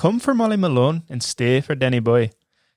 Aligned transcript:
Come 0.00 0.18
for 0.18 0.32
Molly 0.32 0.56
Malone 0.56 1.02
and 1.10 1.22
stay 1.22 1.60
for 1.60 1.74
Danny 1.74 2.00
Boy. 2.00 2.30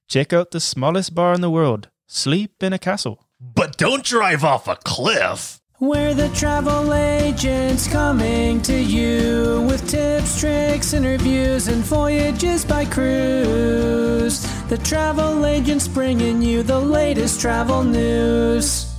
Check 0.09 0.33
out 0.33 0.51
the 0.51 0.59
smallest 0.59 1.16
bar 1.16 1.33
in 1.33 1.39
the 1.39 1.49
world. 1.49 1.88
Sleep 2.05 2.61
in 2.61 2.73
a 2.73 2.77
castle. 2.77 3.29
But 3.39 3.77
don't 3.77 4.03
drive 4.03 4.43
off 4.43 4.67
a 4.67 4.75
cliff. 4.75 5.62
We're 5.80 6.14
the 6.14 6.28
travel 6.36 6.94
agents 6.94 7.88
coming 7.88 8.62
to 8.64 8.78
you 8.78 9.66
with 9.70 9.89
tips, 9.89 10.38
tricks, 10.38 10.91
interviews, 10.91 11.70
and 11.70 11.82
voyages 11.82 12.66
by 12.66 12.84
cruise. 12.84 14.42
The 14.68 14.82
travel 14.84 15.46
agents 15.46 15.88
bringing 15.88 16.42
you 16.42 16.62
the 16.62 16.82
latest 16.82 17.40
travel 17.40 17.86
news. 17.86 18.94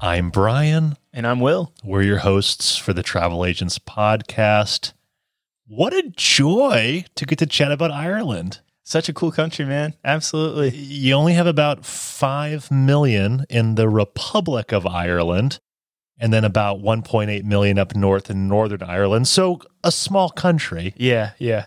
I'm 0.00 0.30
Brian. 0.30 0.96
And 1.12 1.26
I'm 1.26 1.40
Will. 1.40 1.72
We're 1.82 2.02
your 2.02 2.18
hosts 2.18 2.76
for 2.76 2.92
the 2.92 3.02
Travel 3.02 3.44
Agents 3.44 3.80
podcast. 3.80 4.92
What 5.68 5.92
a 5.92 6.10
joy 6.16 7.04
to 7.14 7.26
get 7.26 7.38
to 7.40 7.46
chat 7.46 7.70
about 7.70 7.90
Ireland. 7.90 8.60
Such 8.84 9.10
a 9.10 9.12
cool 9.12 9.30
country, 9.30 9.66
man. 9.66 9.94
Absolutely. 10.02 10.74
You 10.74 11.12
only 11.12 11.34
have 11.34 11.46
about 11.46 11.84
5 11.84 12.70
million 12.70 13.44
in 13.50 13.74
the 13.74 13.86
Republic 13.86 14.72
of 14.72 14.86
Ireland 14.86 15.60
and 16.18 16.32
then 16.32 16.42
about 16.42 16.78
1.8 16.78 17.44
million 17.44 17.78
up 17.78 17.94
north 17.94 18.30
in 18.30 18.48
Northern 18.48 18.82
Ireland. 18.82 19.28
So 19.28 19.60
a 19.84 19.92
small 19.92 20.30
country. 20.30 20.94
Yeah, 20.96 21.32
yeah. 21.38 21.66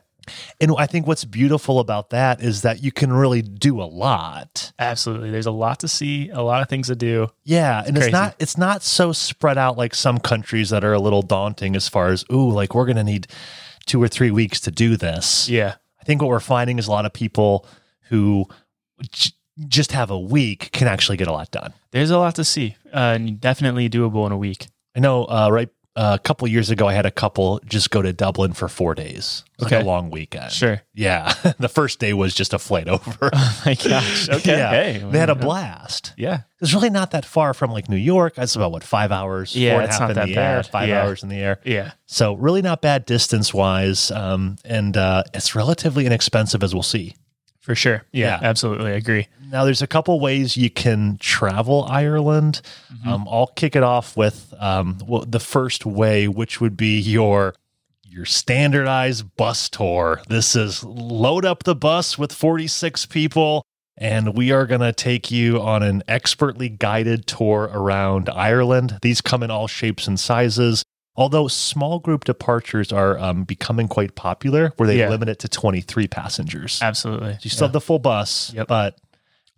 And 0.59 0.73
I 0.79 0.87
think 0.87 1.05
what's 1.05 1.25
beautiful 1.25 1.79
about 1.79 2.09
that 2.09 2.41
is 2.41 2.63
that 2.63 2.83
you 2.83 2.91
can 2.91 3.13
really 3.13 3.43
do 3.43 3.79
a 3.81 3.85
lot. 3.85 4.71
Absolutely. 4.79 5.29
There's 5.29 5.45
a 5.45 5.51
lot 5.51 5.79
to 5.81 5.87
see, 5.87 6.29
a 6.29 6.41
lot 6.41 6.63
of 6.63 6.69
things 6.69 6.87
to 6.87 6.95
do. 6.95 7.27
Yeah, 7.43 7.83
and 7.85 7.95
crazy. 7.95 8.07
it's 8.07 8.13
not 8.13 8.35
it's 8.39 8.57
not 8.57 8.83
so 8.83 9.11
spread 9.11 9.59
out 9.59 9.77
like 9.77 9.93
some 9.93 10.19
countries 10.19 10.71
that 10.71 10.83
are 10.83 10.93
a 10.93 10.99
little 10.99 11.21
daunting 11.21 11.75
as 11.75 11.87
far 11.87 12.09
as 12.09 12.25
ooh, 12.31 12.49
like 12.49 12.73
we're 12.73 12.85
going 12.85 12.97
to 12.97 13.03
need 13.03 13.27
2 13.91 14.01
or 14.01 14.07
3 14.07 14.31
weeks 14.31 14.59
to 14.61 14.71
do 14.71 14.95
this. 14.95 15.49
Yeah. 15.49 15.75
I 15.99 16.03
think 16.05 16.21
what 16.21 16.29
we're 16.29 16.39
finding 16.39 16.79
is 16.79 16.87
a 16.87 16.91
lot 16.91 17.05
of 17.05 17.13
people 17.13 17.67
who 18.09 18.45
j- 19.11 19.31
just 19.67 19.91
have 19.91 20.09
a 20.09 20.17
week 20.19 20.69
can 20.71 20.87
actually 20.87 21.17
get 21.17 21.27
a 21.27 21.31
lot 21.33 21.51
done. 21.51 21.73
There's 21.91 22.09
a 22.09 22.17
lot 22.17 22.35
to 22.35 22.43
see, 22.45 22.75
uh, 22.93 23.15
and 23.15 23.39
definitely 23.39 23.89
doable 23.89 24.25
in 24.25 24.31
a 24.31 24.37
week. 24.37 24.67
I 24.95 24.99
know, 25.01 25.25
uh, 25.25 25.49
right? 25.51 25.69
Uh, 25.93 26.15
a 26.17 26.23
couple 26.23 26.47
years 26.47 26.69
ago, 26.69 26.87
I 26.87 26.93
had 26.93 27.05
a 27.05 27.11
couple 27.11 27.59
just 27.65 27.89
go 27.91 28.01
to 28.01 28.13
Dublin 28.13 28.53
for 28.53 28.69
four 28.69 28.95
days. 28.95 29.43
Was 29.59 29.65
like 29.65 29.73
Okay. 29.73 29.81
a 29.81 29.85
long 29.85 30.09
weekend. 30.09 30.51
Sure. 30.53 30.81
Yeah. 30.93 31.33
the 31.59 31.67
first 31.67 31.99
day 31.99 32.13
was 32.13 32.33
just 32.33 32.53
a 32.53 32.59
flight 32.59 32.87
over. 32.87 33.29
Oh 33.33 33.61
my 33.65 33.75
gosh. 33.75 34.29
Okay. 34.37 34.57
yeah. 34.57 34.69
Hey. 34.71 34.97
They 35.11 35.19
had 35.19 35.29
a 35.29 35.35
blast. 35.35 36.13
Yeah. 36.15 36.41
It's 36.61 36.73
really 36.73 36.89
not 36.89 37.11
that 37.11 37.25
far 37.25 37.53
from 37.53 37.71
like 37.71 37.89
New 37.89 37.97
York. 37.97 38.35
It's 38.37 38.55
about 38.55 38.71
what, 38.71 38.83
five 38.85 39.11
hours? 39.11 39.53
Yeah, 39.53 39.71
four 39.73 39.81
and 39.81 39.89
it's 39.89 39.97
half 39.97 40.01
not 40.01 40.09
in 40.11 40.15
that 40.15 40.25
the 40.27 40.37
air, 40.37 40.57
bad. 40.61 40.67
five 40.67 40.87
Yeah. 40.89 41.01
hours 41.03 41.23
in 41.23 41.29
the 41.29 41.37
air. 41.39 41.59
Yeah. 41.65 41.91
So, 42.05 42.33
really 42.35 42.61
not 42.61 42.81
bad 42.81 43.05
distance 43.05 43.53
wise. 43.53 44.11
Um, 44.11 44.55
and 44.63 44.95
uh, 44.95 45.23
it's 45.33 45.55
relatively 45.55 46.05
inexpensive, 46.05 46.63
as 46.63 46.73
we'll 46.73 46.83
see. 46.83 47.15
For 47.71 47.75
sure. 47.75 48.03
Yeah, 48.11 48.39
Yeah. 48.41 48.49
absolutely. 48.49 48.91
I 48.91 48.95
agree. 48.95 49.27
Now, 49.49 49.63
there's 49.63 49.81
a 49.81 49.87
couple 49.87 50.19
ways 50.19 50.57
you 50.57 50.69
can 50.69 51.15
travel 51.21 51.85
Ireland. 51.89 52.61
Um, 53.05 53.25
I'll 53.31 53.47
kick 53.47 53.77
it 53.77 53.83
off 53.83 54.17
with 54.17 54.53
um, 54.59 54.97
well, 55.07 55.23
the 55.25 55.39
first 55.39 55.85
way, 55.85 56.27
which 56.27 56.59
would 56.59 56.75
be 56.75 56.99
your 56.99 57.55
your 58.03 58.25
standardized 58.25 59.37
bus 59.37 59.69
tour. 59.69 60.21
This 60.27 60.53
is 60.53 60.83
load 60.83 61.45
up 61.45 61.63
the 61.63 61.75
bus 61.75 62.17
with 62.17 62.33
46 62.33 63.05
people, 63.05 63.63
and 63.95 64.35
we 64.35 64.51
are 64.51 64.65
going 64.65 64.81
to 64.81 64.91
take 64.91 65.31
you 65.31 65.61
on 65.61 65.81
an 65.81 66.03
expertly 66.09 66.67
guided 66.67 67.25
tour 67.25 67.69
around 67.73 68.27
Ireland. 68.29 68.99
These 69.01 69.21
come 69.21 69.43
in 69.43 69.49
all 69.51 69.67
shapes 69.67 70.07
and 70.07 70.19
sizes. 70.19 70.83
Although 71.15 71.47
small 71.49 71.99
group 71.99 72.23
departures 72.23 72.91
are 72.91 73.19
um, 73.19 73.43
becoming 73.43 73.87
quite 73.87 74.15
popular, 74.15 74.71
where 74.77 74.87
they 74.87 74.99
Yeah. 74.99 75.09
limit 75.09 75.27
it 75.29 75.39
to 75.39 75.47
23 75.49 76.07
passengers. 76.07 76.79
Absolutely. 76.81 77.37
You 77.41 77.49
still 77.49 77.67
have 77.67 77.73
the 77.73 77.81
full 77.81 77.99
bus, 77.99 78.53
Yep. 78.55 78.67
but 78.67 78.95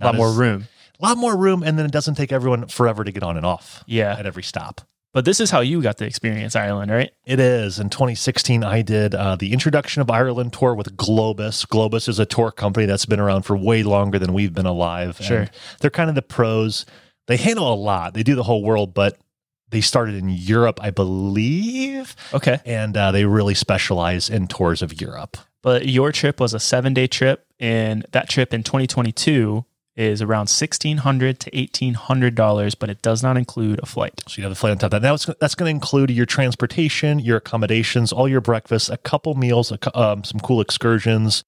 a 0.02 0.06
lot 0.06 0.14
not 0.14 0.16
more 0.16 0.32
room. 0.32 0.68
A 1.00 1.06
lot 1.06 1.18
more 1.18 1.36
room, 1.38 1.62
and 1.64 1.78
then 1.78 1.86
it 1.86 1.92
doesn't 1.92 2.16
take 2.16 2.32
everyone 2.32 2.68
forever 2.68 3.04
to 3.04 3.12
get 3.12 3.24
on 3.24 3.38
and 3.38 3.46
off 3.46 3.84
Yeah. 3.86 4.16
at 4.18 4.26
every 4.26 4.44
stop. 4.44 4.82
But 5.14 5.26
this 5.26 5.40
is 5.40 5.52
how 5.52 5.60
you 5.60 5.80
got 5.84 5.98
to 6.00 6.06
experience 6.06 6.56
Ireland, 6.56 6.90
right? 6.90 7.12
It 7.24 7.40
is. 7.40 7.78
In 7.78 7.92
2016, 7.92 8.64
I 8.64 8.82
did 8.82 9.14
uh, 9.14 9.36
the 9.36 9.54
Introduction 9.54 10.02
of 10.02 10.10
Ireland 10.10 10.54
tour 10.54 10.74
with 10.74 10.98
Globus. 10.98 11.68
Globus 11.68 12.10
is 12.10 12.18
a 12.18 12.26
tour 12.26 12.50
company 12.50 12.88
that's 12.88 13.06
been 13.06 13.20
around 13.20 13.44
for 13.44 13.56
way 13.56 13.84
longer 13.84 14.18
than 14.18 14.34
we've 14.34 14.56
been 14.56 14.66
alive. 14.66 15.20
Sure. 15.22 15.42
And 15.42 15.52
they're 15.82 15.92
kind 15.92 16.10
of 16.10 16.16
the 16.16 16.24
pros. 16.24 16.88
They 17.28 17.38
handle 17.38 17.72
a 17.72 17.76
lot, 17.76 18.16
they 18.16 18.24
do 18.24 18.34
the 18.34 18.44
whole 18.44 18.64
world, 18.64 18.96
but 18.96 19.18
they 19.74 19.82
started 19.82 20.16
in 20.16 20.30
Europe, 20.30 20.80
I 20.82 20.90
believe, 20.92 22.16
Okay. 22.34 22.60
and 22.66 22.96
uh, 22.96 23.12
they 23.12 23.26
really 23.26 23.54
specialize 23.54 24.30
in 24.30 24.48
tours 24.48 24.82
of 24.82 25.02
Europe. 25.02 25.36
But 25.62 25.88
your 25.88 26.12
trip 26.12 26.40
was 26.40 26.54
a 26.54 26.60
seven 26.60 26.94
day 26.94 27.08
trip, 27.08 27.46
and 27.60 28.06
that 28.12 28.30
trip 28.30 28.54
in 28.54 28.64
2022 28.64 29.66
is 29.96 30.22
around 30.24 30.50
1,600 30.50 31.40
to 31.40 31.52
$1,800, 31.52 32.76
but 32.80 32.90
it 32.90 33.02
does 33.02 33.22
not 33.22 33.38
include 33.38 33.80
a 33.84 33.86
flight. 33.86 34.24
So 34.28 34.38
you 34.40 34.44
have 34.44 34.52
the 34.52 34.56
flight 34.56 34.72
on 34.72 34.78
top 34.80 34.88
of 34.94 35.02
that. 35.02 35.08
Now 35.08 35.14
it's, 35.14 35.26
that's 35.40 35.54
going 35.56 35.70
to 35.70 35.76
include 35.76 36.10
your 36.10 36.26
transportation, 36.26 37.20
your 37.20 37.38
accommodations, 37.38 38.12
all 38.12 38.28
your 38.28 38.42
breakfasts, 38.42 38.90
a 38.90 38.98
couple 38.98 39.36
meals, 39.36 39.72
a, 39.72 40.00
um, 40.00 40.24
some 40.24 40.40
cool 40.40 40.62
excursions. 40.62 41.44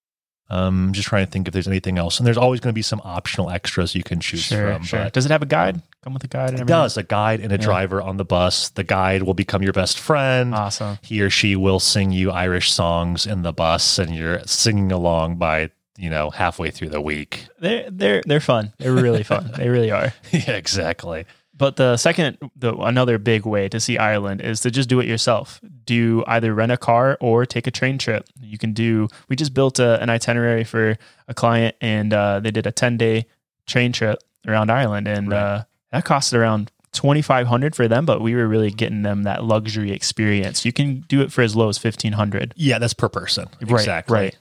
Um, 0.48 0.92
just 0.94 1.08
trying 1.08 1.26
to 1.26 1.32
think 1.32 1.48
if 1.48 1.54
there's 1.56 1.68
anything 1.68 1.98
else. 1.98 2.20
And 2.20 2.28
there's 2.28 2.38
always 2.38 2.60
going 2.60 2.70
to 2.72 2.76
be 2.76 2.84
some 2.84 3.02
optional 3.04 3.50
extras 3.50 3.96
you 3.96 4.04
can 4.04 4.20
choose 4.20 4.44
Sure, 4.44 4.74
from. 4.76 4.84
sure. 4.84 5.04
but 5.06 5.14
Does 5.14 5.26
it 5.26 5.32
have 5.32 5.42
a 5.42 5.48
guide? 5.48 5.82
Come 6.06 6.14
with 6.14 6.24
a 6.24 6.28
guide 6.28 6.52
and 6.52 6.60
it 6.62 6.68
does. 6.68 6.98
A 6.98 7.04
guide 7.04 7.40
and 7.40 7.52
a 7.52 7.56
Yeah. 7.56 7.62
driver 7.66 8.00
on 8.00 8.18
the 8.18 8.24
bus. 8.24 8.70
The 8.70 8.84
guide 8.84 9.24
will 9.24 9.34
become 9.34 9.64
your 9.64 9.74
best 9.74 9.98
friend. 9.98 10.54
Awesome. 10.54 11.00
He 11.02 11.20
or 11.20 11.32
she 11.32 11.56
will 11.56 11.80
sing 11.80 12.12
you 12.12 12.30
Irish 12.30 12.72
songs 12.72 13.26
in 13.26 13.42
the 13.42 13.52
bus, 13.52 13.98
and 13.98 14.16
you're 14.16 14.42
singing 14.46 14.92
along 14.92 15.38
by 15.38 15.72
you 15.98 16.12
know 16.12 16.30
halfway 16.30 16.70
through 16.70 16.90
the 16.90 17.02
week. 17.02 17.48
They're 17.60 17.90
they're 17.90 18.22
they're 18.28 18.40
fun. 18.40 18.72
They're 18.78 18.94
really 18.94 19.24
fun. 19.34 19.52
They 19.58 19.68
really 19.68 19.90
are. 19.90 20.14
yeah, 20.32 20.52
exactly. 20.52 21.26
But 21.58 21.78
the 21.78 21.98
second, 21.98 22.38
the 22.56 22.76
another 22.76 23.18
big 23.18 23.46
way 23.48 23.68
to 23.70 23.80
see 23.80 23.98
Ireland 23.98 24.42
is 24.42 24.60
to 24.60 24.70
just 24.70 24.88
do 24.90 25.00
it 25.00 25.08
yourself. 25.08 25.60
Do 25.86 26.24
either 26.28 26.54
rent 26.54 26.72
a 26.72 26.78
car 26.78 27.18
or 27.20 27.48
take 27.48 27.66
a 27.66 27.72
train 27.72 27.98
trip. 27.98 28.28
You 28.40 28.60
can 28.60 28.74
do. 28.74 29.08
We 29.28 29.36
just 29.36 29.56
built 29.56 29.80
a, 29.80 30.00
an 30.04 30.10
itinerary 30.12 30.66
for 30.66 30.98
a 31.28 31.34
client, 31.34 31.76
and 31.82 32.14
uh, 32.14 32.42
they 32.42 32.52
did 32.52 32.68
a 32.68 32.72
ten 32.72 32.96
day 32.98 33.26
train 33.66 33.92
trip 33.92 34.20
around 34.46 34.70
Ireland, 34.70 35.08
and 35.08 35.32
Right. 35.32 35.38
uh, 35.40 35.64
that 35.96 36.06
costed 36.06 36.34
around 36.34 36.72
twenty 36.94 37.22
five 37.22 37.48
hundred 37.48 37.76
for 37.76 37.88
them. 37.88 38.06
But 38.06 38.22
we 38.22 38.36
were 38.36 38.48
really 38.48 38.72
getting 38.72 39.02
them 39.02 39.24
that 39.24 39.44
luxury 39.44 39.92
experience. 39.92 40.66
You 40.66 40.72
can 40.74 41.02
do 41.08 41.22
it 41.22 41.32
for 41.32 41.42
as 41.42 41.56
low 41.56 41.70
as 41.70 41.78
fifteen 41.78 42.14
hundred. 42.14 42.54
Yeah, 42.56 42.80
that's 42.80 42.94
per 42.94 43.10
person. 43.10 43.48
Right, 43.62 43.72
Exactly. 43.82 44.14
right. 44.18 44.36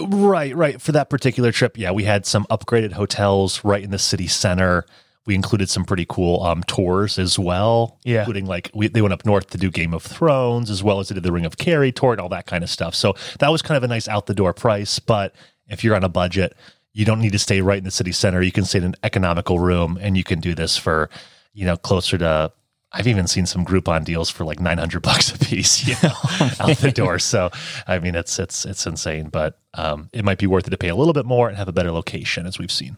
Right, 0.00 0.54
right. 0.54 0.80
For 0.82 0.92
that 0.92 1.08
particular 1.08 1.50
trip, 1.50 1.78
yeah, 1.78 1.90
we 1.92 2.04
had 2.04 2.26
some 2.26 2.44
upgraded 2.50 2.92
hotels 2.92 3.64
right 3.64 3.82
in 3.82 3.90
the 3.90 3.98
city 3.98 4.26
center. 4.26 4.84
We 5.24 5.34
included 5.34 5.70
some 5.70 5.84
pretty 5.84 6.04
cool 6.06 6.42
um, 6.42 6.62
tours 6.64 7.18
as 7.18 7.38
well, 7.38 7.98
Yeah. 8.04 8.20
including 8.20 8.46
like 8.46 8.70
we, 8.74 8.88
they 8.88 9.00
went 9.02 9.12
up 9.14 9.24
north 9.24 9.48
to 9.50 9.58
do 9.58 9.70
Game 9.70 9.94
of 9.94 10.02
Thrones 10.02 10.70
as 10.70 10.82
well 10.82 11.00
as 11.00 11.08
they 11.08 11.14
did 11.14 11.22
the 11.22 11.32
Ring 11.32 11.46
of 11.46 11.56
Kerry 11.58 11.90
tour 11.92 12.12
and 12.12 12.20
all 12.20 12.28
that 12.30 12.46
kind 12.46 12.62
of 12.64 12.68
stuff. 12.70 12.94
So 12.94 13.14
that 13.40 13.50
was 13.50 13.62
kind 13.62 13.76
of 13.76 13.82
a 13.82 13.88
nice 13.88 14.08
out 14.08 14.26
the 14.26 14.34
door 14.34 14.52
price. 14.52 14.98
But 14.98 15.34
if 15.68 15.82
you're 15.84 15.94
on 15.96 16.04
a 16.04 16.08
budget, 16.10 16.54
you 16.98 17.04
don't 17.04 17.20
need 17.20 17.30
to 17.30 17.38
stay 17.38 17.60
right 17.60 17.78
in 17.78 17.84
the 17.84 17.92
city 17.92 18.10
center. 18.10 18.42
You 18.42 18.50
can 18.50 18.64
stay 18.64 18.78
in 18.78 18.84
an 18.84 18.96
economical 19.04 19.60
room, 19.60 19.96
and 20.00 20.16
you 20.16 20.24
can 20.24 20.40
do 20.40 20.52
this 20.52 20.76
for 20.76 21.08
you 21.54 21.64
know 21.64 21.76
closer 21.76 22.18
to. 22.18 22.52
I've 22.90 23.06
even 23.06 23.28
seen 23.28 23.46
some 23.46 23.64
Groupon 23.64 24.04
deals 24.04 24.30
for 24.30 24.44
like 24.44 24.58
900 24.58 25.00
bucks 25.02 25.32
a 25.32 25.38
piece, 25.38 25.86
you 25.86 25.94
know, 26.02 26.08
out 26.58 26.78
the 26.78 26.90
door. 26.90 27.18
So, 27.18 27.50
I 27.86 27.98
mean, 27.98 28.14
it's, 28.14 28.38
it's, 28.38 28.64
it's 28.64 28.86
insane, 28.86 29.28
but 29.28 29.58
um, 29.74 30.08
it 30.14 30.24
might 30.24 30.38
be 30.38 30.46
worth 30.46 30.66
it 30.66 30.70
to 30.70 30.78
pay 30.78 30.88
a 30.88 30.94
little 30.96 31.12
bit 31.12 31.26
more 31.26 31.48
and 31.48 31.58
have 31.58 31.68
a 31.68 31.72
better 31.72 31.92
location 31.92 32.46
as 32.46 32.58
we've 32.58 32.72
seen. 32.72 32.96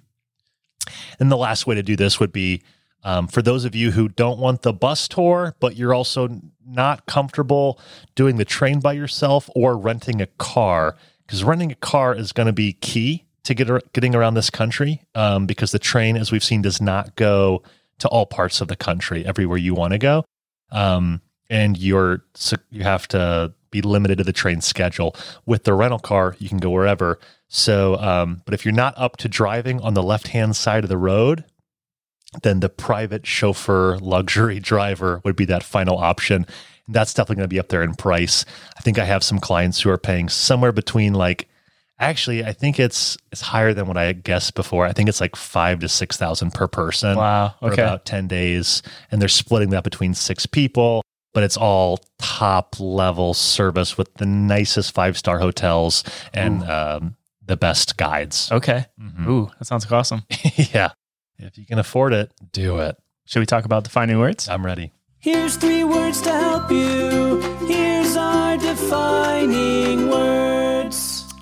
And 1.18 1.28
the 1.28 1.36
last 1.36 1.66
way 1.66 1.74
to 1.74 1.82
do 1.82 1.96
this 1.96 2.20
would 2.20 2.30
be 2.30 2.62
um, 3.02 3.26
for 3.26 3.42
those 3.42 3.64
of 3.64 3.74
you 3.74 3.90
who 3.90 4.08
don't 4.08 4.38
want 4.38 4.62
the 4.62 4.72
bus 4.72 5.08
tour, 5.08 5.56
but 5.58 5.74
you're 5.74 5.92
also 5.92 6.40
not 6.64 7.06
comfortable 7.06 7.80
doing 8.14 8.36
the 8.36 8.44
train 8.44 8.78
by 8.78 8.92
yourself 8.92 9.50
or 9.56 9.76
renting 9.76 10.22
a 10.22 10.26
car, 10.38 10.94
because 11.26 11.42
renting 11.42 11.72
a 11.72 11.76
car 11.76 12.14
is 12.14 12.30
going 12.30 12.46
to 12.46 12.52
be 12.52 12.74
key 12.74 13.26
to 13.44 13.54
get 13.54 13.92
getting 13.92 14.14
around 14.14 14.34
this 14.34 14.50
country. 14.50 15.02
Um, 15.14 15.46
because 15.46 15.72
the 15.72 15.78
train, 15.78 16.16
as 16.16 16.32
we've 16.32 16.44
seen, 16.44 16.62
does 16.62 16.80
not 16.80 17.16
go 17.16 17.62
to 17.98 18.08
all 18.08 18.26
parts 18.26 18.60
of 18.60 18.68
the 18.68 18.76
country 18.76 19.24
everywhere 19.24 19.58
you 19.58 19.74
want 19.74 19.92
to 19.92 19.98
go, 19.98 20.24
um, 20.72 21.20
and 21.48 21.78
you're 21.78 22.24
you 22.70 22.82
have 22.82 23.06
to 23.08 23.52
be 23.70 23.82
limited 23.82 24.18
to 24.18 24.24
the 24.24 24.32
train 24.32 24.60
schedule. 24.60 25.14
With 25.46 25.64
the 25.64 25.74
rental 25.74 25.98
car, 25.98 26.36
you 26.38 26.48
can 26.48 26.58
go 26.58 26.70
wherever. 26.70 27.18
So, 27.48 27.96
um, 27.96 28.42
but 28.44 28.54
if 28.54 28.64
you're 28.64 28.74
not 28.74 28.94
up 28.96 29.16
to 29.18 29.28
driving 29.28 29.80
on 29.80 29.94
the 29.94 30.02
left 30.02 30.28
hand 30.28 30.56
side 30.56 30.84
of 30.84 30.90
the 30.90 30.98
road, 30.98 31.44
then 32.42 32.60
the 32.60 32.68
private 32.68 33.26
chauffeur 33.26 33.98
luxury 33.98 34.60
driver 34.60 35.20
would 35.24 35.36
be 35.36 35.44
that 35.46 35.62
final 35.62 35.98
option. 35.98 36.46
That's 36.88 37.14
definitely 37.14 37.36
going 37.36 37.48
to 37.48 37.54
be 37.54 37.60
up 37.60 37.68
there 37.68 37.82
in 37.82 37.94
price. 37.94 38.44
I 38.76 38.80
think 38.80 38.98
I 38.98 39.04
have 39.04 39.22
some 39.22 39.38
clients 39.38 39.80
who 39.80 39.90
are 39.90 39.98
paying 39.98 40.28
somewhere 40.28 40.72
between 40.72 41.12
like 41.14 41.48
actually 42.00 42.44
I 42.44 42.52
think 42.52 42.80
it's 42.80 43.16
it's 43.30 43.40
higher 43.42 43.72
than 43.74 43.86
what 43.86 43.96
I 43.96 44.12
guessed 44.12 44.54
before. 44.54 44.86
I 44.86 44.92
think 44.92 45.08
it's 45.08 45.20
like 45.20 45.36
five 45.36 45.78
to 45.80 45.88
six 45.88 46.16
thousand 46.16 46.52
per 46.54 46.66
person 46.66 47.16
Wow. 47.16 47.54
for 47.60 47.72
Okay. 47.72 47.82
about 47.82 48.04
10 48.06 48.26
days. 48.26 48.82
And 49.10 49.20
they're 49.20 49.28
splitting 49.28 49.70
that 49.70 49.84
between 49.84 50.14
six 50.14 50.46
people. 50.46 51.02
but 51.32 51.44
it's 51.44 51.56
all 51.56 52.00
top 52.18 52.74
level 52.80 53.34
service 53.34 53.96
with 53.96 54.12
the 54.14 54.26
nicest 54.26 54.92
five 54.92 55.16
star 55.16 55.38
hotels 55.38 56.02
and 56.34 56.64
um, 56.64 57.14
the 57.46 57.56
best 57.56 57.96
guides. 57.96 58.50
Okay. 58.50 58.84
Mhm. 59.00 59.28
Ooh, 59.28 59.50
that 59.58 59.64
sounds 59.66 59.86
awesome. 59.92 60.24
yeah. 60.56 60.90
If 61.38 61.56
you 61.56 61.64
can 61.66 61.78
afford 61.78 62.12
it, 62.14 62.32
do 62.52 62.78
it. 62.80 62.96
Should 63.26 63.38
we 63.40 63.46
talk 63.46 63.64
about 63.64 63.84
defining 63.84 64.18
words? 64.18 64.48
I'm 64.48 64.66
ready. 64.66 64.90
Here's 65.20 65.54
three 65.56 65.84
words 65.84 66.20
to 66.22 66.30
help 66.32 66.68
you. 66.72 67.40
Here's 67.68 68.16
our 68.16 68.56
defining 68.56 70.08
words. 70.10 70.49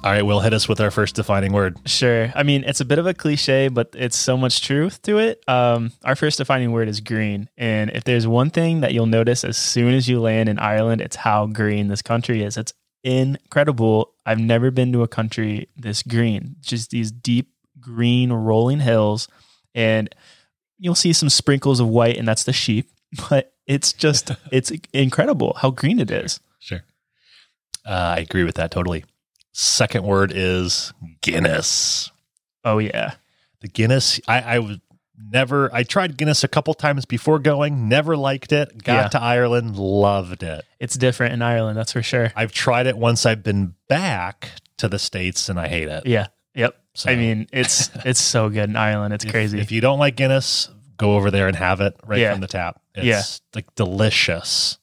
All 0.09 0.15
right, 0.15 0.25
We'll 0.25 0.41
hit 0.41 0.55
us 0.55 0.67
with 0.67 0.81
our 0.81 0.91
first 0.91 1.17
defining 1.17 1.53
word. 1.53 1.77
Sure. 1.85 2.33
I 2.35 2.43
mean, 2.43 2.65
it's 2.65 2.81
a 2.81 2.87
bit 2.87 2.99
of 2.99 3.07
a 3.07 3.13
cliche, 3.13 3.69
but 3.69 3.91
it's 3.93 4.17
so 4.17 4.39
much 4.39 4.63
truth 4.63 5.03
to 5.03 5.19
it. 5.19 5.47
Um, 5.47 5.93
our 6.03 6.17
first 6.17 6.39
defining 6.39 6.73
word 6.73 6.89
is 6.89 7.03
green. 7.03 7.51
And 7.59 7.91
if 7.91 8.05
there's 8.05 8.27
one 8.27 8.49
thing 8.49 8.81
that 8.81 8.95
you'll 8.95 9.05
notice 9.05 9.45
as 9.45 9.59
soon 9.59 9.93
as 9.93 10.09
you 10.09 10.19
land 10.19 10.49
in 10.49 10.59
Ireland, 10.59 11.03
it's 11.03 11.17
how 11.17 11.45
green 11.45 11.89
this 11.89 12.01
country 12.01 12.43
is. 12.43 12.57
It's 12.57 12.73
incredible. 13.05 14.15
I've 14.25 14.39
never 14.39 14.71
been 14.71 14.95
to 14.95 15.03
a 15.03 15.09
country 15.09 15.69
this 15.77 16.03
green, 16.03 16.57
just 16.63 16.89
these 16.89 17.13
deep 17.13 17.53
green 17.79 18.33
rolling 18.33 18.81
hills. 18.81 19.29
And 19.75 20.09
you'll 20.79 20.95
see 20.95 21.13
some 21.13 21.29
sprinkles 21.29 21.81
of 21.81 21.89
white, 21.89 22.17
and 22.17 22.27
that's 22.27 22.45
the 22.45 22.55
sheep. 22.55 22.89
But 23.29 23.53
it's 23.67 23.93
just, 23.93 24.31
it's 24.51 24.73
incredible 24.95 25.59
how 25.61 25.71
green 25.71 26.01
it 26.01 26.11
is. 26.11 26.41
Sure. 26.61 26.83
Uh, 27.85 28.15
I 28.17 28.21
agree 28.21 28.45
with 28.45 28.55
that 28.55 28.71
totally. 28.71 29.05
Second 29.61 30.05
word 30.05 30.31
is 30.33 30.93
Guinness. 31.21 32.13
Oh, 32.65 32.79
yeah. 32.79 33.15
The 33.61 33.67
Guinness, 33.67 34.21
I, 34.29 34.41
I 34.41 34.59
was 34.61 34.79
never, 35.21 35.69
I 35.75 35.83
tried 35.83 36.17
Guinness 36.17 36.45
a 36.45 36.49
couple 36.49 36.75
times 36.75 37.05
before 37.05 37.41
going, 37.41 37.89
never 37.89 38.17
liked 38.17 38.53
it. 38.53 38.85
Got 38.85 38.95
Yeah. 38.95 39.09
to 39.09 39.21
Ireland, 39.21 39.77
loved 39.77 40.45
it. 40.45 40.65
It's 40.79 40.97
different 40.97 41.33
in 41.35 41.43
Ireland, 41.43 41.77
that's 41.77 41.93
for 41.93 42.05
sure. 42.05 42.33
I've 42.37 42.53
tried 42.53 42.87
it 42.87 42.97
once 42.97 43.27
I've 43.27 43.43
been 43.43 43.75
back 43.89 44.53
to 44.77 44.87
the 44.89 44.99
States 45.01 45.49
and 45.49 45.59
I 45.59 45.67
hate 45.67 45.89
it. 45.89 46.07
Yeah. 46.07 46.29
Yep. 46.55 46.77
So 46.95 47.11
I 47.11 47.17
mean, 47.17 47.49
it's 47.53 47.91
it's 48.05 48.21
so 48.21 48.49
good 48.51 48.71
in 48.71 48.77
Ireland. 48.77 49.13
It's 49.13 49.25
if- 49.25 49.31
crazy. 49.33 49.59
If 49.59 49.73
you 49.73 49.81
don't 49.81 49.99
like 49.99 50.15
Guinness, 50.15 50.69
go 50.99 51.17
over 51.17 51.33
there 51.33 51.49
and 51.49 51.57
have 51.57 51.81
it 51.81 51.97
right 52.07 52.21
Yeah. 52.21 52.31
from 52.31 52.41
the 52.43 52.47
tap. 52.47 52.81
It's 52.95 53.05
Yeah. 53.05 53.23
like 53.57 53.75
delicious. 53.75 54.78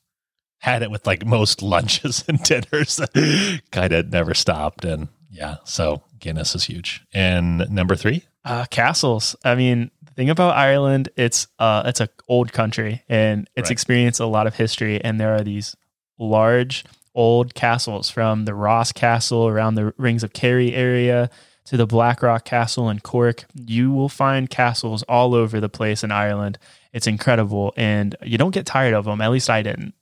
Had 0.66 0.82
it 0.84 0.90
with 0.92 1.06
like 1.06 1.26
most 1.26 1.62
lunches 1.74 2.24
and 2.28 2.42
dinners. 2.42 3.00
kind 3.72 3.94
of 3.94 4.12
never 4.12 4.34
stopped. 4.34 4.84
And 4.84 5.08
yeah, 5.32 5.58
so 5.64 6.02
Guinness 6.20 6.56
is 6.56 6.64
huge. 6.66 7.04
And 7.14 7.70
number 7.70 7.96
three, 7.96 8.24
Uh, 8.44 8.66
castles. 8.72 9.36
I 9.44 9.54
mean, 9.56 9.92
the 10.04 10.12
thing 10.14 10.30
about 10.30 10.56
Ireland, 10.56 11.10
it's 11.16 11.48
uh, 11.60 11.84
it's 11.86 12.02
a 12.02 12.10
old 12.28 12.52
country 12.52 13.04
and 13.10 13.48
it's 13.56 13.68
Right. 13.68 13.72
experienced 13.72 14.20
a 14.20 14.26
lot 14.26 14.48
of 14.48 14.56
history. 14.56 15.00
And 15.04 15.20
there 15.20 15.36
are 15.36 15.42
these 15.44 15.76
large 16.18 16.84
old 17.14 17.54
castles 17.54 18.10
from 18.10 18.46
the 18.46 18.54
Ross 18.54 18.92
Castle 18.92 19.48
around 19.48 19.76
the 19.76 19.94
Rings 19.98 20.24
of 20.24 20.34
Kerry 20.34 20.74
area 20.74 21.30
to 21.66 21.78
the 21.78 21.86
Blackrock 21.88 22.44
Castle 22.46 22.90
in 22.90 23.00
Cork. 23.00 23.46
You 23.54 23.92
will 23.92 24.10
find 24.10 24.50
castles 24.50 25.04
all 25.04 25.34
over 25.36 25.60
the 25.60 25.70
place 25.70 26.04
in 26.04 26.12
Ireland. 26.12 26.58
It's 26.94 27.08
incredible, 27.08 27.74
and 27.78 28.16
you 28.24 28.38
don't 28.38 28.54
get 28.54 28.66
tired 28.66 28.94
of 28.94 29.06
them. 29.06 29.22
At 29.22 29.32
least 29.32 29.50
I 29.50 29.62
didn't. 29.62 29.94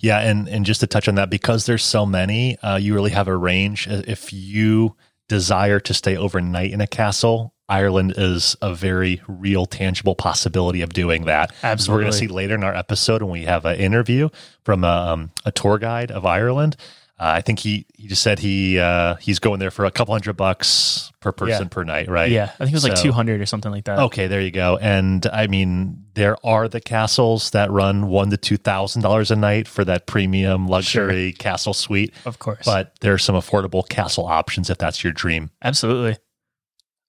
Yeah, 0.00 0.18
and 0.20 0.48
and 0.48 0.64
just 0.64 0.80
to 0.80 0.86
touch 0.86 1.08
on 1.08 1.14
that, 1.16 1.30
because 1.30 1.66
there's 1.66 1.84
so 1.84 2.04
many, 2.04 2.58
uh, 2.58 2.76
you 2.76 2.94
really 2.94 3.10
have 3.12 3.28
a 3.28 3.36
range. 3.36 3.86
If 3.88 4.32
you 4.32 4.96
desire 5.28 5.78
to 5.80 5.94
stay 5.94 6.16
overnight 6.16 6.72
in 6.72 6.80
a 6.80 6.86
castle, 6.86 7.54
Ireland 7.68 8.14
is 8.16 8.56
a 8.60 8.74
very 8.74 9.22
real, 9.28 9.64
tangible 9.64 10.16
possibility 10.16 10.82
of 10.82 10.92
doing 10.92 11.26
that. 11.26 11.52
As 11.62 11.88
we're 11.88 12.00
going 12.00 12.10
to 12.10 12.18
see 12.18 12.26
later 12.26 12.56
in 12.56 12.64
our 12.64 12.74
episode 12.74 13.22
when 13.22 13.30
we 13.30 13.44
have 13.44 13.64
an 13.64 13.78
interview 13.78 14.28
from 14.64 14.82
a, 14.82 14.88
um, 14.88 15.30
a 15.44 15.52
tour 15.52 15.78
guide 15.78 16.10
of 16.10 16.26
Ireland. 16.26 16.76
Uh, 17.20 17.34
I 17.36 17.42
think 17.42 17.58
he 17.58 17.84
he 17.98 18.08
just 18.08 18.22
said 18.22 18.38
he 18.38 18.78
uh, 18.78 19.16
he's 19.16 19.38
going 19.40 19.58
there 19.60 19.70
for 19.70 19.84
a 19.84 19.90
couple 19.90 20.14
hundred 20.14 20.38
bucks 20.38 21.12
per 21.20 21.32
person 21.32 21.64
Yeah. 21.64 21.68
per 21.68 21.84
night, 21.84 22.08
right? 22.08 22.30
Yeah, 22.30 22.44
I 22.44 22.64
think 22.64 22.70
it 22.70 22.74
was 22.74 22.84
like 22.84 22.94
200 22.96 23.42
or 23.42 23.44
something 23.46 23.70
like 23.70 23.84
that. 23.84 23.98
Okay, 23.98 24.26
there 24.26 24.40
you 24.40 24.50
go. 24.50 24.78
And 24.80 25.26
I 25.26 25.46
mean, 25.46 26.06
there 26.14 26.36
are 26.46 26.66
the 26.66 26.80
castles 26.80 27.50
that 27.50 27.70
run 27.70 28.06
one 28.08 28.30
to 28.30 28.38
two 28.38 28.56
thousand 28.56 29.02
dollars 29.02 29.30
a 29.30 29.36
night 29.36 29.68
for 29.68 29.84
that 29.84 30.06
premium 30.06 30.66
luxury 30.66 31.32
castle 31.34 31.74
suite. 31.74 32.14
Of 32.24 32.38
course. 32.38 32.64
But 32.64 32.94
there 33.02 33.12
are 33.12 33.18
some 33.18 33.34
affordable 33.34 33.86
castle 33.86 34.24
options 34.24 34.70
if 34.70 34.78
that's 34.78 35.04
your 35.04 35.12
dream. 35.12 35.50
Absolutely. 35.62 36.16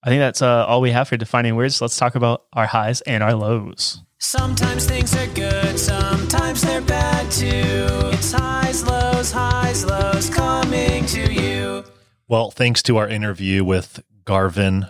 I 0.04 0.10
think 0.10 0.20
that's 0.20 0.42
uh, 0.42 0.66
all 0.66 0.82
we 0.82 0.90
have 0.90 1.08
for 1.08 1.16
defining 1.16 1.56
words. 1.56 1.80
Let's 1.80 1.96
talk 1.96 2.16
about 2.16 2.42
our 2.52 2.66
highs 2.66 3.00
and 3.02 3.22
our 3.22 3.34
lows. 3.34 4.02
Sometimes 4.24 4.86
things 4.86 5.14
are 5.16 5.26
good, 5.34 5.76
sometimes 5.78 6.62
they're 6.62 6.80
bad 6.80 7.28
too. 7.32 7.86
It's 8.16 8.30
highs, 8.30 8.86
lows, 8.86 9.32
highs, 9.32 9.84
lows 9.84 10.30
coming 10.30 11.04
to 11.06 11.32
you. 11.32 11.84
Well, 12.28 12.52
thanks 12.52 12.84
to 12.84 12.98
our 12.98 13.08
interview 13.08 13.64
with 13.64 14.00
Garvin 14.24 14.86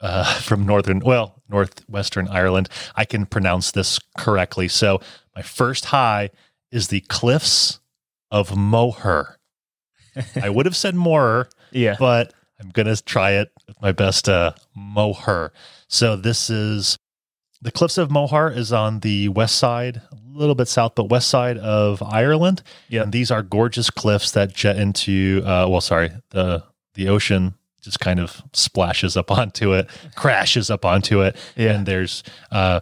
uh, 0.00 0.34
from 0.40 0.66
northern, 0.66 0.98
well, 0.98 1.40
northwestern 1.48 2.26
Ireland, 2.26 2.68
I 2.96 3.04
can 3.04 3.24
pronounce 3.24 3.70
this 3.70 4.00
correctly. 4.18 4.66
So 4.66 5.00
my 5.36 5.42
first 5.42 5.86
high 5.86 6.30
is 6.72 6.88
the 6.88 7.02
cliffs 7.02 7.78
of 8.32 8.56
Moher. 8.56 9.38
I 10.34 10.50
would 10.50 10.66
have 10.66 10.76
said 10.76 10.96
Moher, 10.96 11.48
Yeah. 11.70 11.94
but 12.00 12.34
I'm 12.60 12.70
gonna 12.70 12.96
try 12.96 13.34
it 13.34 13.52
with 13.68 13.80
my 13.80 13.92
best 13.92 14.28
uh 14.28 14.52
Moher. 14.74 15.52
So 15.88 16.16
this 16.16 16.50
is 16.50 16.98
the 17.62 17.70
Cliffs 17.72 17.96
of 17.96 18.10
Moher 18.10 18.50
is 18.50 18.72
on 18.72 19.00
the 19.00 19.28
west 19.28 19.56
side, 19.56 20.02
a 20.12 20.38
little 20.38 20.54
bit 20.56 20.66
south, 20.68 20.94
but 20.96 21.04
west 21.04 21.28
side 21.28 21.56
of 21.58 22.02
Ireland. 22.02 22.62
Yeah. 22.88 23.02
And 23.02 23.12
these 23.12 23.30
are 23.30 23.42
gorgeous 23.42 23.88
cliffs 23.88 24.32
that 24.32 24.52
jet 24.52 24.76
into 24.76 25.42
uh 25.46 25.66
well 25.68 25.80
sorry, 25.80 26.10
the 26.30 26.64
the 26.94 27.08
ocean 27.08 27.54
just 27.80 28.00
kind 28.00 28.20
of 28.20 28.42
splashes 28.52 29.16
up 29.16 29.30
onto 29.38 29.72
it, 29.74 29.88
crashes 30.16 30.70
up 30.70 30.84
onto 30.84 31.22
it. 31.22 31.36
Yeah. 31.56 31.72
And 31.74 31.86
there's 31.86 32.22
uh 32.50 32.80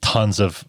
tons 0.00 0.40
of 0.40 0.64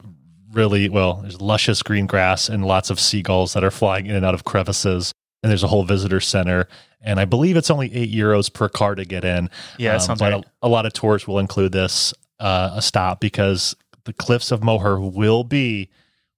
really 0.52 0.90
well, 0.90 1.16
there's 1.22 1.42
luscious 1.42 1.82
green 1.84 2.06
grass 2.06 2.50
and 2.50 2.66
lots 2.66 2.90
of 2.90 3.00
seagulls 3.00 3.54
that 3.54 3.64
are 3.64 3.72
flying 3.72 4.06
in 4.06 4.16
and 4.16 4.26
out 4.26 4.34
of 4.36 4.44
crevices. 4.44 5.12
And 5.42 5.50
there's 5.50 5.64
a 5.64 5.68
whole 5.68 5.84
visitor 5.86 6.20
center. 6.20 6.68
And 7.02 7.18
I 7.20 7.24
believe 7.26 7.56
it's 7.56 7.72
only 7.72 7.94
eight 7.96 8.12
euros 8.12 8.52
per 8.54 8.68
car 8.68 8.94
to 8.96 9.06
get 9.06 9.24
in. 9.24 9.50
Yeah, 9.78 9.94
Um, 9.94 10.00
sounds 10.02 10.20
but 10.20 10.34
right. 10.34 10.46
a, 10.62 10.68
a 10.68 10.70
lot 10.70 10.86
of 10.86 10.92
tours 10.94 11.26
will 11.28 11.40
include 11.40 11.72
this 11.72 12.14
uh, 12.40 12.72
a 12.76 12.82
stop 12.82 13.20
because 13.20 13.76
the 14.06 14.14
cliffs 14.14 14.52
of 14.52 14.64
Moher 14.64 15.00
will 15.00 15.44
be 15.44 15.90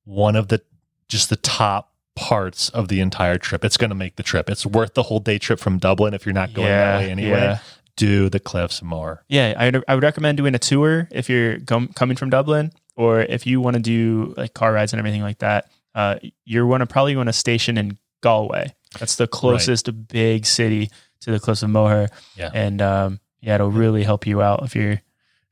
one 0.03 0.35
of 0.35 0.47
the 0.47 0.61
just 1.07 1.29
the 1.29 1.35
top 1.35 1.93
parts 2.15 2.69
of 2.69 2.87
the 2.87 2.99
entire 2.99 3.37
trip. 3.37 3.63
It's 3.63 3.77
going 3.77 3.89
to 3.89 3.95
make 3.95 4.15
the 4.15 4.23
trip. 4.23 4.49
It's 4.49 4.65
worth 4.65 4.93
the 4.93 5.03
whole 5.03 5.19
day 5.19 5.37
trip 5.37 5.59
from 5.59 5.77
Dublin 5.77 6.13
if 6.13 6.25
you're 6.25 6.33
not 6.33 6.53
going 6.53 6.67
that 6.67 6.99
way 6.99 7.09
anyway. 7.11 7.29
Yeah. 7.29 7.59
Do 7.97 8.29
the 8.29 8.39
cliffs 8.39 8.81
more. 8.81 9.23
Yeah, 9.29 9.53
I 9.57 9.65
would, 9.69 9.83
I 9.87 9.95
would 9.95 10.03
recommend 10.03 10.37
doing 10.37 10.55
a 10.55 10.59
tour 10.59 11.07
if 11.11 11.29
you're 11.29 11.59
com- 11.59 11.89
coming 11.89 12.15
from 12.17 12.29
Dublin, 12.29 12.71
or 12.95 13.21
if 13.21 13.45
you 13.45 13.59
want 13.61 13.75
to 13.75 13.81
do 13.81 14.33
like 14.37 14.53
car 14.53 14.71
rides 14.73 14.93
and 14.93 14.99
everything 14.99 15.21
like 15.21 15.39
that. 15.39 15.69
Uh, 15.93 16.15
you're 16.45 16.65
want 16.65 16.81
to 16.81 16.87
probably 16.87 17.15
want 17.15 17.27
to 17.27 17.33
station 17.33 17.77
in 17.77 17.97
Galway. 18.21 18.73
That's 18.99 19.17
the 19.17 19.27
closest 19.27 19.89
big 20.07 20.45
city 20.45 20.89
to 21.21 21.31
the 21.31 21.39
Cliffs 21.39 21.63
of 21.63 21.69
Moher, 21.69 22.07
Yeah. 22.37 22.49
and 22.53 22.81
um, 22.81 23.19
yeah, 23.41 23.55
it'll 23.55 23.71
really 23.71 24.03
help 24.03 24.25
you 24.25 24.41
out 24.41 24.63
if 24.63 24.73
you're 24.75 25.01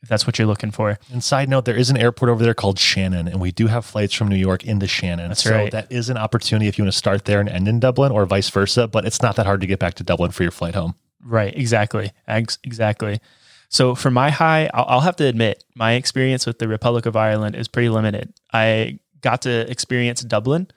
if 0.02 0.10
that's 0.10 0.26
what 0.26 0.40
you're 0.40 0.48
looking 0.48 0.72
for. 0.72 0.98
And 1.12 1.24
side 1.24 1.50
note, 1.50 1.66
there 1.66 1.76
is 1.76 1.90
an 1.90 1.98
airport 1.98 2.30
over 2.30 2.44
there 2.44 2.54
called 2.54 2.80
Shannon, 2.80 3.28
and 3.28 3.42
we 3.42 3.52
do 3.52 3.68
have 3.68 3.86
flights 3.86 4.14
from 4.14 4.28
New 4.28 4.38
York 4.38 4.64
into 4.64 4.88
Shannon. 4.88 5.30
That's 5.30 5.44
so 5.44 5.52
right. 5.52 5.72
that 5.72 5.92
is 5.92 6.10
an 6.10 6.18
opportunity 6.18 6.68
if 6.68 6.78
you 6.78 6.84
want 6.84 6.94
to 6.94 6.98
start 6.98 7.26
there 7.26 7.40
and 7.40 7.50
end 7.50 7.68
in 7.68 7.80
Dublin, 7.80 8.12
or 8.12 8.26
vice 8.26 8.50
versa. 8.50 8.88
But 8.88 9.06
it's 9.06 9.22
not 9.22 9.36
that 9.36 9.46
hard 9.46 9.62
to 9.62 9.68
get 9.68 9.80
back 9.80 9.96
to 9.96 10.04
Dublin 10.04 10.32
for 10.32 10.44
your 10.44 10.52
flight 10.52 10.76
home. 10.76 10.96
Right, 11.22 11.54
exactly, 11.56 12.12
Ex- 12.28 12.60
exactly. 12.64 13.20
So 13.68 13.94
for 13.94 14.10
my 14.10 14.32
high, 14.32 14.70
I'll, 14.74 14.86
I'll 14.88 15.00
have 15.02 15.16
to 15.18 15.26
admit 15.26 15.64
my 15.76 15.94
experience 15.94 16.46
with 16.46 16.60
the 16.60 16.68
Republic 16.68 17.06
of 17.06 17.16
Ireland 17.16 17.56
is 17.56 17.68
pretty 17.68 17.90
limited. 17.90 18.34
I 18.52 19.00
got 19.22 19.44
to 19.44 19.70
experience 19.70 20.22
Dublin 20.22 20.70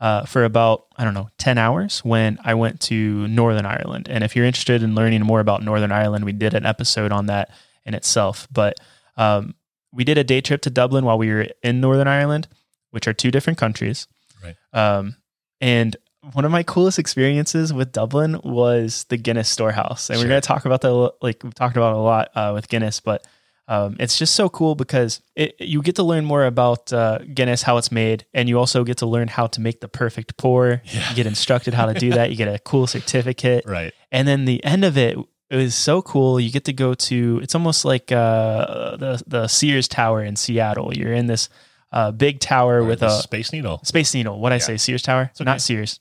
uh, 0.00 0.24
for 0.24 0.44
about 0.44 0.86
I 0.96 1.04
don't 1.04 1.14
know 1.14 1.28
ten 1.38 1.58
hours 1.58 2.00
when 2.04 2.38
I 2.42 2.54
went 2.54 2.80
to 2.82 3.28
Northern 3.28 3.66
Ireland. 3.66 4.08
And 4.08 4.24
if 4.24 4.34
you're 4.34 4.46
interested 4.46 4.82
in 4.82 4.94
learning 4.94 5.22
more 5.22 5.40
about 5.40 5.62
Northern 5.62 5.92
Ireland, 5.92 6.24
we 6.24 6.32
did 6.32 6.54
an 6.54 6.66
episode 6.66 7.12
on 7.12 7.26
that 7.26 7.50
in 7.90 7.94
itself. 7.94 8.46
But 8.52 8.78
um, 9.16 9.54
we 9.92 10.04
did 10.04 10.16
a 10.16 10.24
day 10.24 10.40
trip 10.40 10.62
to 10.62 10.70
Dublin 10.70 11.04
while 11.04 11.18
we 11.18 11.28
were 11.30 11.48
in 11.62 11.80
Northern 11.80 12.06
Ireland, 12.08 12.46
which 12.92 13.06
are 13.08 13.12
two 13.12 13.30
different 13.30 13.58
countries. 13.58 14.06
Right. 14.42 14.56
Um, 14.72 15.16
and 15.60 15.96
one 16.32 16.44
of 16.44 16.52
my 16.52 16.62
coolest 16.62 16.98
experiences 16.98 17.72
with 17.72 17.92
Dublin 17.92 18.40
was 18.44 19.04
the 19.08 19.16
Guinness 19.16 19.48
storehouse. 19.48 20.08
And 20.08 20.18
Sure. 20.18 20.24
we're 20.24 20.30
going 20.30 20.40
to 20.40 20.46
talk 20.46 20.64
about 20.64 20.80
that, 20.82 21.12
like 21.20 21.42
we've 21.42 21.54
talked 21.54 21.76
about 21.76 21.94
a 21.94 21.98
lot 21.98 22.30
uh, 22.34 22.52
with 22.54 22.68
Guinness, 22.68 23.00
but 23.00 23.26
um, 23.68 23.96
it's 24.00 24.18
just 24.18 24.34
so 24.34 24.48
cool 24.48 24.74
because 24.74 25.20
it, 25.36 25.54
you 25.60 25.80
get 25.80 25.94
to 25.96 26.02
learn 26.02 26.24
more 26.24 26.44
about 26.44 26.92
uh, 26.92 27.18
Guinness, 27.18 27.62
how 27.62 27.76
it's 27.78 27.92
made, 27.92 28.26
and 28.34 28.48
you 28.48 28.58
also 28.58 28.82
get 28.84 28.98
to 28.98 29.06
learn 29.06 29.28
how 29.28 29.46
to 29.48 29.60
make 29.60 29.80
the 29.80 29.88
perfect 29.88 30.36
pour. 30.36 30.82
Yeah. 30.86 31.08
You 31.10 31.14
get 31.16 31.26
instructed 31.26 31.72
how 31.74 31.86
to 31.86 31.94
do 31.94 32.10
that. 32.10 32.30
You 32.30 32.36
get 32.36 32.48
a 32.48 32.58
cool 32.58 32.86
certificate. 32.86 33.64
Right. 33.70 33.92
And 34.12 34.26
then 34.26 34.44
the 34.44 34.62
end 34.64 34.84
of 34.84 34.98
it 34.98 35.16
it 35.50 35.56
was 35.56 35.74
so 35.74 36.00
cool. 36.00 36.38
You 36.38 36.50
get 36.50 36.64
to 36.66 36.72
go 36.72 36.94
to 36.94 37.40
it's 37.42 37.54
almost 37.54 37.84
like 37.84 38.12
uh, 38.12 38.96
the 38.96 39.22
the 39.26 39.48
Sears 39.48 39.88
Tower 39.88 40.22
in 40.22 40.36
Seattle. 40.36 40.96
You're 40.96 41.12
in 41.12 41.26
this 41.26 41.48
uh, 41.92 42.12
big 42.12 42.40
tower 42.40 42.84
with 42.84 43.02
a 43.02 43.10
Space 43.10 43.52
Needle. 43.52 43.80
Space 43.84 44.14
Needle. 44.14 44.38
What 44.38 44.52
I 44.52 44.58
say, 44.58 44.76
Sears 44.76 45.02
Tower, 45.02 45.30
okay. 45.34 45.44
not 45.44 45.60
Sears. 45.60 45.98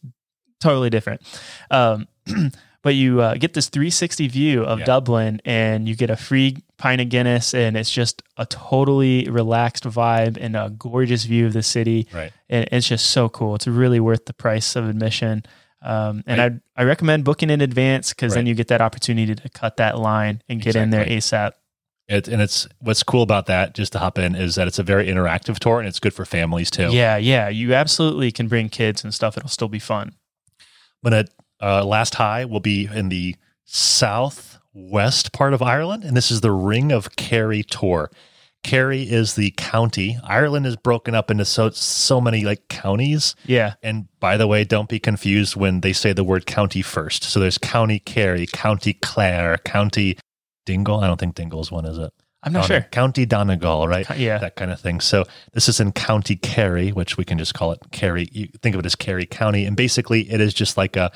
Totally 0.60 0.90
different. 0.90 1.22
Um, 1.72 2.08
but 2.84 2.94
you 2.96 3.22
uh, 3.22 3.36
get 3.36 3.54
this 3.54 3.70
360 3.70 4.28
view 4.28 4.64
of 4.64 4.80
Yeah. 4.80 4.86
Dublin, 4.86 5.42
and 5.46 5.88
you 5.88 5.96
get 5.96 6.10
a 6.10 6.16
free 6.16 6.58
pint 6.78 7.02
of 7.02 7.10
Guinness, 7.10 7.54
and 7.54 7.76
it's 7.76 7.92
just 7.92 8.22
a 8.38 8.46
totally 8.46 9.28
relaxed 9.30 9.86
vibe 9.86 10.38
and 10.40 10.56
a 10.56 10.70
gorgeous 10.78 11.24
view 11.24 11.48
of 11.48 11.54
the 11.54 11.64
city. 11.64 12.08
Right. 12.14 12.32
And 12.50 12.68
it's 12.72 12.88
just 12.88 13.10
so 13.10 13.30
cool. 13.30 13.56
It's 13.56 13.68
really 13.68 14.00
worth 14.00 14.26
the 14.26 14.34
price 14.34 14.76
of 14.76 14.88
admission. 14.88 15.44
Um, 15.82 16.24
and 16.28 16.42
I 16.42 16.82
I 16.82 16.84
recommend 16.84 17.24
booking 17.24 17.50
in 17.50 17.62
advance 17.62 18.10
because 18.10 18.34
then 18.34 18.46
you 18.46 18.54
get 18.56 18.68
that 18.68 18.82
opportunity 18.82 19.34
to 19.34 19.50
cut 19.50 19.78
that 19.78 19.98
line 19.98 20.42
and 20.50 20.62
get 20.62 20.76
in 20.76 20.90
there 20.90 21.06
ASAP. 21.06 21.54
It, 22.10 22.28
and 22.28 22.42
it's 22.42 22.68
what's 22.80 23.04
cool 23.04 23.22
about 23.22 23.46
that, 23.46 23.76
just 23.76 23.94
to 23.94 24.00
hop 24.00 24.18
in, 24.18 24.34
is 24.34 24.56
that 24.56 24.68
it's 24.68 24.80
a 24.80 24.84
very 24.84 25.06
interactive 25.06 25.60
tour 25.60 25.80
and 25.80 25.88
it's 25.88 26.00
good 26.00 26.14
for 26.14 26.26
families 26.26 26.72
too. 26.72 26.90
Yeah, 26.92 27.18
yeah. 27.18 27.50
You 27.50 27.76
absolutely 27.76 28.32
can 28.32 28.48
bring 28.48 28.68
kids 28.70 29.04
and 29.04 29.14
stuff. 29.14 29.38
It'll 29.38 29.48
still 29.48 29.68
be 29.68 29.80
fun. 29.80 30.16
But 31.04 31.14
at 31.14 31.30
uh, 31.62 31.86
last 31.86 32.16
high 32.16 32.46
will 32.46 32.60
be 32.60 32.90
in 32.92 33.10
the 33.10 33.36
southwest 33.64 35.32
part 35.34 35.54
of 35.54 35.62
Ireland, 35.62 36.04
and 36.04 36.18
this 36.18 36.32
is 36.32 36.42
the 36.42 36.52
Ring 36.52 36.92
of 36.92 37.16
Kerry 37.16 37.64
tour. 37.64 38.10
Kerry 38.64 39.04
is 39.04 39.36
the 39.36 39.52
county. 39.58 40.20
Ireland 40.24 40.66
is 40.68 40.76
broken 40.76 41.16
up 41.16 41.32
into 41.32 41.46
so 41.46 41.70
so 41.70 42.20
many 42.20 42.44
like 42.44 42.68
counties. 42.68 43.36
Yeah. 43.46 43.76
And 43.82 44.08
by 44.20 44.38
the 44.38 44.48
way, 44.48 44.64
don't 44.64 44.90
be 44.90 45.00
confused 45.00 45.56
when 45.56 45.82
they 45.82 45.94
say 45.94 46.14
the 46.14 46.24
word 46.24 46.46
county 46.46 46.82
first. 46.82 47.24
So 47.24 47.40
there's 47.40 47.58
County 47.58 48.00
Kerry, 48.00 48.46
County 48.48 48.94
Clare, 48.94 49.58
County 49.60 50.18
Dingle. 50.66 51.00
I 51.00 51.08
don't 51.08 51.20
think 51.20 51.36
Dingle's 51.36 51.72
one, 51.72 51.86
is 51.86 51.98
it? 51.98 52.12
I'm 52.44 52.54
not 52.54 52.66
sure. 52.66 52.82
County 52.82 53.26
Donegal, 53.26 53.88
right? 53.88 54.10
Yeah. 54.18 54.38
That 54.38 54.56
kind 54.56 54.72
of 54.72 54.80
thing. 54.80 55.02
So 55.02 55.26
this 55.54 55.68
is 55.68 55.80
in 55.80 55.92
County 55.92 56.36
Kerry, 56.36 56.92
which 56.92 57.18
we 57.18 57.26
can 57.26 57.38
just 57.38 57.54
call 57.54 57.72
it 57.72 57.80
Kerry. 57.92 58.30
You 58.32 58.48
think 58.62 58.76
of 58.76 58.80
it 58.80 58.86
as 58.86 58.96
Kerry 58.96 59.26
County. 59.26 59.66
And 59.66 59.76
basically 59.76 60.32
it 60.32 60.40
is 60.40 60.54
just 60.54 60.78
like 60.78 60.96
a 60.96 61.12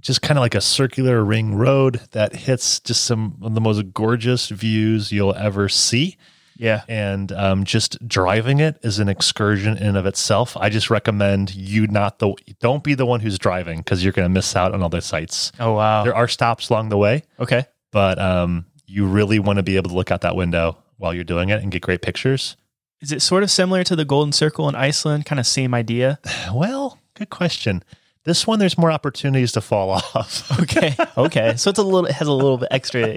just 0.00 0.20
kind 0.20 0.36
of 0.36 0.42
like 0.42 0.54
a 0.54 0.60
circular 0.60 1.24
ring 1.24 1.54
road 1.54 2.00
that 2.10 2.34
hits 2.34 2.80
just 2.80 3.04
some 3.04 3.38
of 3.40 3.54
the 3.54 3.60
most 3.60 3.92
gorgeous 3.92 4.48
views 4.48 5.12
you'll 5.12 5.34
ever 5.34 5.68
see. 5.68 6.16
Yeah. 6.56 6.82
And 6.88 7.32
um, 7.32 7.64
just 7.64 8.06
driving 8.06 8.60
it 8.60 8.78
is 8.82 8.98
an 8.98 9.08
excursion 9.08 9.76
in 9.76 9.86
and 9.88 9.96
of 9.96 10.06
itself. 10.06 10.56
I 10.56 10.68
just 10.68 10.90
recommend 10.90 11.54
you 11.54 11.86
not 11.86 12.18
the 12.18 12.34
don't 12.60 12.84
be 12.84 12.94
the 12.94 13.06
one 13.06 13.20
who's 13.20 13.38
driving 13.38 13.78
because 13.78 14.02
you're 14.04 14.12
going 14.12 14.26
to 14.26 14.32
miss 14.32 14.54
out 14.56 14.72
on 14.74 14.82
other 14.82 15.00
sites. 15.00 15.52
Oh 15.58 15.72
wow. 15.72 16.04
There 16.04 16.14
are 16.14 16.28
stops 16.28 16.68
along 16.68 16.88
the 16.90 16.98
way, 16.98 17.22
Okay. 17.40 17.64
but 17.90 18.18
um, 18.18 18.66
you 18.86 19.06
really 19.06 19.38
want 19.38 19.56
to 19.58 19.62
be 19.62 19.76
able 19.76 19.90
to 19.90 19.96
look 19.96 20.10
out 20.10 20.20
that 20.22 20.36
window 20.36 20.76
while 20.98 21.12
you're 21.14 21.24
doing 21.24 21.48
it 21.48 21.62
and 21.62 21.72
get 21.72 21.82
great 21.82 22.02
pictures. 22.02 22.56
Is 23.00 23.10
it 23.10 23.22
sort 23.22 23.42
of 23.42 23.50
similar 23.50 23.82
to 23.84 23.96
the 23.96 24.04
Golden 24.04 24.32
Circle 24.32 24.68
in 24.68 24.74
Iceland? 24.76 25.24
Kind 25.26 25.40
of 25.40 25.46
same 25.46 25.74
idea. 25.74 26.18
Well, 26.54 26.98
good 27.14 27.30
question. 27.30 27.82
This 28.24 28.46
one, 28.46 28.58
there's 28.60 28.78
more 28.78 28.92
opportunities 28.92 29.52
to 29.52 29.60
fall 29.60 29.90
off. 30.14 30.60
Okay. 30.60 30.94
Okay. 31.16 31.56
So 31.56 31.70
it's 31.70 31.78
a 31.78 31.82
little. 31.82 32.06
It 32.06 32.12
has 32.12 32.28
a 32.28 32.32
little 32.32 32.58
bit 32.58 32.68
extra 32.70 33.16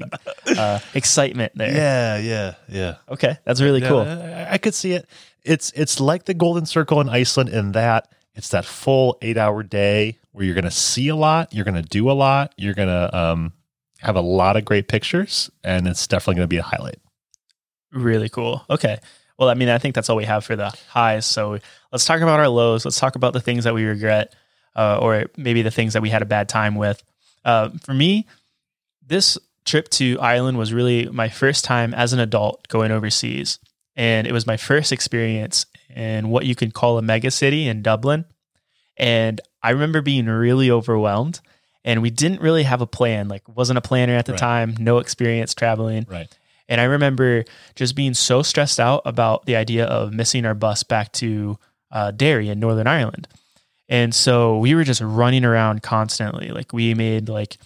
uh, 0.57 0.79
excitement 0.93 1.53
there. 1.55 1.71
yeah, 1.71 2.17
yeah, 2.17 2.53
yeah. 2.67 2.95
Okay. 3.09 3.37
That's 3.45 3.61
really 3.61 3.81
Yeah, 3.81 3.87
cool. 3.89 3.99
I, 3.99 4.47
I 4.53 4.57
could 4.57 4.73
see 4.73 4.93
it. 4.93 5.07
It's 5.43 5.71
it's 5.75 5.99
like 5.99 6.25
the 6.25 6.33
Golden 6.33 6.65
Circle 6.65 7.01
in 7.01 7.09
Iceland 7.09 7.49
in 7.49 7.73
that 7.73 8.11
it's 8.33 8.49
that 8.49 8.65
full 8.65 9.17
eight 9.21 9.37
hour 9.37 9.61
day 9.63 10.17
where 10.31 10.43
you're 10.43 10.55
going 10.55 10.65
to 10.65 10.71
see 10.71 11.07
a 11.09 11.15
lot, 11.15 11.53
you're 11.53 11.65
going 11.65 11.81
to 11.81 11.87
do 11.87 12.09
a 12.09 12.13
lot, 12.13 12.53
you're 12.57 12.73
going 12.73 12.89
to 12.89 13.17
um, 13.17 13.53
have 13.99 14.15
a 14.17 14.21
lot 14.21 14.57
of 14.57 14.65
great 14.65 14.87
pictures, 14.87 15.49
and 15.63 15.87
it's 15.87 16.07
definitely 16.07 16.35
going 16.35 16.43
to 16.45 16.49
be 16.49 16.57
a 16.57 16.63
highlight. 16.63 16.97
Really 17.93 18.27
cool. 18.27 18.65
Okay. 18.69 18.97
Well, 19.37 19.49
I 19.49 19.53
mean, 19.53 19.69
I 19.69 19.77
think 19.77 19.95
that's 19.95 20.09
all 20.09 20.15
we 20.17 20.25
have 20.25 20.43
for 20.43 20.55
the 20.55 20.73
highs. 20.89 21.25
So 21.25 21.59
let's 21.91 22.05
talk 22.05 22.21
about 22.21 22.39
our 22.39 22.49
lows. 22.49 22.83
Let's 22.85 22.99
talk 22.99 23.15
about 23.15 23.33
the 23.33 23.39
things 23.39 23.63
that 23.65 23.73
we 23.73 23.83
regret, 23.85 24.33
uh, 24.75 24.99
or 25.01 25.25
maybe 25.37 25.61
the 25.61 25.71
things 25.71 25.93
that 25.93 26.01
we 26.01 26.09
had 26.09 26.21
a 26.21 26.25
bad 26.25 26.49
time 26.49 26.75
with. 26.75 27.03
Uh, 27.43 27.69
for 27.83 27.93
me, 27.93 28.27
this 29.05 29.37
trip 29.65 29.89
to 29.89 30.19
Ireland 30.19 30.57
was 30.57 30.73
really 30.73 31.07
my 31.07 31.29
first 31.29 31.63
time 31.63 31.93
as 31.93 32.13
an 32.13 32.19
adult 32.19 32.67
going 32.67 32.91
overseas. 32.91 33.59
And 33.95 34.27
it 34.27 34.33
was 34.33 34.45
my 34.45 34.57
first 34.57 34.91
experience 34.91 35.65
in 35.95 36.29
what 36.29 36.45
you 36.45 36.55
could 36.55 36.73
call 36.73 36.97
a 36.97 37.01
mega 37.01 37.31
city 37.31 37.67
in 37.67 37.81
Dublin. 37.81 38.25
And 38.97 39.41
I 39.63 39.71
remember 39.71 40.01
being 40.01 40.25
really 40.27 40.69
overwhelmed. 40.69 41.39
And 41.83 42.01
we 42.01 42.09
didn't 42.09 42.41
really 42.41 42.63
have 42.63 42.81
a 42.81 42.87
plan. 42.87 43.27
Like, 43.27 43.43
wasn't 43.47 43.77
a 43.77 43.81
planner 43.81 44.15
at 44.15 44.25
the 44.25 44.31
Right. 44.33 44.39
time, 44.39 44.75
no 44.79 44.97
experience 44.97 45.53
traveling. 45.53 46.07
Right. 46.09 46.27
And 46.67 46.81
I 46.81 46.85
remember 46.85 47.45
just 47.75 47.95
being 47.95 48.15
so 48.15 48.41
stressed 48.41 48.79
out 48.79 49.03
about 49.05 49.45
the 49.45 49.55
idea 49.55 49.85
of 49.85 50.11
missing 50.11 50.45
our 50.45 50.55
bus 50.55 50.81
back 50.81 51.11
to 51.13 51.59
uh, 51.91 52.09
Derry 52.09 52.49
in 52.49 52.59
Northern 52.59 52.87
Ireland. 52.87 53.27
And 53.89 54.13
so 54.15 54.57
we 54.57 54.73
were 54.75 54.83
just 54.83 55.01
running 55.01 55.45
around 55.45 55.83
constantly. 55.83 56.49
Like 56.49 56.73
we 56.73 56.93
made 56.93 57.29
like 57.29 57.57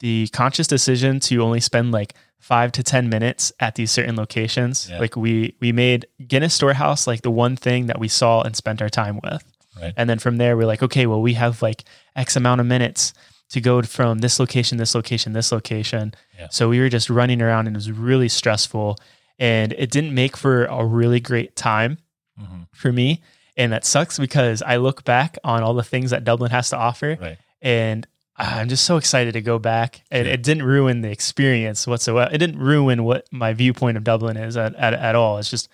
the 0.00 0.28
conscious 0.32 0.66
decision 0.66 1.20
to 1.20 1.42
only 1.42 1.60
spend 1.60 1.92
like 1.92 2.14
five 2.38 2.70
to 2.72 2.82
10 2.82 3.08
minutes 3.08 3.52
at 3.60 3.74
these 3.74 3.90
certain 3.90 4.16
locations. 4.16 4.88
Yeah. 4.88 5.00
Like 5.00 5.16
we, 5.16 5.54
we 5.60 5.72
made 5.72 6.06
Guinness 6.26 6.54
Storehouse 6.54 7.06
like 7.06 7.22
the 7.22 7.30
one 7.30 7.56
thing 7.56 7.86
that 7.86 7.98
we 7.98 8.08
saw 8.08 8.42
and 8.42 8.54
spent 8.56 8.80
our 8.80 8.88
time 8.88 9.20
with. 9.22 9.42
Right. 9.80 9.92
And 9.96 10.08
then 10.08 10.18
from 10.18 10.36
there, 10.38 10.56
we're 10.56 10.66
like, 10.66 10.82
okay, 10.82 11.06
well, 11.06 11.20
we 11.20 11.34
have 11.34 11.60
like 11.60 11.84
X 12.14 12.36
amount 12.36 12.60
of 12.60 12.66
minutes 12.66 13.12
to 13.50 13.60
go 13.60 13.82
from 13.82 14.18
this 14.18 14.40
location, 14.40 14.78
this 14.78 14.94
location, 14.94 15.32
this 15.32 15.52
location. 15.52 16.14
Yeah. 16.38 16.48
So 16.50 16.68
we 16.68 16.80
were 16.80 16.88
just 16.88 17.10
running 17.10 17.42
around 17.42 17.66
and 17.66 17.76
it 17.76 17.78
was 17.78 17.90
really 17.90 18.28
stressful. 18.28 18.96
And 19.38 19.72
it 19.74 19.90
didn't 19.90 20.14
make 20.14 20.36
for 20.36 20.64
a 20.66 20.84
really 20.84 21.20
great 21.20 21.56
time 21.56 21.98
Mhm. 22.40 22.66
for 22.72 22.92
me. 22.92 23.22
And 23.56 23.72
that 23.72 23.84
sucks 23.84 24.18
because 24.18 24.60
I 24.62 24.76
look 24.76 25.04
back 25.04 25.38
on 25.44 25.62
all 25.62 25.74
the 25.74 25.82
things 25.82 26.10
that 26.10 26.24
Dublin 26.24 26.50
has 26.50 26.70
to 26.70 26.76
offer 26.76 27.16
Right. 27.20 27.38
and 27.62 28.06
I'm 28.38 28.68
just 28.68 28.84
so 28.84 28.98
excited 28.98 29.32
to 29.32 29.40
go 29.40 29.58
back. 29.58 30.02
And 30.10 30.26
Yeah. 30.26 30.34
it 30.34 30.42
didn't 30.42 30.64
ruin 30.64 31.00
the 31.00 31.10
experience 31.10 31.86
whatsoever. 31.86 32.30
It 32.32 32.36
didn't 32.36 32.58
ruin 32.58 33.02
what 33.04 33.26
my 33.32 33.54
viewpoint 33.54 33.96
of 33.96 34.04
Dublin 34.04 34.36
is 34.36 34.58
at, 34.58 34.74
at, 34.74 34.92
at 34.92 35.14
all. 35.14 35.38
It's 35.38 35.48
just, 35.48 35.70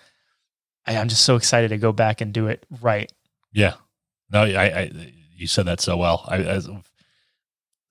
I, 0.87 0.95
I'm 0.95 1.09
just 1.09 1.25
so 1.25 1.35
excited 1.35 1.69
to 1.69 1.77
go 1.77 1.91
back 1.91 2.21
and 2.21 2.31
do 2.33 2.47
it 2.47 2.65
right. 2.81 3.11
Yeah. 3.51 3.73
No, 4.31 4.43
I, 4.43 4.63
I 4.63 4.91
you 5.35 5.45
said 5.47 5.65
that 5.65 5.81
so 5.81 5.97
well. 5.97 6.23
I, 6.29 6.37
I 6.37 6.59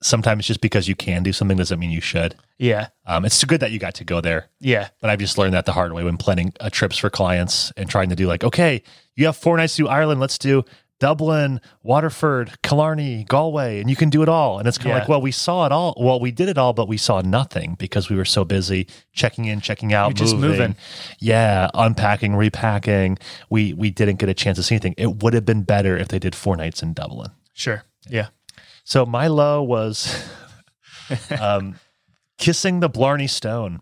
sometimes 0.03 0.45
just 0.45 0.61
because 0.61 0.87
you 0.87 0.95
can 0.95 1.23
do 1.23 1.33
something 1.33 1.57
doesn't 1.57 1.79
mean 1.79 1.89
you 1.91 2.01
should. 2.01 2.35
Yeah. 2.59 2.89
Um, 3.05 3.25
it's 3.25 3.43
good 3.43 3.61
that 3.61 3.71
you 3.71 3.79
got 3.79 3.95
to 3.95 4.03
go 4.03 4.21
there. 4.21 4.49
Yeah. 4.59 4.89
But 5.01 5.09
I've 5.09 5.19
just 5.19 5.37
learned 5.37 5.53
that 5.53 5.65
the 5.65 5.71
hard 5.73 5.93
way 5.93 6.03
when 6.03 6.17
planning 6.17 6.53
uh, 6.59 6.69
trips 6.69 6.97
for 6.97 7.09
clients 7.09 7.71
and 7.77 7.89
trying 7.89 8.09
to 8.09 8.15
do 8.15 8.27
like, 8.27 8.43
okay, 8.43 8.83
you 9.15 9.25
have 9.25 9.35
four 9.37 9.57
nights 9.57 9.75
to 9.77 9.83
do 9.83 9.87
Ireland. 9.87 10.19
Let's 10.19 10.37
do 10.37 10.63
Dublin, 10.99 11.59
Waterford, 11.81 12.61
Killarney, 12.61 13.25
Galway, 13.27 13.81
and 13.81 13.89
you 13.89 13.95
can 13.95 14.09
do 14.09 14.21
it 14.23 14.29
all. 14.29 14.57
And 14.59 14.67
it's 14.67 14.77
kind 14.77 14.91
of 14.91 14.95
Yeah. 14.95 14.99
like, 14.99 15.09
well, 15.09 15.21
we 15.21 15.31
saw 15.31 15.65
it 15.65 15.71
all. 15.73 15.93
Well, 15.99 16.19
we 16.19 16.31
did 16.31 16.47
it 16.47 16.57
all, 16.57 16.71
but 16.71 16.87
we 16.87 16.95
saw 16.97 17.19
nothing 17.21 17.75
because 17.77 18.09
we 18.09 18.15
were 18.15 18.23
so 18.23 18.45
busy 18.45 18.87
checking 19.11 19.45
in, 19.45 19.59
checking 19.59 19.91
out, 19.93 20.09
You're 20.11 20.25
just 20.27 20.35
moving. 20.35 20.49
moving. 20.51 20.75
Yeah, 21.19 21.69
unpacking, 21.73 22.35
repacking. 22.35 23.17
We 23.49 23.73
we 23.73 23.89
didn't 23.91 24.17
get 24.19 24.29
a 24.29 24.33
chance 24.33 24.57
to 24.57 24.63
see 24.63 24.75
anything. 24.75 24.95
It 24.97 25.23
would 25.23 25.33
have 25.33 25.45
been 25.45 25.63
better 25.63 25.97
if 25.97 26.07
they 26.07 26.19
did 26.19 26.35
four 26.35 26.55
nights 26.55 26.81
in 26.81 26.93
Dublin. 26.93 27.31
Sure. 27.53 27.83
Yeah. 28.07 28.27
So 28.83 29.05
my 29.05 29.27
low 29.27 29.63
was 29.63 30.27
um, 31.39 31.79
kissing 32.37 32.79
the 32.79 32.89
Blarney 32.89 33.27
Stone. 33.27 33.81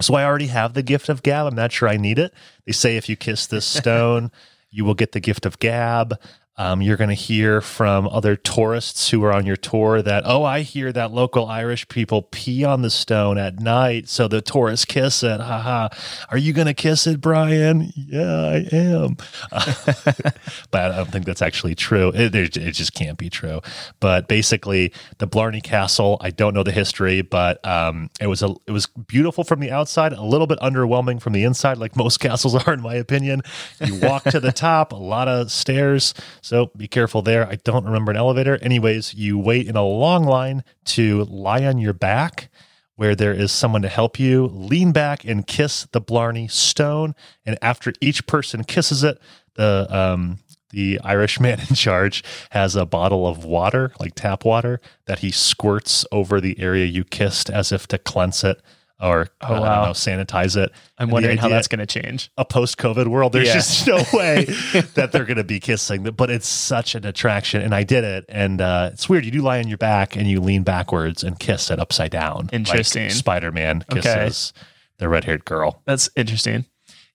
So 0.00 0.14
I 0.14 0.24
already 0.24 0.48
have 0.48 0.74
the 0.74 0.82
gift 0.82 1.08
of 1.08 1.22
gab. 1.22 1.46
I'm 1.46 1.54
not 1.54 1.72
sure 1.72 1.88
I 1.88 1.96
need 1.96 2.18
it. 2.18 2.34
They 2.66 2.72
say 2.72 2.96
if 2.96 3.08
you 3.08 3.16
kiss 3.16 3.46
this 3.46 3.64
stone, 3.80 4.30
you 4.70 4.84
will 4.84 4.94
get 4.94 5.12
the 5.12 5.20
gift 5.20 5.46
of 5.46 5.58
gab. 5.58 6.20
Um, 6.56 6.80
you're 6.82 6.96
going 6.96 7.08
to 7.08 7.14
hear 7.14 7.60
from 7.60 8.06
other 8.08 8.36
tourists 8.36 9.10
who 9.10 9.24
are 9.24 9.32
on 9.32 9.44
your 9.44 9.56
tour 9.56 10.02
that, 10.02 10.22
oh, 10.24 10.44
I 10.44 10.60
hear 10.60 10.92
that 10.92 11.10
local 11.10 11.46
Irish 11.46 11.88
people 11.88 12.22
pee 12.22 12.64
on 12.64 12.82
the 12.82 12.90
stone 12.90 13.38
at 13.38 13.58
night. 13.58 14.08
So 14.08 14.28
the 14.28 14.40
tourists 14.40 14.84
kiss 14.84 15.22
it. 15.22 15.40
Haha. 15.40 15.88
Are 16.30 16.38
you 16.38 16.52
going 16.52 16.66
to 16.66 16.74
kiss 16.74 17.06
it, 17.06 17.20
Brian? 17.20 17.92
Yeah, 17.94 18.22
I 18.22 18.68
am. 18.72 19.16
but 20.70 20.92
I 20.92 20.96
don't 20.96 21.10
think 21.10 21.26
that's 21.26 21.42
actually 21.42 21.74
true. 21.74 22.12
It, 22.14 22.34
it 22.34 22.56
it 22.56 22.72
just 22.72 22.94
can't 22.94 23.18
be 23.18 23.30
true. 23.30 23.60
But 24.00 24.28
basically, 24.28 24.92
the 25.18 25.26
Blarney 25.26 25.60
Castle. 25.60 26.18
I 26.20 26.30
don't 26.30 26.54
know 26.54 26.62
the 26.62 26.72
history, 26.72 27.22
but 27.22 27.64
um, 27.66 28.10
it 28.20 28.26
was 28.26 28.42
a 28.42 28.54
it 28.66 28.72
was 28.72 28.86
beautiful 28.86 29.44
from 29.44 29.60
the 29.60 29.70
outside, 29.70 30.12
a 30.12 30.22
little 30.22 30.46
bit 30.46 30.58
underwhelming 30.60 31.20
from 31.20 31.32
the 31.32 31.44
inside, 31.44 31.78
like 31.78 31.96
most 31.96 32.18
castles 32.20 32.54
are, 32.54 32.72
in 32.72 32.80
my 32.80 32.94
opinion. 32.94 33.42
You 33.80 34.00
walk 34.00 34.24
to 34.24 34.40
the 34.40 34.52
top, 34.52 34.92
a 34.92 34.96
lot 34.96 35.28
of 35.28 35.50
stairs, 35.50 36.14
so 36.44 36.70
be 36.76 36.86
careful 36.86 37.22
there. 37.22 37.48
I 37.48 37.54
don't 37.64 37.86
remember 37.86 38.10
an 38.10 38.18
elevator. 38.18 38.58
Anyways, 38.60 39.14
you 39.14 39.38
wait 39.38 39.66
in 39.66 39.76
a 39.76 39.82
long 39.82 40.24
line 40.24 40.62
to 40.84 41.24
lie 41.24 41.64
on 41.64 41.78
your 41.78 41.94
back 41.94 42.50
where 42.96 43.14
there 43.14 43.32
is 43.32 43.50
someone 43.50 43.80
to 43.80 43.88
help 43.88 44.20
you 44.20 44.48
lean 44.48 44.92
back 44.92 45.24
and 45.24 45.46
kiss 45.46 45.88
the 45.92 46.02
Blarney 46.02 46.46
stone. 46.48 47.14
And 47.46 47.56
after 47.62 47.94
each 47.98 48.26
person 48.26 48.62
kisses 48.62 49.02
it, 49.02 49.18
the 49.54 49.86
um, 49.88 50.38
the 50.68 51.00
Irish 51.02 51.40
man 51.40 51.60
in 51.60 51.74
charge 51.74 52.22
has 52.50 52.76
a 52.76 52.84
bottle 52.84 53.26
of 53.26 53.46
water, 53.46 53.94
like 53.98 54.14
tap 54.14 54.44
water, 54.44 54.82
that 55.06 55.20
he 55.20 55.30
squirts 55.30 56.04
over 56.12 56.42
the 56.42 56.60
area 56.60 56.84
you 56.84 57.04
kissed 57.04 57.48
as 57.48 57.72
if 57.72 57.86
to 57.88 57.96
cleanse 57.96 58.44
it. 58.44 58.60
Or 59.00 59.28
Oh, 59.40 59.46
I 59.46 59.48
don't 59.48 59.60
know, 59.62 59.90
sanitize 59.92 60.56
it. 60.56 60.70
I'm 60.98 61.04
And 61.04 61.12
wondering 61.12 61.36
how 61.36 61.48
that's 61.48 61.68
going 61.68 61.84
to 61.84 61.86
change. 61.86 62.30
a 62.38 62.44
post-COVID 62.44 63.08
world. 63.08 63.32
There's 63.32 63.48
Yeah. 63.48 63.54
just 63.54 63.86
no 63.86 64.02
way 64.12 64.44
that 64.94 65.10
they're 65.12 65.24
going 65.24 65.36
to 65.36 65.44
be 65.44 65.60
kissing. 65.60 66.04
But 66.04 66.30
it's 66.30 66.46
such 66.48 66.94
an 66.94 67.04
attraction, 67.04 67.60
and 67.60 67.74
I 67.74 67.82
did 67.82 68.04
it. 68.04 68.24
And 68.28 68.60
uh, 68.60 68.90
it's 68.92 69.08
weird. 69.08 69.24
You 69.24 69.30
do 69.32 69.42
lie 69.42 69.58
on 69.58 69.68
your 69.68 69.78
back 69.78 70.16
and 70.16 70.28
you 70.28 70.40
lean 70.40 70.62
backwards 70.62 71.24
and 71.24 71.38
kiss 71.38 71.70
it 71.70 71.78
upside 71.80 72.12
down. 72.12 72.48
Interesting. 72.52 73.04
Like 73.04 73.12
Spider-Man 73.12 73.84
Okay. 73.90 74.00
kisses 74.00 74.52
the 74.98 75.08
red-haired 75.08 75.44
girl. 75.44 75.82
That's 75.86 76.08
interesting. 76.16 76.66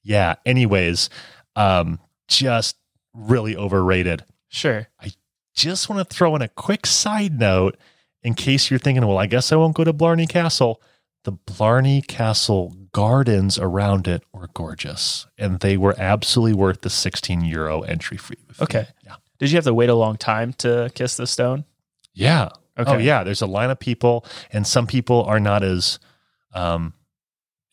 Yeah. 0.03 0.35
Anyways, 0.45 1.09
um, 1.55 1.99
just 2.27 2.75
really 3.13 3.55
overrated. 3.55 4.25
Sure. 4.49 4.87
I 5.01 5.11
just 5.55 5.89
want 5.89 6.07
to 6.07 6.13
throw 6.15 6.35
in 6.35 6.41
a 6.41 6.47
quick 6.49 6.85
side 6.85 7.39
note 7.39 7.77
in 8.21 8.33
case 8.33 8.69
you're 8.69 8.79
thinking, 8.79 9.05
well, 9.07 9.17
I 9.17 9.25
guess 9.27 9.51
I 9.51 9.55
won't 9.55 9.75
go 9.75 9.83
to 9.85 9.93
Blarney 9.93 10.27
Castle. 10.27 10.81
The 11.23 11.31
Blarney 11.33 12.01
Castle 12.01 12.75
gardens 12.91 13.59
around 13.59 14.07
it 14.07 14.23
were 14.33 14.47
gorgeous, 14.53 15.27
and 15.37 15.59
they 15.59 15.77
were 15.77 15.95
absolutely 15.99 16.53
worth 16.55 16.81
the 16.81 16.89
16 16.89 17.43
euro 17.45 17.81
entry 17.81 18.17
fee. 18.17 18.35
Okay. 18.61 18.87
Yeah. 19.05 19.15
Did 19.37 19.51
you 19.51 19.57
have 19.57 19.65
to 19.65 19.73
wait 19.73 19.89
a 19.89 19.95
long 19.95 20.17
time 20.17 20.53
to 20.53 20.89
kiss 20.95 21.17
the 21.17 21.27
stone? 21.27 21.65
Yeah. 22.13 22.49
Okay. 22.77 22.91
Oh, 22.91 22.97
yeah. 22.97 23.23
There's 23.23 23.41
a 23.41 23.47
line 23.47 23.69
of 23.69 23.79
people, 23.79 24.25
and 24.51 24.65
some 24.65 24.87
people 24.87 25.23
are 25.25 25.39
not 25.39 25.63
as 25.63 25.99
um, 26.53 26.93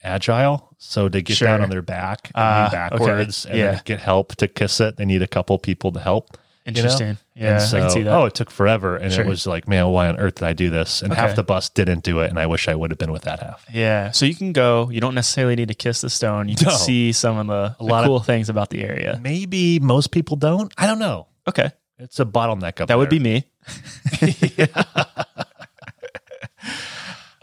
agile. 0.03 0.75
So 0.79 1.09
to 1.09 1.23
get 1.23 1.37
Sure. 1.37 1.49
down 1.49 1.62
on 1.62 1.71
their 1.71 1.83
back 1.83 2.31
and 2.35 2.45
Ah, 2.45 2.57
lean 2.59 2.67
okay. 2.67 2.76
backwards 2.76 3.47
and 3.47 3.59
Yeah. 3.59 3.81
get 3.85 4.00
help 4.00 4.35
to 4.37 4.49
kiss 4.49 4.81
it, 4.81 4.97
they 4.97 5.05
need 5.05 5.23
a 5.23 5.26
couple 5.26 5.59
people 5.59 5.93
to 5.93 6.00
help. 6.00 6.37
Interesting. 6.66 7.16
Yeah, 7.35 7.54
and 7.54 7.62
so, 7.62 7.76
I 7.78 7.80
can 7.82 7.90
see 7.90 8.02
that. 8.02 8.12
oh, 8.12 8.25
it 8.25 8.35
took 8.35 8.50
forever. 8.50 8.96
And 8.96 9.12
Sure. 9.12 9.25
it 9.25 9.28
was 9.28 9.46
like, 9.46 9.68
man, 9.68 9.87
why 9.88 10.08
on 10.08 10.18
earth 10.18 10.37
did 10.37 10.44
I 10.44 10.52
do 10.52 10.68
this? 10.68 11.00
And 11.00 11.12
half 11.12 11.37
the 11.37 11.44
bus 11.44 11.68
didn't 11.68 12.02
do 12.02 12.18
it. 12.20 12.28
And 12.30 12.38
I 12.40 12.46
wish 12.46 12.66
I 12.66 12.75
would 12.75 12.90
have 12.90 12.99
been 12.99 13.12
with 13.12 13.23
that 13.23 13.38
half. 13.40 13.64
Yeah. 13.73 14.11
So 14.11 14.26
you 14.26 14.35
can 14.35 14.52
go. 14.52 14.90
You 14.90 15.00
don't 15.00 15.14
necessarily 15.14 15.54
need 15.54 15.68
to 15.68 15.75
kiss 15.75 16.00
the 16.00 16.11
stone. 16.11 16.49
You 16.49 16.56
can 16.56 16.66
No. 16.68 16.75
see 16.75 17.12
some 17.12 17.38
of 17.38 17.46
the, 17.46 17.76
the 17.78 17.85
lot 17.85 18.02
of- 18.04 18.08
cool 18.08 18.18
things 18.20 18.49
about 18.49 18.70
the 18.70 18.82
area. 18.82 19.20
Maybe 19.23 19.78
most 19.78 20.11
people 20.11 20.37
don't. 20.37 20.73
I 20.76 20.87
don't 20.87 20.99
know. 20.99 21.28
Okay. 21.49 21.70
It's 21.99 22.18
a 22.20 22.25
bottleneck 22.26 22.80
up 22.80 22.88
That 22.88 22.99
would 22.99 23.08
be 23.08 23.20
me. 23.20 23.44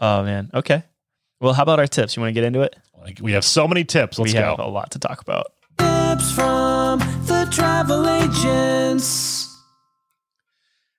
oh 0.00 0.22
man. 0.22 0.50
Okay. 0.54 0.82
Well, 1.40 1.52
how 1.54 1.62
about 1.62 1.78
our 1.78 1.86
tips? 1.86 2.16
You 2.16 2.20
want 2.22 2.30
to 2.30 2.34
get 2.34 2.44
into 2.44 2.60
it? 2.62 2.76
We 3.20 3.32
have 3.32 3.44
so 3.44 3.66
many 3.68 3.84
tips. 3.84 4.18
Let's 4.18 4.32
we 4.32 4.38
have 4.38 4.58
a 4.58 4.66
lot 4.66 4.92
to 4.92 4.98
talk 4.98 5.20
about. 5.20 5.52
Tips 5.78 6.30
from 6.32 7.00
travel 7.46 8.08
agents. 8.08 9.44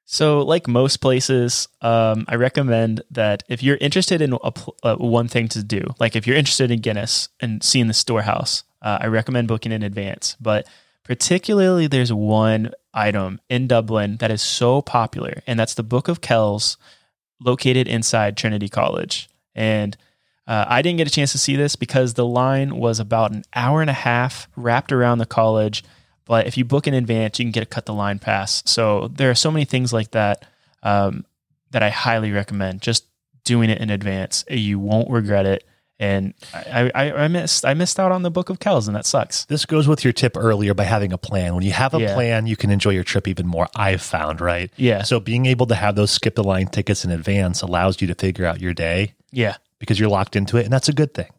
So, 0.06 0.40
like 0.40 0.68
most 0.68 0.98
places, 0.98 1.68
um, 1.82 2.26
I 2.30 2.36
recommend 2.36 3.02
that 3.12 3.44
if 3.50 3.62
you're 3.62 3.78
interested 3.78 4.22
in 4.22 4.34
a, 4.34 4.52
uh, 4.84 4.96
one 4.96 5.28
thing 5.28 5.50
to 5.50 5.64
do, 5.64 5.84
like 6.00 6.16
if 6.16 6.26
you're 6.26 6.38
interested 6.38 6.72
in 6.72 6.80
Guinness 6.80 7.28
and 7.42 7.62
seeing 7.62 7.88
the 7.88 7.94
storehouse, 7.94 8.64
uh, 8.82 9.00
I 9.02 9.08
recommend 9.08 9.48
booking 9.48 9.72
in 9.72 9.84
advance. 9.84 10.38
But 10.40 10.68
particularly, 11.04 11.88
there's 11.88 12.14
one 12.14 12.72
item 12.94 13.42
in 13.50 13.68
Dublin 13.68 14.18
that 14.18 14.32
is 14.32 14.42
so 14.42 14.82
popular, 14.82 15.42
and 15.48 15.60
that's 15.60 15.74
the 15.74 15.84
Book 15.84 16.08
of 16.08 16.22
Kells, 16.22 16.78
located 17.42 17.88
inside 17.88 18.38
Trinity 18.38 18.70
College. 18.70 19.28
And 19.54 19.98
uh, 20.48 20.66
I 20.68 20.82
didn't 20.82 20.98
get 20.98 21.08
a 21.08 21.12
chance 21.12 21.32
to 21.32 21.38
see 21.38 21.56
this 21.56 21.76
because 21.76 22.14
the 22.14 22.26
line 22.26 22.78
was 22.78 23.00
about 23.00 23.32
an 23.32 23.44
hour 23.54 23.82
and 23.82 23.90
a 23.90 23.94
half 23.94 24.48
wrapped 24.56 24.92
around 24.92 25.18
the 25.18 25.26
college. 25.26 25.84
But 26.26 26.48
if 26.48 26.58
you 26.58 26.66
book 26.66 26.88
in 26.88 26.94
advance, 26.94 27.40
you 27.40 27.46
can 27.46 27.52
get 27.52 27.64
a 27.64 27.68
cut 27.68 27.86
the 27.86 27.94
line 27.94 28.20
pass. 28.20 28.64
So 28.66 29.10
there 29.10 29.30
are 29.30 29.36
so 29.36 29.52
many 29.52 29.66
things 29.66 29.94
like 29.94 30.12
that 30.12 30.46
um, 30.84 31.26
that 31.72 31.84
I 31.84 31.90
highly 31.90 32.32
recommend. 32.32 32.82
Just 32.82 33.06
doing 33.44 33.70
it 33.70 33.80
in 33.80 33.90
advance, 33.92 34.44
you 34.50 34.80
won't 34.80 35.10
regret 35.10 35.46
it. 35.46 35.64
And 35.98 36.34
I, 36.54 36.92
I, 36.94 37.12
I 37.12 37.28
missed 37.30 37.64
I 37.64 37.74
missed 37.74 38.02
out 38.02 38.12
on 38.12 38.22
the 38.24 38.30
Book 38.32 38.50
of 38.50 38.60
Kells, 38.60 38.88
and 38.90 38.98
that 38.98 39.06
sucks. 39.06 39.46
This 39.46 39.66
goes 39.66 39.88
with 39.88 40.04
your 40.04 40.12
tip 40.12 40.36
earlier 40.36 40.74
by 40.74 40.84
having 40.84 41.14
a 41.14 41.18
plan. 41.18 41.56
When 41.56 41.64
you 41.64 41.72
have 41.72 41.94
a 41.94 42.02
Yeah. 42.02 42.14
plan, 42.14 42.48
you 42.48 42.58
can 42.58 42.70
enjoy 42.70 42.90
your 42.90 43.06
trip 43.06 43.30
even 43.30 43.48
more. 43.48 43.68
I've 43.78 44.02
found, 44.02 44.42
right? 44.42 44.70
Yeah, 44.76 45.04
So 45.04 45.22
being 45.22 45.46
able 45.46 45.68
to 45.68 45.76
have 45.76 45.96
those 45.96 46.12
skip 46.12 46.36
the 46.36 46.44
line 46.44 46.68
tickets 46.68 47.06
in 47.06 47.12
advance 47.12 47.62
allows 47.62 48.02
you 48.02 48.08
to 48.08 48.16
figure 48.16 48.46
out 48.46 48.60
your 48.60 48.74
day 48.74 49.14
yeah. 49.32 49.56
because 49.80 49.98
you're 49.98 50.10
locked 50.10 50.36
into 50.36 50.58
it. 50.58 50.66
And 50.66 50.74
that's 50.74 50.90
a 50.90 50.94
good 50.94 51.14
thing. 51.14 51.30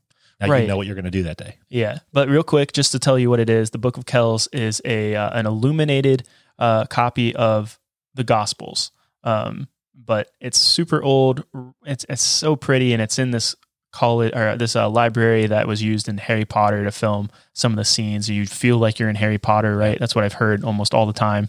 Now 0.41 0.47
you 0.47 0.53
Right. 0.53 0.69
know 0.69 0.77
what 0.77 0.87
you're 0.87 0.95
going 0.95 1.05
to 1.07 1.11
do 1.11 1.23
that 1.25 1.39
day. 1.39 1.57
Yeah, 1.71 1.99
but 2.13 2.29
real 2.29 2.43
quick, 2.43 2.73
just 2.73 2.93
to 2.93 2.99
tell 2.99 3.19
you 3.19 3.31
what 3.31 3.41
it 3.41 3.49
is, 3.49 3.71
the 3.71 3.79
Book 3.79 3.97
of 3.97 4.05
Kells 4.07 4.49
is 4.53 4.83
a 4.85 5.15
uh, 5.15 5.31
an 5.39 5.47
illuminated 5.47 6.25
uh, 6.59 6.85
copy 6.87 7.35
of 7.35 7.79
the 8.15 8.25
Gospels. 8.25 8.91
Um, 9.25 9.69
but 9.95 10.31
it's 10.41 10.59
super 10.59 11.03
old. 11.03 11.45
It's 11.85 12.05
it's 12.09 12.23
so 12.23 12.55
pretty, 12.57 12.93
and 12.93 13.01
it's 13.01 13.19
in 13.19 13.31
this 13.31 13.57
college 13.93 14.35
or 14.37 14.57
this 14.59 14.77
uh, 14.77 14.89
library 14.91 15.47
that 15.47 15.67
was 15.67 15.83
used 15.83 16.07
in 16.07 16.19
Harry 16.19 16.45
Potter 16.45 16.85
to 16.85 16.91
film 16.93 17.31
some 17.55 17.73
of 17.73 17.77
the 17.77 17.85
scenes. 17.85 18.29
You 18.29 18.45
feel 18.45 18.77
like 18.77 18.99
you're 18.99 19.09
in 19.09 19.17
Harry 19.17 19.39
Potter, 19.39 19.75
right? 19.75 19.99
That's 19.99 20.15
what 20.15 20.23
I've 20.23 20.35
heard 20.35 20.63
almost 20.65 20.93
all 20.93 21.07
the 21.07 21.15
time. 21.15 21.49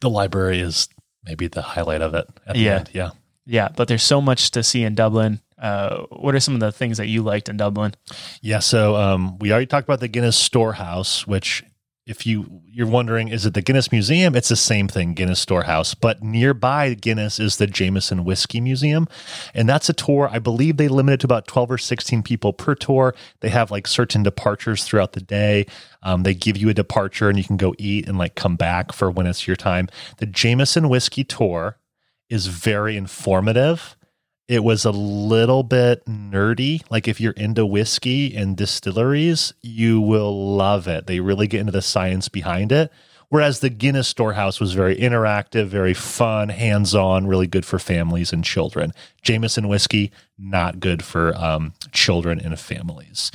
The 0.00 0.08
library 0.10 0.60
is 0.60 0.88
maybe 1.24 1.48
the 1.48 1.60
highlight 1.62 2.02
of 2.02 2.14
it. 2.14 2.26
At 2.46 2.54
the 2.54 2.60
Yeah. 2.60 2.76
end. 2.78 2.90
Yeah. 2.92 3.10
Yeah, 3.46 3.68
but 3.74 3.88
there's 3.88 4.04
so 4.04 4.20
much 4.20 4.52
to 4.52 4.62
see 4.62 4.84
in 4.84 4.94
Dublin. 4.94 5.40
Uh, 5.60 6.04
what 6.10 6.34
are 6.34 6.40
some 6.40 6.54
of 6.54 6.60
the 6.60 6.72
things 6.72 6.98
that 6.98 7.08
you 7.08 7.22
liked 7.22 7.48
in 7.48 7.56
Dublin? 7.56 7.94
Yeah. 8.42 8.60
So 8.60 8.94
um, 8.96 9.38
we 9.38 9.50
already 9.50 9.66
talked 9.66 9.88
about 9.88 10.00
the 10.00 10.08
Guinness 10.08 10.36
Storehouse, 10.36 11.26
which, 11.26 11.64
if 12.06 12.24
you 12.24 12.62
you're 12.64 12.86
wondering, 12.86 13.28
is 13.28 13.44
it 13.44 13.54
the 13.54 13.60
Guinness 13.60 13.90
Museum? 13.90 14.34
It's 14.34 14.48
the 14.48 14.56
same 14.56 14.88
thing, 14.88 15.14
Guinness 15.14 15.40
Storehouse. 15.40 15.94
But 15.94 16.22
nearby 16.22 16.94
Guinness 16.94 17.38
is 17.38 17.56
the 17.56 17.66
Jameson 17.66 18.24
Whiskey 18.24 18.60
Museum, 18.60 19.08
and 19.52 19.68
that's 19.68 19.90
a 19.90 19.92
tour. 19.92 20.30
I 20.32 20.38
believe 20.38 20.76
they 20.76 20.88
limit 20.88 21.14
it 21.14 21.20
to 21.20 21.26
about 21.26 21.46
twelve 21.46 21.70
or 21.70 21.76
sixteen 21.76 22.22
people 22.22 22.52
per 22.52 22.74
tour. 22.74 23.14
They 23.40 23.50
have 23.50 23.70
like 23.70 23.86
certain 23.86 24.22
departures 24.22 24.84
throughout 24.84 25.12
the 25.12 25.20
day. 25.20 25.66
Um, 26.02 26.22
they 26.22 26.34
give 26.34 26.56
you 26.56 26.70
a 26.70 26.74
departure, 26.74 27.28
and 27.28 27.36
you 27.36 27.44
can 27.44 27.58
go 27.58 27.74
eat 27.76 28.08
and 28.08 28.16
like 28.16 28.36
come 28.36 28.56
back 28.56 28.92
for 28.92 29.10
when 29.10 29.26
it's 29.26 29.46
your 29.46 29.56
time. 29.56 29.88
The 30.16 30.26
Jameson 30.26 30.88
Whiskey 30.88 31.24
Tour 31.24 31.78
is 32.30 32.46
very 32.46 32.96
informative 32.96 33.97
it 34.48 34.64
was 34.64 34.86
a 34.86 34.90
little 34.90 35.62
bit 35.62 36.04
nerdy. 36.06 36.82
Like 36.90 37.06
if 37.06 37.20
you're 37.20 37.32
into 37.32 37.66
whiskey 37.66 38.34
and 38.34 38.56
distilleries, 38.56 39.52
you 39.60 40.00
will 40.00 40.56
love 40.56 40.88
it. 40.88 41.06
They 41.06 41.20
really 41.20 41.46
get 41.46 41.60
into 41.60 41.72
the 41.72 41.82
science 41.82 42.28
behind 42.28 42.72
it. 42.72 42.90
Whereas 43.30 43.60
the 43.60 43.68
Guinness 43.68 44.08
Storehouse 44.08 44.58
was 44.58 44.72
very 44.72 44.96
interactive, 44.96 45.66
very 45.66 45.92
fun, 45.92 46.48
hands 46.48 46.94
on, 46.94 47.26
really 47.26 47.46
good 47.46 47.66
for 47.66 47.78
families 47.78 48.32
and 48.32 48.42
children. 48.42 48.94
Jameson 49.20 49.68
whiskey, 49.68 50.10
not 50.38 50.80
good 50.80 51.04
for 51.04 51.36
um, 51.36 51.74
children 51.92 52.40
and 52.40 52.58
families. 52.58 53.30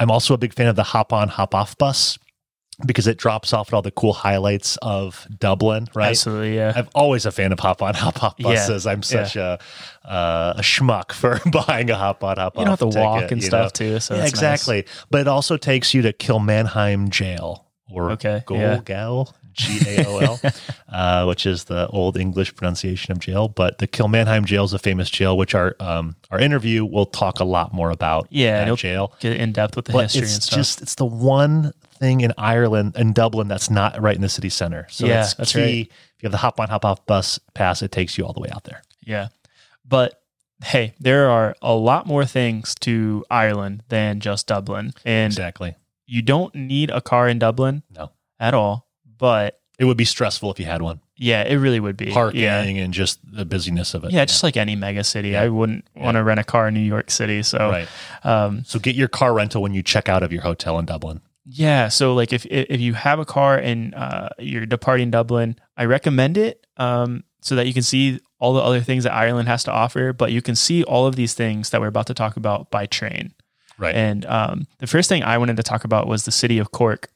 I'm 0.00 0.10
also 0.10 0.34
a 0.34 0.38
big 0.38 0.52
fan 0.52 0.66
of 0.66 0.74
the 0.74 0.82
hop 0.82 1.12
on, 1.12 1.28
hop 1.28 1.54
off 1.54 1.78
bus 1.78 2.18
because 2.84 3.06
it 3.06 3.16
drops 3.16 3.52
off 3.52 3.68
at 3.68 3.74
all 3.74 3.82
the 3.82 3.90
cool 3.90 4.12
highlights 4.12 4.76
of 4.82 5.26
Dublin, 5.38 5.88
right? 5.94 6.10
Absolutely, 6.10 6.56
yeah. 6.56 6.72
I'm 6.76 6.88
always 6.94 7.24
a 7.24 7.32
fan 7.32 7.52
of 7.52 7.58
hop 7.60 7.80
on 7.80 7.94
hop 7.94 8.22
off 8.22 8.34
Yeah, 8.38 8.50
buses. 8.50 8.86
I'm 8.86 9.02
such 9.02 9.36
a 9.36 9.58
uh, 10.04 10.54
a 10.56 10.60
schmuck 10.60 11.12
for 11.12 11.40
buying 11.66 11.90
a 11.90 11.96
hop 11.96 12.22
on 12.22 12.36
hop 12.36 12.54
You 12.56 12.64
don't 12.64 12.78
have 12.78 12.78
to 12.90 12.98
walk 12.98 13.30
and 13.32 13.42
stuff 13.42 13.66
know? 13.66 13.68
too. 13.94 14.00
So 14.00 14.14
yeah, 14.14 14.20
that's 14.20 14.32
nice. 14.34 14.60
exactly. 14.60 14.86
But 15.10 15.22
it 15.22 15.28
also 15.28 15.56
takes 15.56 15.94
you 15.94 16.02
to 16.02 16.12
Kilmainham 16.12 17.08
Jail 17.08 17.66
or 17.90 18.10
Okay, 18.12 18.42
yeah. 18.50 18.78
Golgal, 18.84 19.32
G 19.56 19.80
A 19.86 20.06
O 20.06 20.18
L, 20.18 20.40
uh, 20.88 21.24
which 21.24 21.46
is 21.46 21.64
the 21.64 21.88
old 21.88 22.16
English 22.16 22.54
pronunciation 22.54 23.12
of 23.12 23.18
jail. 23.18 23.48
But 23.48 23.78
the 23.78 23.86
Kilmainham 23.86 24.44
Jail 24.44 24.64
is 24.64 24.72
a 24.72 24.78
famous 24.78 25.08
jail, 25.10 25.36
which 25.36 25.54
our 25.54 25.74
um, 25.80 26.16
our 26.30 26.38
interview 26.38 26.84
will 26.84 27.06
talk 27.06 27.40
a 27.40 27.44
lot 27.44 27.72
more 27.72 27.90
about. 27.90 28.26
Yeah, 28.30 28.64
that 28.64 28.76
jail. 28.78 29.12
Get 29.20 29.36
in 29.38 29.52
depth 29.52 29.76
with 29.76 29.86
the 29.86 29.92
But 29.92 30.02
history 30.04 30.22
it's 30.22 30.34
and 30.34 30.42
stuff. 30.42 30.56
just 30.58 30.82
it's 30.82 30.94
the 30.96 31.06
one 31.06 31.72
thing 31.98 32.20
in 32.20 32.32
Ireland 32.36 32.94
in 32.96 33.12
Dublin 33.14 33.48
that's 33.48 33.70
not 33.70 34.00
right 34.02 34.14
in 34.14 34.20
the 34.20 34.28
city 34.28 34.50
center. 34.50 34.86
So 34.90 35.06
Yeah, 35.06 35.14
that's, 35.22 35.34
that's 35.34 35.52
key. 35.52 35.60
right. 35.60 35.70
If 36.16 36.22
you 36.22 36.26
have 36.26 36.32
the 36.32 36.38
hop 36.38 36.60
on 36.60 36.68
hop 36.68 36.84
off 36.84 37.04
bus 37.06 37.38
pass, 37.54 37.82
it 37.82 37.90
takes 37.92 38.16
you 38.18 38.24
all 38.26 38.32
the 38.34 38.40
way 38.40 38.48
out 38.52 38.64
there. 38.64 38.82
Yeah. 39.02 39.28
But 39.86 40.20
hey, 40.64 40.94
there 41.00 41.28
are 41.30 41.54
a 41.62 41.74
lot 41.74 42.06
more 42.06 42.24
things 42.24 42.74
to 42.80 43.24
Ireland 43.30 43.82
than 43.88 44.20
just 44.20 44.46
Dublin. 44.46 44.92
And 45.04 45.30
Exactly. 45.32 45.74
you 46.06 46.22
don't 46.22 46.54
need 46.54 46.90
a 46.90 47.00
car 47.00 47.28
in 47.28 47.38
Dublin 47.38 47.82
No. 47.90 48.10
at 48.40 48.54
all. 48.54 48.85
But 49.18 49.58
It 49.78 49.84
would 49.84 49.96
be 49.96 50.04
stressful 50.06 50.50
if 50.50 50.58
you 50.58 50.66
had 50.66 50.80
one. 50.82 51.00
yeah, 51.16 51.42
it 51.42 51.56
really 51.56 51.80
would 51.80 51.96
be. 51.96 52.06
Parking 52.10 52.40
Yeah. 52.40 52.60
and 52.62 52.94
just 52.94 53.18
the 53.30 53.44
busyness 53.44 53.92
of 53.94 54.04
it. 54.04 54.10
Yeah, 54.12 54.24
just 54.24 54.42
like 54.42 54.56
any 54.56 54.74
mega 54.76 55.04
city. 55.04 55.30
Yeah. 55.30 55.42
I 55.42 55.48
wouldn't 55.48 55.86
Yeah. 55.94 56.04
want 56.04 56.16
to 56.16 56.22
rent 56.24 56.40
a 56.40 56.44
car 56.44 56.68
in 56.68 56.74
New 56.74 56.80
York 56.80 57.10
City. 57.10 57.42
So, 57.42 57.58
right. 57.70 57.88
um, 58.24 58.62
So 58.64 58.78
get 58.78 58.94
your 58.96 59.08
car 59.08 59.34
rental 59.34 59.62
when 59.62 59.74
you 59.74 59.82
check 59.82 60.08
out 60.08 60.22
of 60.22 60.32
your 60.32 60.42
hotel 60.42 60.78
in 60.78 60.86
Dublin. 60.86 61.20
yeah. 61.44 61.88
So, 61.88 62.14
like, 62.14 62.32
if 62.32 62.44
if 62.46 62.80
you 62.80 62.94
have 62.94 63.18
a 63.18 63.24
car 63.24 63.56
and 63.58 63.94
uh, 63.94 64.28
you're 64.38 64.66
departing 64.66 65.10
Dublin, 65.10 65.56
I 65.76 65.84
recommend 65.84 66.36
it 66.38 66.66
um, 66.78 67.24
so 67.40 67.54
that 67.54 67.66
you 67.66 67.72
can 67.74 67.82
see 67.82 68.18
all 68.38 68.52
the 68.54 68.60
other 68.62 68.80
things 68.80 69.04
that 69.04 69.12
Ireland 69.14 69.48
has 69.48 69.62
to 69.64 69.72
offer. 69.72 70.12
But 70.12 70.32
you 70.32 70.42
can 70.42 70.54
see 70.56 70.82
all 70.84 71.06
of 71.06 71.16
these 71.16 71.34
things 71.34 71.70
that 71.70 71.80
we're 71.80 71.86
about 71.88 72.06
to 72.08 72.14
talk 72.14 72.36
about 72.36 72.70
by 72.70 72.86
train. 72.86 73.32
Right. 73.78 73.94
And 73.94 74.24
um, 74.26 74.66
the 74.78 74.86
first 74.86 75.08
thing 75.08 75.22
I 75.22 75.36
wanted 75.38 75.56
to 75.58 75.62
talk 75.62 75.84
about 75.84 76.06
was 76.08 76.24
the 76.24 76.32
city 76.32 76.58
of 76.58 76.70
Cork, 76.72 77.08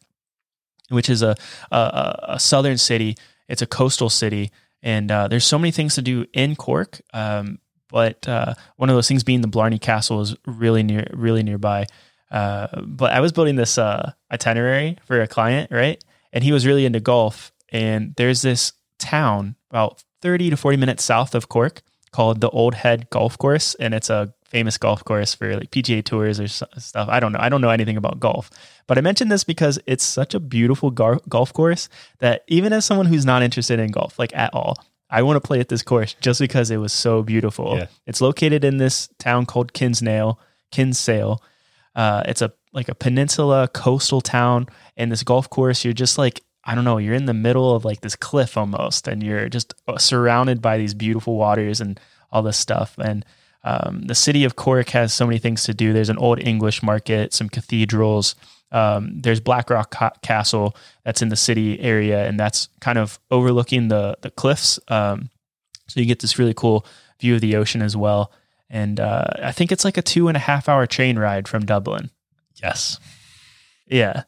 which 0.91 1.09
is 1.09 1.23
a 1.23 1.37
a, 1.71 2.19
a 2.35 2.41
southern 2.41 2.79
city. 2.79 3.17
It's 3.49 3.63
a 3.63 3.67
coastal 3.67 4.11
city, 4.11 4.51
and 4.83 5.11
uh, 5.11 5.29
there's 5.29 5.47
so 5.47 5.59
many 5.59 5.71
things 5.71 5.95
to 5.97 6.03
do 6.03 6.27
in 6.33 6.57
Cork. 6.57 7.01
Um, 7.13 7.59
but 7.91 8.27
uh, 8.29 8.55
one 8.77 8.89
of 8.89 8.97
those 8.97 9.09
things 9.09 9.25
being 9.25 9.41
the 9.41 9.49
Blarney 9.49 9.79
Castle 9.79 10.21
is 10.21 10.37
really 10.47 10.83
near, 10.83 11.07
really 11.13 11.43
nearby. 11.43 11.87
Uh, 12.31 12.69
but 12.83 13.13
I 13.13 13.21
was 13.21 13.33
building 13.33 13.57
this 13.57 13.77
uh, 13.77 14.13
itinerary 14.33 14.99
for 15.05 15.21
a 15.21 15.27
client, 15.27 15.71
right? 15.71 16.03
And 16.33 16.45
he 16.45 16.53
was 16.53 16.65
really 16.65 16.87
into 16.87 17.01
golf. 17.01 17.53
And 17.71 18.15
there's 18.17 18.43
this 18.43 18.73
town 18.99 19.57
about 19.71 20.05
30 20.23 20.51
to 20.51 20.57
40 20.57 20.77
minutes 20.77 21.05
south 21.05 21.35
of 21.35 21.49
Cork 21.49 21.83
called 22.13 22.41
the 22.41 22.51
Old 22.51 22.75
Head 22.75 23.09
Golf 23.11 23.39
Course, 23.39 23.75
and 23.77 23.95
it's 23.95 24.11
a 24.11 24.33
famous 24.45 24.77
golf 24.79 25.05
course 25.05 25.33
for 25.35 25.57
like 25.57 25.71
PGA 25.71 26.05
tours 26.05 26.41
or 26.41 26.49
stuff. 26.49 27.09
I 27.09 27.21
don't 27.21 27.33
know. 27.33 27.39
I 27.41 27.49
don't 27.49 27.61
know 27.61 27.71
anything 27.71 27.97
about 27.97 28.19
golf, 28.19 28.51
but 28.87 28.99
I 28.99 29.01
mentioned 29.01 29.31
this 29.31 29.45
because 29.45 29.79
it's 29.87 30.05
such 30.05 30.35
a 30.35 30.41
beautiful 30.41 30.91
gar- 30.91 31.21
golf 31.29 31.53
course 31.53 31.89
that 32.19 32.43
even 32.49 32.73
as 32.73 32.85
someone 32.85 33.07
who's 33.07 33.25
not 33.25 33.43
interested 33.43 33.79
in 33.79 33.93
golf, 33.93 34.19
like 34.19 34.35
at 34.35 34.53
all, 34.53 34.77
I 35.09 35.23
want 35.23 35.37
to 35.37 35.47
play 35.47 35.61
at 35.61 35.69
this 35.69 35.83
course 35.83 36.15
just 36.21 36.41
because 36.41 36.71
it 36.71 36.79
was 36.79 36.93
so 36.93 37.23
beautiful. 37.23 37.77
Yeah. 37.77 37.87
It's 38.07 38.21
located 38.21 38.65
in 38.65 38.79
this 38.79 39.09
town 39.19 39.47
called 39.47 39.73
Kinsale. 39.73 40.39
Kinsale. 40.73 41.43
Uh, 41.95 42.23
it's 42.27 42.43
a 42.43 42.53
like 42.73 42.89
a 42.89 42.95
peninsula 42.95 43.69
coastal 43.69 44.21
town, 44.21 44.67
and 44.97 45.11
this 45.11 45.25
golf 45.25 45.51
course, 45.51 45.85
you're 45.85 45.93
just 45.93 46.19
like 46.19 46.43
I 46.65 46.75
don't 46.75 46.85
know, 46.85 46.99
you're 46.99 47.15
in 47.15 47.27
the 47.27 47.35
middle 47.35 47.75
of 47.75 47.85
like 47.85 48.01
this 48.01 48.17
cliff 48.17 48.57
almost, 48.57 49.09
and 49.09 49.23
you're 49.23 49.49
just 49.49 49.75
uh, 49.89 49.99
surrounded 49.99 50.61
by 50.61 50.79
these 50.79 50.95
beautiful 50.95 51.37
waters 51.37 51.81
and 51.81 51.99
all 52.31 52.43
this 52.43 52.59
stuff. 52.59 52.97
And 52.99 53.25
um, 53.65 54.03
the 54.03 54.15
city 54.15 54.45
of 54.45 54.57
Cork 54.57 54.91
has 54.91 55.13
so 55.13 55.27
many 55.27 55.39
things 55.39 55.65
to 55.65 55.75
do. 55.75 55.93
There's 55.93 56.09
an 56.09 56.19
old 56.19 56.39
English 56.39 56.83
market, 56.83 57.33
some 57.33 57.49
cathedrals. 57.49 58.35
Um, 58.73 59.21
there's 59.21 59.41
Blackrock 59.41 59.91
Ca- 59.91 60.13
Castle 60.23 60.77
that's 61.05 61.23
in 61.23 61.29
the 61.29 61.37
city 61.37 61.81
area, 61.81 62.27
and 62.27 62.39
that's 62.39 62.69
kind 62.81 62.99
of 62.99 63.19
overlooking 63.31 63.89
the 63.89 64.17
the 64.21 64.31
cliffs. 64.31 64.79
Um, 64.89 65.31
so 65.89 65.99
you 65.99 66.07
get 66.07 66.21
this 66.21 66.39
really 66.39 66.55
cool 66.55 66.87
view 67.21 67.35
of 67.35 67.41
the 67.41 67.57
ocean 67.57 67.83
as 67.83 67.97
well. 67.97 68.33
And 68.71 69.01
uh, 69.01 69.25
I 69.43 69.51
think 69.53 69.73
it's 69.73 69.85
like 69.85 69.97
a 69.97 70.03
two 70.03 70.29
and 70.29 70.37
a 70.37 70.41
half 70.41 70.69
hour 70.69 70.87
train 70.87 71.19
ride 71.19 71.49
from 71.49 71.67
Dublin. 71.67 72.11
Yes. 72.63 73.01
Yeah. 73.87 74.23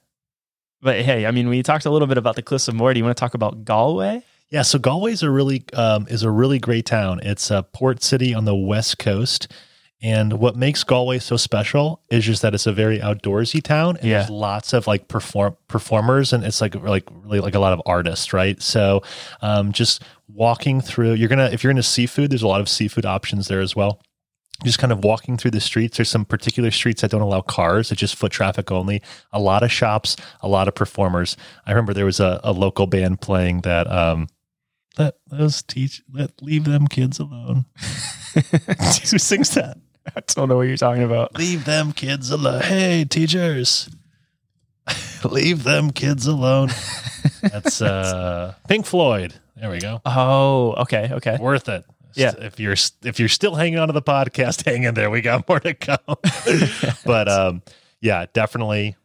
But 0.83 1.01
hey, 1.03 1.27
I 1.27 1.31
mean, 1.31 1.49
we 1.49 1.63
talked 1.63 1.87
a 1.87 1.91
little 1.91 2.09
bit 2.09 2.19
about 2.19 2.35
the 2.37 2.43
Cliffs 2.43 2.67
of 2.69 2.75
Moher. 2.75 2.93
Do 2.93 2.99
you 2.99 3.05
want 3.05 3.17
to 3.17 3.21
talk 3.21 3.35
about 3.35 3.65
Galway? 3.65 4.23
Yeah, 4.51 4.63
so 4.63 4.79
Galway 4.79 5.13
is 5.13 5.23
a 5.23 5.31
really 5.31 5.65
um, 5.73 6.07
is 6.11 6.23
a 6.25 6.31
really 6.31 6.59
great 6.59 6.85
town. 6.85 7.21
It's 7.23 7.51
a 7.51 7.63
port 7.63 8.03
city 8.03 8.35
on 8.35 8.45
the 8.45 8.55
west 8.55 8.99
coast, 8.99 9.51
and 10.03 10.35
what 10.35 10.57
makes 10.57 10.85
Galway 10.85 11.21
so 11.21 11.37
special 11.39 12.03
is 12.11 12.25
just 12.27 12.43
that 12.43 12.53
it's 12.53 12.67
a 12.67 12.73
very 12.73 12.99
outdoorsy 12.99 13.63
town. 13.63 13.97
And 13.99 14.05
Yeah. 14.11 14.19
there's 14.19 14.31
lots 14.31 14.73
of 14.75 14.87
like 14.87 15.09
perform 15.09 15.57
performers, 15.69 16.33
and 16.35 16.45
it's 16.45 16.61
like 16.61 16.75
like 16.75 17.09
really 17.11 17.41
like 17.41 17.55
a 17.55 17.61
lot 17.61 17.73
of 17.73 17.81
artists, 17.87 18.33
right? 18.35 18.61
So, 18.61 19.03
um, 19.41 19.73
just 19.73 20.03
walking 20.29 20.81
through, 20.83 21.13
you're 21.15 21.29
gonna 21.31 21.49
if 21.53 21.63
you're 21.65 21.71
into 21.71 21.83
seafood, 21.85 22.31
there's 22.31 22.43
a 22.43 22.49
lot 22.49 22.61
of 22.61 22.69
seafood 22.69 23.07
options 23.07 23.49
there 23.49 23.61
as 23.61 23.75
well. 23.75 24.01
Just 24.65 24.79
kind 24.79 24.93
of 24.93 25.03
walking 25.05 25.37
through 25.37 25.51
the 25.51 25.61
streets. 25.61 25.97
There's 25.97 26.09
some 26.09 26.25
particular 26.25 26.71
streets 26.71 27.03
that 27.03 27.11
don't 27.11 27.21
allow 27.21 27.41
cars; 27.41 27.91
it's 27.91 28.01
just 28.01 28.17
foot 28.17 28.33
traffic 28.33 28.71
only. 28.71 29.03
A 29.33 29.41
lot 29.41 29.63
of 29.63 29.73
shops, 29.73 30.17
a 30.41 30.49
lot 30.49 30.69
of 30.69 30.75
performers. 30.75 31.37
I 31.67 31.73
remember 31.73 31.93
there 31.95 32.05
was 32.07 32.21
a, 32.21 32.41
a 32.45 32.53
local 32.53 32.87
band 32.87 33.21
playing 33.21 33.63
that. 33.63 33.91
Um, 33.91 34.29
let 34.99 35.15
those 35.27 35.63
teach 35.63 36.03
let 36.13 36.43
leave 36.43 36.65
them 36.65 36.87
kids 36.87 37.19
alone. 37.19 37.65
Who 38.35 39.19
sings 39.19 39.51
that? 39.55 39.79
I 40.15 40.21
don't 40.27 40.49
know 40.49 40.57
what 40.57 40.63
you're 40.67 40.77
talking 40.77 41.03
about. 41.03 41.37
Leave 41.37 41.65
them 41.65 41.93
kids 41.93 42.31
alone. 42.31 42.63
Hey, 42.63 43.05
teachers. 43.05 43.89
leave 45.25 45.65
them 45.65 45.91
kids 45.91 46.27
alone. 46.27 46.71
That's 47.43 47.81
uh 47.81 48.55
Pink 48.69 48.87
Floyd. 48.87 49.35
There 49.57 49.71
we 49.71 49.79
go. 49.79 50.01
Oh, 50.05 50.73
okay, 50.79 51.11
okay. 51.13 51.39
Worth 51.41 51.69
it. 51.69 51.85
Yeah. 52.17 52.33
If 52.39 52.59
you're 52.61 52.77
if 53.05 53.19
you're 53.19 53.29
still 53.29 53.55
hanging 53.55 53.79
on 53.79 53.89
to 53.89 53.93
the 53.93 54.03
podcast, 54.03 54.65
hang 54.71 54.85
in 54.85 54.95
there. 54.95 55.11
We 55.11 55.21
got 55.21 55.49
more 55.49 55.61
to 55.61 55.73
go. 55.75 55.97
but 57.05 57.29
um 57.29 57.63
yeah, 58.01 58.27
definitely 58.33 58.97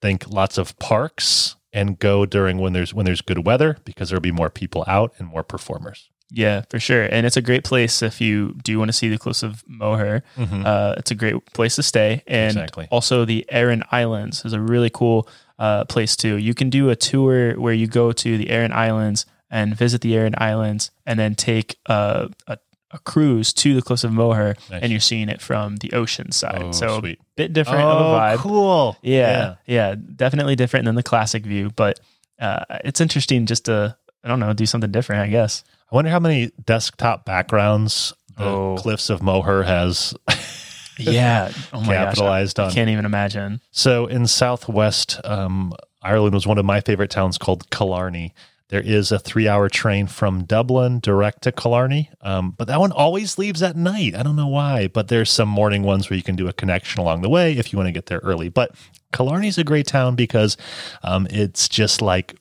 think 0.00 0.28
lots 0.28 0.58
of 0.58 0.76
parks 0.78 1.56
and 1.72 1.98
go 1.98 2.26
during 2.26 2.58
when 2.58 2.72
there's 2.72 2.92
when 2.92 3.06
there's 3.06 3.20
good 3.22 3.46
weather 3.46 3.78
because 3.84 4.08
there'll 4.10 4.20
be 4.20 4.32
more 4.32 4.50
people 4.50 4.84
out 4.86 5.12
and 5.18 5.28
more 5.28 5.42
performers. 5.42 6.10
Yeah, 6.34 6.62
for 6.70 6.80
sure. 6.80 7.02
And 7.02 7.26
it's 7.26 7.36
a 7.36 7.42
great 7.42 7.62
place 7.62 8.00
if 8.00 8.18
you 8.18 8.54
do 8.64 8.78
want 8.78 8.88
to 8.88 8.94
see 8.94 9.10
the 9.10 9.18
Cliffs 9.18 9.42
of 9.42 9.62
Moher. 9.68 10.22
Uh, 10.38 10.94
it's 10.96 11.10
a 11.10 11.14
great 11.14 11.44
place 11.52 11.76
to 11.76 11.82
stay. 11.82 12.22
And 12.26 12.52
Exactly. 12.56 12.88
also 12.90 13.26
the 13.26 13.44
Aran 13.50 13.82
Islands 13.92 14.42
is 14.46 14.54
a 14.54 14.60
really 14.60 14.88
cool 14.88 15.28
uh, 15.58 15.84
place 15.84 16.16
too. 16.16 16.38
You 16.38 16.54
can 16.54 16.70
do 16.70 16.88
a 16.88 16.96
tour 16.96 17.60
where 17.60 17.74
you 17.74 17.86
go 17.86 18.12
to 18.12 18.38
the 18.38 18.48
Aran 18.48 18.72
Islands 18.72 19.26
and 19.52 19.76
visit 19.76 20.00
the 20.00 20.16
Aran 20.16 20.34
Islands 20.38 20.90
and 21.06 21.16
then 21.20 21.36
take 21.36 21.76
uh, 21.86 22.26
a, 22.48 22.58
a 22.90 22.98
cruise 23.00 23.52
to 23.52 23.74
the 23.74 23.82
Cliffs 23.82 24.02
of 24.02 24.12
Moher 24.12 24.56
Nice. 24.70 24.82
and 24.82 24.90
you're 24.90 25.00
seeing 25.00 25.28
it 25.28 25.40
from 25.40 25.76
the 25.76 25.92
ocean 25.92 26.32
side. 26.32 26.60
Oh, 26.60 26.72
so 26.72 26.98
sweet. 26.98 27.20
a 27.20 27.24
bit 27.36 27.52
different 27.52 27.82
of 27.82 28.00
a 28.00 28.04
vibe. 28.18 28.36
cool. 28.38 28.96
Yeah, 29.02 29.56
yeah, 29.66 29.94
definitely 30.16 30.56
different 30.56 30.86
than 30.86 30.94
the 30.96 31.02
classic 31.04 31.44
view, 31.44 31.70
but 31.76 32.00
uh, 32.40 32.64
it's 32.84 33.00
interesting 33.00 33.46
just 33.46 33.66
to 33.66 33.96
I 34.24 34.28
don't 34.28 34.40
know 34.40 34.52
do 34.52 34.66
something 34.66 34.90
different. 34.90 35.22
I 35.22 35.28
guess. 35.28 35.62
I 35.90 35.94
wonder 35.94 36.10
how 36.10 36.18
many 36.20 36.50
desktop 36.64 37.24
backgrounds 37.26 38.12
the 38.38 38.44
Oh. 38.44 38.76
Cliffs 38.78 39.10
of 39.10 39.22
Moher 39.22 39.62
has 39.64 40.14
Yeah. 40.98 41.52
Oh 41.72 41.80
my 41.80 41.94
capitalized 41.94 42.56
gosh. 42.56 42.64
I 42.64 42.68
on. 42.68 42.74
can't 42.74 42.90
even 42.90 43.04
imagine. 43.04 43.60
So 43.70 44.06
in 44.06 44.26
Southwest 44.26 45.20
um, 45.24 45.72
Ireland 46.02 46.34
was 46.34 46.46
one 46.46 46.58
of 46.58 46.64
my 46.64 46.80
favorite 46.80 47.10
towns 47.10 47.38
called 47.38 47.70
Killarney. 47.70 48.34
There 48.72 48.80
is 48.80 49.12
a 49.12 49.18
three-hour 49.18 49.68
train 49.68 50.06
from 50.06 50.44
Dublin 50.44 50.98
direct 51.00 51.42
to 51.42 51.52
Killarney, 51.52 52.08
um, 52.22 52.52
but 52.52 52.68
that 52.68 52.80
one 52.80 52.90
always 52.90 53.36
leaves 53.36 53.62
at 53.62 53.76
night. 53.76 54.14
I 54.14 54.22
don't 54.22 54.34
know 54.34 54.48
why, 54.48 54.88
but 54.88 55.08
there's 55.08 55.30
some 55.30 55.50
morning 55.50 55.82
ones 55.82 56.08
where 56.08 56.16
you 56.16 56.22
can 56.22 56.36
do 56.36 56.48
a 56.48 56.54
connection 56.54 56.98
along 56.98 57.20
the 57.20 57.28
way 57.28 57.52
if 57.52 57.70
you 57.70 57.76
want 57.76 57.88
to 57.88 57.92
get 57.92 58.06
there 58.06 58.20
early. 58.20 58.48
But 58.48 58.74
Killarney's 59.12 59.58
a 59.58 59.62
great 59.62 59.86
town 59.86 60.16
because 60.16 60.56
um, 61.02 61.26
it's 61.28 61.68
just 61.68 62.00
like 62.00 62.34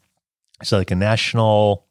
it's 0.62 0.72
like 0.72 0.89
a 0.89 0.96
national 0.96 1.86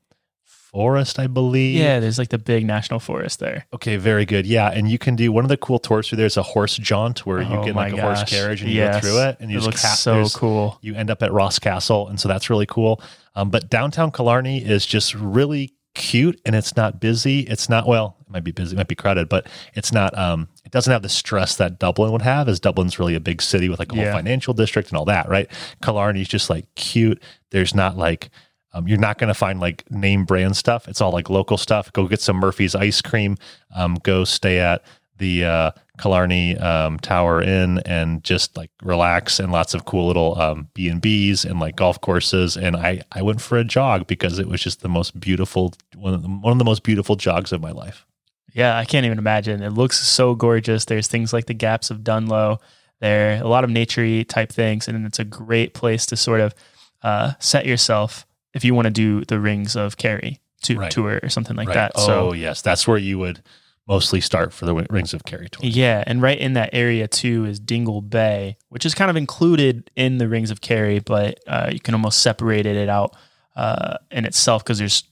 forest, 0.70 1.18
I 1.18 1.26
believe. 1.26 1.76
Yeah, 1.78 2.00
there's 2.00 2.18
like 2.18 2.28
the 2.28 2.38
big 2.38 2.64
national 2.66 3.00
forest 3.00 3.40
there. 3.40 3.66
Okay, 3.74 3.96
very 3.96 4.24
good. 4.24 4.46
Yeah, 4.46 4.70
and 4.70 4.88
you 4.90 4.98
can 4.98 5.16
do 5.16 5.32
one 5.32 5.44
of 5.44 5.48
the 5.48 5.56
cool 5.56 5.78
tours 5.78 6.08
through 6.08 6.16
there's 6.16 6.36
a 6.36 6.42
horse 6.42 6.76
jaunt 6.76 7.26
where 7.26 7.42
you 7.42 7.54
Oh 7.56 7.64
get 7.64 7.74
like 7.74 7.92
a 7.92 8.00
horse 8.00 8.22
carriage 8.24 8.62
and 8.62 8.70
you 8.70 8.76
Yes. 8.76 8.94
go 9.02 9.08
through 9.08 9.22
it, 9.28 9.36
and 9.40 9.50
you 9.50 9.56
It 9.56 9.60
just 9.60 9.66
looks 9.66 9.82
cap- 9.82 9.98
so 9.98 10.26
cool. 10.34 10.78
You 10.82 10.94
end 10.94 11.10
up 11.10 11.22
at 11.22 11.32
Ross 11.32 11.58
Castle, 11.58 12.08
and 12.08 12.20
so 12.20 12.28
that's 12.28 12.48
really 12.50 12.66
cool. 12.66 13.02
Um, 13.34 13.50
but 13.50 13.68
downtown 13.70 14.10
Killarney 14.12 14.64
is 14.64 14.86
just 14.86 15.14
really 15.14 15.74
cute, 15.94 16.40
and 16.46 16.54
it's 16.54 16.76
not 16.76 17.00
busy. 17.00 17.40
It's 17.40 17.68
not 17.68 17.86
well, 17.86 18.16
it 18.24 18.30
might 18.32 18.44
be 18.44 18.52
busy, 18.52 18.74
it 18.74 18.78
might 18.78 18.86
be 18.88 18.94
crowded, 18.94 19.28
but 19.28 19.48
it's 19.74 19.92
not. 19.92 20.16
Um, 20.16 20.48
it 20.64 20.70
doesn't 20.70 20.92
have 20.92 21.02
the 21.02 21.08
stress 21.08 21.56
that 21.56 21.80
Dublin 21.80 22.12
would 22.12 22.22
have, 22.22 22.48
as 22.48 22.60
Dublin's 22.60 22.98
really 23.00 23.16
a 23.16 23.20
big 23.20 23.42
city 23.42 23.68
with 23.68 23.80
like 23.80 23.92
a 23.92 23.96
Yeah. 23.96 24.04
whole 24.04 24.12
financial 24.12 24.54
district 24.54 24.88
and 24.90 24.96
all 24.98 25.04
that, 25.06 25.28
right? 25.28 25.48
Killarney's 25.82 26.28
just 26.28 26.48
like 26.48 26.66
cute. 26.76 27.20
There's 27.50 27.74
not 27.74 27.96
like 27.98 28.30
um, 28.72 28.86
you're 28.86 28.98
not 28.98 29.18
going 29.18 29.28
to 29.28 29.34
find 29.34 29.60
like 29.60 29.90
name 29.90 30.24
brand 30.24 30.56
stuff. 30.56 30.88
It's 30.88 31.00
all 31.00 31.12
like 31.12 31.28
local 31.28 31.56
stuff. 31.56 31.92
Go 31.92 32.06
get 32.06 32.20
some 32.20 32.36
Murphy's 32.36 32.74
ice 32.74 33.00
cream. 33.00 33.36
Um, 33.74 33.96
go 34.02 34.24
stay 34.24 34.60
at 34.60 34.82
the 35.18 35.44
uh, 35.44 35.70
Killarney 35.98 36.56
um, 36.58 36.98
Tower 36.98 37.42
Inn 37.42 37.78
and 37.84 38.24
just 38.24 38.56
like 38.56 38.70
relax 38.82 39.38
and 39.38 39.52
lots 39.52 39.74
of 39.74 39.84
cool 39.84 40.06
little 40.06 40.40
um, 40.40 40.68
B 40.74 40.88
and 40.88 41.00
B's 41.00 41.44
and 41.44 41.60
like 41.60 41.76
golf 41.76 42.00
courses. 42.00 42.56
And 42.56 42.76
I 42.76 43.02
I 43.12 43.22
went 43.22 43.40
for 43.40 43.58
a 43.58 43.64
jog 43.64 44.06
because 44.06 44.38
it 44.38 44.48
was 44.48 44.62
just 44.62 44.80
the 44.80 44.88
most 44.88 45.18
beautiful 45.18 45.74
one 45.96 46.14
of 46.14 46.22
the, 46.22 46.28
one 46.28 46.52
of 46.52 46.58
the 46.58 46.64
most 46.64 46.82
beautiful 46.82 47.16
jogs 47.16 47.52
of 47.52 47.60
my 47.60 47.72
life. 47.72 48.06
Yeah, 48.52 48.76
I 48.76 48.84
can't 48.84 49.06
even 49.06 49.18
imagine. 49.18 49.62
It 49.62 49.74
looks 49.74 50.00
so 50.00 50.34
gorgeous. 50.34 50.84
There's 50.84 51.06
things 51.06 51.32
like 51.32 51.46
the 51.46 51.54
gaps 51.54 51.90
of 51.90 51.98
Dunloe 51.98 52.58
there, 53.00 53.40
a 53.42 53.46
lot 53.46 53.64
of 53.64 53.70
naturey 53.70 54.26
type 54.26 54.50
things, 54.50 54.88
and 54.88 55.06
it's 55.06 55.18
a 55.18 55.24
great 55.24 55.72
place 55.72 56.04
to 56.06 56.16
sort 56.16 56.40
of 56.40 56.54
uh, 57.02 57.32
set 57.38 57.64
yourself 57.64 58.26
if 58.54 58.64
you 58.64 58.74
want 58.74 58.86
to 58.86 58.90
do 58.90 59.24
the 59.24 59.38
Rings 59.40 59.76
of 59.76 59.96
Kerry 59.96 60.40
to 60.62 60.76
Right. 60.78 60.90
tour 60.90 61.20
or 61.22 61.28
something 61.28 61.56
like 61.56 61.68
Right. 61.68 61.74
that. 61.74 61.92
Oh 61.94 62.06
So 62.06 62.32
yes, 62.32 62.60
that's 62.62 62.86
where 62.86 62.98
you 62.98 63.18
would 63.18 63.42
mostly 63.86 64.20
start 64.20 64.52
for 64.52 64.66
the 64.66 64.74
Rings 64.90 65.14
of 65.14 65.24
Kerry 65.24 65.48
tour. 65.48 65.66
yeah, 65.68 66.04
and 66.06 66.22
right 66.22 66.38
in 66.38 66.52
that 66.52 66.70
area 66.72 67.08
too 67.08 67.44
is 67.44 67.58
Dingle 67.58 68.02
Bay, 68.02 68.56
which 68.68 68.84
is 68.86 68.94
kind 68.94 69.10
of 69.10 69.16
included 69.16 69.90
in 69.96 70.18
the 70.18 70.28
Rings 70.28 70.50
of 70.50 70.60
Kerry, 70.60 70.98
but 71.00 71.40
uh, 71.46 71.70
you 71.72 71.80
can 71.80 71.94
almost 71.94 72.20
separate 72.22 72.66
it 72.66 72.88
out 72.88 73.16
uh, 73.56 73.96
in 74.10 74.24
itself 74.24 74.62
because 74.62 74.78
there's 74.78 75.04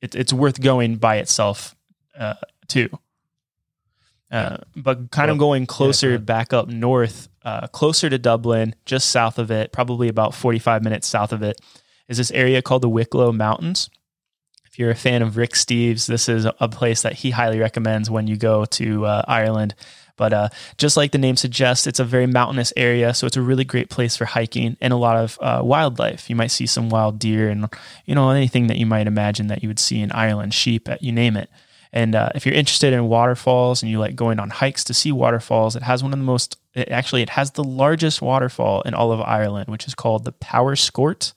it, 0.00 0.14
it's 0.14 0.32
worth 0.32 0.60
going 0.60 0.96
by 0.96 1.16
itself 1.16 1.74
uh, 2.18 2.34
too. 2.68 2.88
Uh, 4.30 4.56
but 4.74 5.10
kind 5.10 5.30
of 5.30 5.38
going 5.38 5.64
closer 5.66 6.10
ahead. 6.10 6.26
back 6.26 6.52
up 6.52 6.66
north, 6.68 7.28
uh, 7.44 7.66
closer 7.68 8.10
to 8.10 8.18
Dublin, 8.18 8.74
just 8.84 9.10
south 9.10 9.38
of 9.38 9.50
it, 9.50 9.70
probably 9.70 10.08
about 10.08 10.34
45 10.34 10.82
minutes 10.82 11.06
south 11.06 11.32
of 11.32 11.42
it, 11.42 11.60
is 12.08 12.16
this 12.16 12.30
area 12.32 12.62
called 12.62 12.82
the 12.82 12.88
Wicklow 12.88 13.32
Mountains. 13.32 13.90
If 14.66 14.78
you're 14.78 14.90
a 14.90 14.96
fan 14.96 15.22
of 15.22 15.36
Rick 15.36 15.52
Steves, 15.52 16.06
this 16.06 16.28
is 16.28 16.46
a 16.58 16.68
place 16.68 17.02
that 17.02 17.12
he 17.14 17.30
highly 17.30 17.60
recommends 17.60 18.10
when 18.10 18.26
you 18.26 18.36
go 18.36 18.64
to 18.64 19.06
uh, 19.06 19.22
Ireland. 19.28 19.74
But 20.16 20.32
uh, 20.32 20.48
just 20.78 20.96
like 20.96 21.12
the 21.12 21.18
name 21.18 21.36
suggests, 21.36 21.86
it's 21.86 21.98
a 21.98 22.04
very 22.04 22.26
mountainous 22.26 22.72
area, 22.76 23.14
so 23.14 23.26
it's 23.26 23.36
a 23.36 23.42
really 23.42 23.64
great 23.64 23.90
place 23.90 24.16
for 24.16 24.24
hiking 24.24 24.76
and 24.80 24.92
a 24.92 24.96
lot 24.96 25.16
of 25.16 25.38
uh, 25.40 25.60
wildlife. 25.64 26.30
You 26.30 26.36
might 26.36 26.50
see 26.50 26.66
some 26.66 26.88
wild 26.88 27.18
deer 27.18 27.48
and 27.48 27.68
you 28.04 28.14
know 28.14 28.30
anything 28.30 28.68
that 28.68 28.76
you 28.76 28.86
might 28.86 29.06
imagine 29.06 29.48
that 29.48 29.62
you 29.62 29.68
would 29.68 29.80
see 29.80 30.00
in 30.00 30.12
Ireland, 30.12 30.54
sheep, 30.54 30.88
you 31.00 31.12
name 31.12 31.36
it. 31.36 31.50
And 31.92 32.16
uh, 32.16 32.30
if 32.34 32.44
you're 32.44 32.54
interested 32.54 32.92
in 32.92 33.06
waterfalls 33.06 33.82
and 33.82 33.90
you 33.90 34.00
like 34.00 34.16
going 34.16 34.40
on 34.40 34.50
hikes 34.50 34.82
to 34.84 34.94
see 34.94 35.12
waterfalls, 35.12 35.76
it 35.76 35.84
has 35.84 36.02
one 36.02 36.12
of 36.12 36.18
the 36.18 36.24
most. 36.24 36.58
It, 36.74 36.90
actually, 36.90 37.22
it 37.22 37.30
has 37.30 37.52
the 37.52 37.62
largest 37.62 38.20
waterfall 38.20 38.82
in 38.82 38.94
all 38.94 39.12
of 39.12 39.20
Ireland, 39.20 39.68
which 39.68 39.86
is 39.86 39.94
called 39.94 40.24
the 40.24 40.32
Powerscourt 40.32 41.32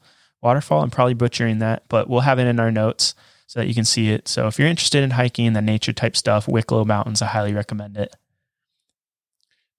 waterfall. 0.47 0.81
I'm 0.81 0.89
probably 0.89 1.13
butchering 1.13 1.59
that, 1.59 1.83
but 1.89 2.09
we'll 2.09 2.21
have 2.21 2.39
it 2.39 2.47
in 2.47 2.57
our 2.57 2.71
notes 2.71 3.13
so 3.47 3.59
that 3.59 3.67
you 3.67 3.75
can 3.75 3.83
see 3.83 4.11
it. 4.11 4.29
So 4.29 4.47
if 4.47 4.57
you're 4.57 4.67
interested 4.67 5.03
in 5.03 5.11
hiking 5.11 5.51
the 5.51 5.61
nature 5.61 5.91
type 5.91 6.15
stuff, 6.15 6.47
Wicklow 6.47 6.85
Mountains, 6.85 7.21
I 7.21 7.25
highly 7.25 7.53
recommend 7.53 7.97
it. 7.97 8.15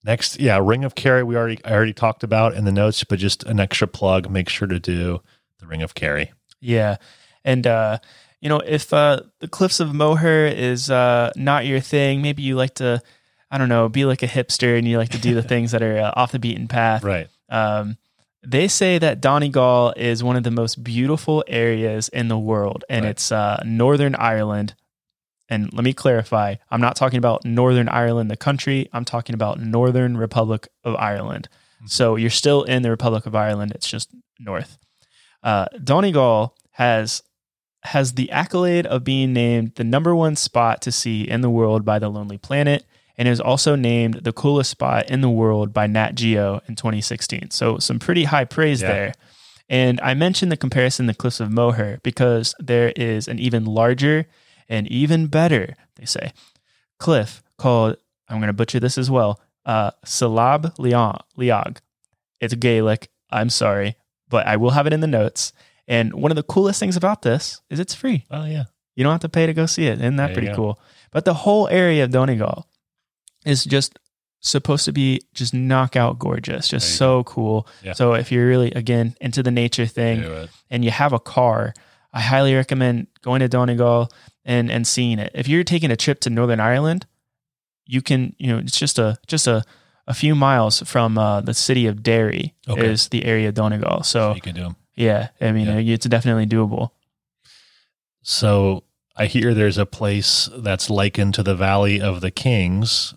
Next, 0.03 0.39
yeah, 0.39 0.59
Ring 0.61 0.85
of 0.85 0.93
Kerry. 0.93 1.23
We 1.23 1.35
already 1.35 1.59
I 1.65 1.73
already 1.73 1.93
talked 1.93 2.23
about 2.23 2.53
in 2.53 2.65
the 2.65 2.71
notes, 2.71 3.03
but 3.03 3.17
just 3.17 3.43
an 3.43 3.59
extra 3.59 3.87
plug. 3.87 4.29
Make 4.29 4.47
sure 4.47 4.67
to 4.67 4.79
do 4.79 5.21
the 5.59 5.65
Ring 5.65 5.81
of 5.81 5.95
Kerry. 5.95 6.31
Yeah, 6.61 6.97
and 7.43 7.65
uh, 7.65 7.97
you 8.39 8.47
know 8.47 8.59
if 8.59 8.93
uh, 8.93 9.21
the 9.39 9.47
Cliffs 9.47 9.79
of 9.79 9.93
Moher 9.93 10.45
is 10.45 10.89
uh, 10.89 11.31
not 11.35 11.65
your 11.65 11.79
thing, 11.81 12.21
maybe 12.21 12.43
you 12.43 12.55
like 12.55 12.75
to, 12.75 13.01
I 13.51 13.57
don't 13.57 13.69
know, 13.69 13.89
be 13.89 14.05
like 14.05 14.23
a 14.23 14.27
hipster 14.27 14.77
and 14.77 14.87
you 14.87 14.97
like 14.97 15.09
to 15.09 15.19
do 15.19 15.33
the 15.33 15.43
things 15.51 15.71
that 15.71 15.81
are 15.81 15.97
uh, 15.97 16.13
off 16.15 16.31
the 16.31 16.39
beaten 16.39 16.69
path. 16.69 17.03
Right. 17.03 17.27
Um, 17.49 17.97
they 18.43 18.67
say 18.67 18.97
that 18.99 19.21
Donegal 19.21 19.93
is 19.97 20.23
one 20.23 20.35
of 20.35 20.43
the 20.43 20.51
most 20.51 20.83
beautiful 20.83 21.43
areas 21.47 22.09
in 22.09 22.27
the 22.29 22.37
world, 22.37 22.83
and 22.89 23.03
Right. 23.05 23.11
it's 23.11 23.31
uh, 23.31 23.61
Northern 23.65 24.15
Ireland. 24.15 24.75
And 25.49 25.73
let 25.73 25.83
me 25.83 25.93
clarify: 25.93 26.55
I'm 26.69 26.81
not 26.81 26.95
talking 26.95 27.17
about 27.17 27.43
Northern 27.43 27.89
Ireland, 27.89 28.29
the 28.29 28.37
country. 28.37 28.87
I'm 28.93 29.03
talking 29.05 29.33
about 29.33 29.59
Northern 29.59 30.15
Republic 30.15 30.67
of 30.83 30.95
Ireland. 30.95 31.49
So 31.85 32.17
you're 32.17 32.29
still 32.29 32.63
in 32.63 32.81
the 32.81 32.89
Republic 32.89 33.25
of 33.25 33.33
Ireland. 33.35 33.71
It's 33.73 33.87
just 33.89 34.09
north. 34.37 34.77
Uh, 35.41 35.65
Donegal 35.83 36.53
has 36.71 37.23
has 37.83 38.13
the 38.13 38.29
accolade 38.31 38.85
of 38.85 39.05
being 39.05 39.31
named 39.31 39.73
the 39.75 39.85
number 39.85 40.13
one 40.13 40.35
spot 40.35 40.81
to 40.81 40.91
see 40.91 41.21
in 41.21 41.39
the 41.39 41.49
world 41.49 41.85
by 41.85 41.97
the 41.97 42.09
Lonely 42.09 42.37
Planet, 42.37 42.83
and 43.19 43.27
is 43.27 43.41
also 43.41 43.75
named 43.75 44.21
the 44.23 44.31
coolest 44.31 44.71
spot 44.71 45.09
in 45.09 45.19
the 45.19 45.29
world 45.29 45.73
by 45.73 45.85
Nat 45.85 46.15
Geo 46.15 46.61
in 46.69 46.75
2016. 46.75 47.51
So 47.51 47.77
some 47.77 47.99
pretty 47.99 48.23
high 48.23 48.45
praise 48.45 48.81
Yeah. 48.81 48.87
there. 48.87 49.13
And 49.67 49.99
I 50.01 50.13
mentioned 50.13 50.51
the 50.53 50.57
comparison 50.57 51.05
the 51.05 51.13
Cliffs 51.13 51.41
of 51.41 51.51
Moher 51.51 51.99
because 52.01 52.55
there 52.59 52.93
is 52.95 53.27
an 53.27 53.37
even 53.37 53.65
larger 53.65 54.25
and 54.69 54.87
even 54.87 55.27
better, 55.27 55.75
they 55.97 56.05
say, 56.05 56.31
cliff 56.97 57.43
called, 57.57 57.97
I'm 58.29 58.37
going 58.37 58.47
to 58.47 58.53
butcher 58.53 58.79
this 58.79 58.97
as 58.97 59.11
well, 59.11 59.39
uh, 59.65 59.91
Salab 60.05 60.77
Leog. 60.79 61.77
It's 62.39 62.53
Gaelic. 62.53 63.09
I'm 63.31 63.49
sorry, 63.49 63.95
but 64.29 64.47
I 64.47 64.55
will 64.55 64.71
have 64.71 64.87
it 64.87 64.93
in 64.93 65.01
the 65.01 65.07
notes. 65.07 65.51
And 65.89 66.13
one 66.13 66.31
of 66.31 66.35
the 66.37 66.43
coolest 66.43 66.79
things 66.79 66.95
about 66.95 67.23
this 67.23 67.61
is 67.69 67.79
it's 67.81 67.93
free. 67.93 68.25
Oh 68.31 68.45
yeah. 68.45 68.63
You 68.95 69.03
don't 69.03 69.11
have 69.11 69.21
to 69.21 69.29
pay 69.29 69.45
to 69.45 69.53
go 69.53 69.65
see 69.65 69.87
it. 69.87 69.99
Isn't 69.99 70.15
that 70.15 70.27
There 70.27 70.35
pretty 70.35 70.53
cool? 70.55 70.79
But 71.11 71.25
the 71.25 71.33
whole 71.33 71.67
area 71.67 72.03
of 72.05 72.11
Donegal 72.11 72.65
is 73.45 73.63
just 73.65 73.97
supposed 74.41 74.85
to 74.85 74.91
be 74.93 75.21
just 75.33 75.53
knockout 75.53 76.17
gorgeous, 76.19 76.67
just 76.69 76.95
so 76.95 77.23
cool. 77.25 77.67
Yeah. 77.83 77.93
So 77.93 78.13
if 78.13 78.31
you're 78.31 78.47
really 78.47 78.71
again 78.71 79.15
into 79.19 79.43
the 79.43 79.51
nature 79.51 79.85
thing 79.85 80.47
and 80.69 80.83
you 80.85 80.91
have 80.91 81.11
a 81.13 81.19
car, 81.19 81.73
I 82.13 82.21
highly 82.21 82.55
recommend 82.55 83.07
going 83.21 83.41
to 83.41 83.47
Donegal 83.47 84.09
and 84.45 84.71
and 84.71 84.87
seeing 84.87 85.19
it. 85.19 85.31
If 85.35 85.47
you're 85.47 85.63
taking 85.65 85.91
a 85.91 85.95
trip 85.97 86.19
to 86.21 86.29
Northern 86.29 86.59
Ireland, 86.59 87.05
you 87.85 88.01
can 88.01 88.33
you 88.37 88.47
know 88.47 88.59
it's 88.59 88.77
just 88.79 88.97
a 88.99 89.17
just 89.27 89.45
a 89.47 89.63
a 90.07 90.13
few 90.13 90.33
miles 90.35 90.81
from 90.87 91.17
uh, 91.19 91.39
the 91.41 91.53
city 91.53 91.85
of 91.85 92.01
Derry 92.01 92.55
Okay. 92.67 92.87
is 92.87 93.09
the 93.09 93.25
area 93.25 93.49
of 93.49 93.53
Donegal. 93.55 94.01
So 94.03 94.33
you 94.33 94.41
can 94.41 94.55
do 94.55 94.61
them. 94.63 94.75
yeah, 94.95 95.27
I 95.41 95.51
mean 95.51 95.67
Yeah. 95.67 95.93
it's 95.93 96.07
definitely 96.07 96.47
doable. 96.47 96.89
So 98.21 98.83
I 99.15 99.25
hear 99.25 99.53
there's 99.53 99.77
a 99.77 99.85
place 99.85 100.49
that's 100.57 100.89
likened 100.89 101.33
to 101.35 101.43
the 101.43 101.55
Valley 101.55 102.01
of 102.01 102.21
the 102.21 102.31
Kings 102.31 103.13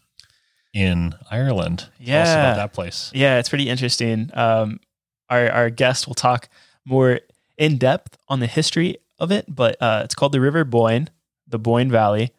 in 0.73 1.15
Ireland. 1.31 1.81
Tell 1.81 1.89
us 2.23 2.29
Yeah. 2.29 2.41
about 2.41 2.57
that 2.57 2.73
place. 2.73 3.11
Yeah, 3.15 3.39
it's 3.39 3.49
pretty 3.49 3.69
interesting. 3.69 4.31
Um, 4.35 4.81
our 5.29 5.51
our 5.51 5.71
guest 5.71 6.07
will 6.07 6.15
talk 6.15 6.49
more 6.85 7.21
in 7.59 7.79
depth 7.79 8.17
on 8.29 8.41
the 8.41 8.47
history 8.47 8.97
of 9.19 9.31
it, 9.31 9.45
but 9.49 9.77
uh, 9.81 10.01
it's 10.05 10.15
called 10.15 10.33
the 10.33 10.41
River 10.41 10.65
Boyne, 10.65 11.09
the 11.47 11.59
Boyne 11.59 11.91
Valley, 11.91 12.33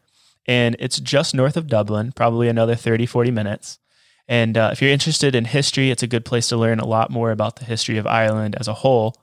and 0.45 0.75
it's 0.79 0.99
just 0.99 1.33
north 1.35 1.55
of 1.55 1.67
Dublin, 1.67 2.11
probably 2.11 2.47
another 2.49 2.75
30, 2.75 3.05
40 3.05 3.31
minutes. 3.31 3.79
And 4.27 4.57
uh, 4.57 4.69
if 4.73 4.81
you're 4.81 4.91
interested 4.91 5.35
in 5.35 5.45
history, 5.45 5.91
it's 5.91 6.03
a 6.03 6.07
good 6.07 6.25
place 6.25 6.47
to 6.49 6.57
learn 6.57 6.79
a 6.79 6.85
lot 6.87 7.09
more 7.11 7.31
about 7.31 7.57
the 7.57 7.65
history 7.65 7.97
of 7.97 8.07
Ireland 8.07 8.55
as 8.59 8.67
a 8.67 8.73
whole. 8.73 9.15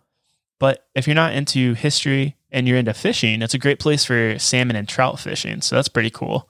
But 0.59 0.87
if 0.95 1.07
you're 1.07 1.15
not 1.15 1.33
into 1.35 1.73
history 1.75 2.37
and 2.51 2.69
you're 2.69 2.77
into 2.77 2.93
fishing, 2.95 3.41
it's 3.43 3.55
a 3.55 3.59
great 3.59 3.79
place 3.79 4.05
for 4.05 4.39
salmon 4.39 4.77
and 4.77 4.87
trout 4.89 5.19
fishing. 5.19 5.63
So 5.63 5.75
that's 5.75 5.89
pretty 5.89 6.11
cool. 6.11 6.49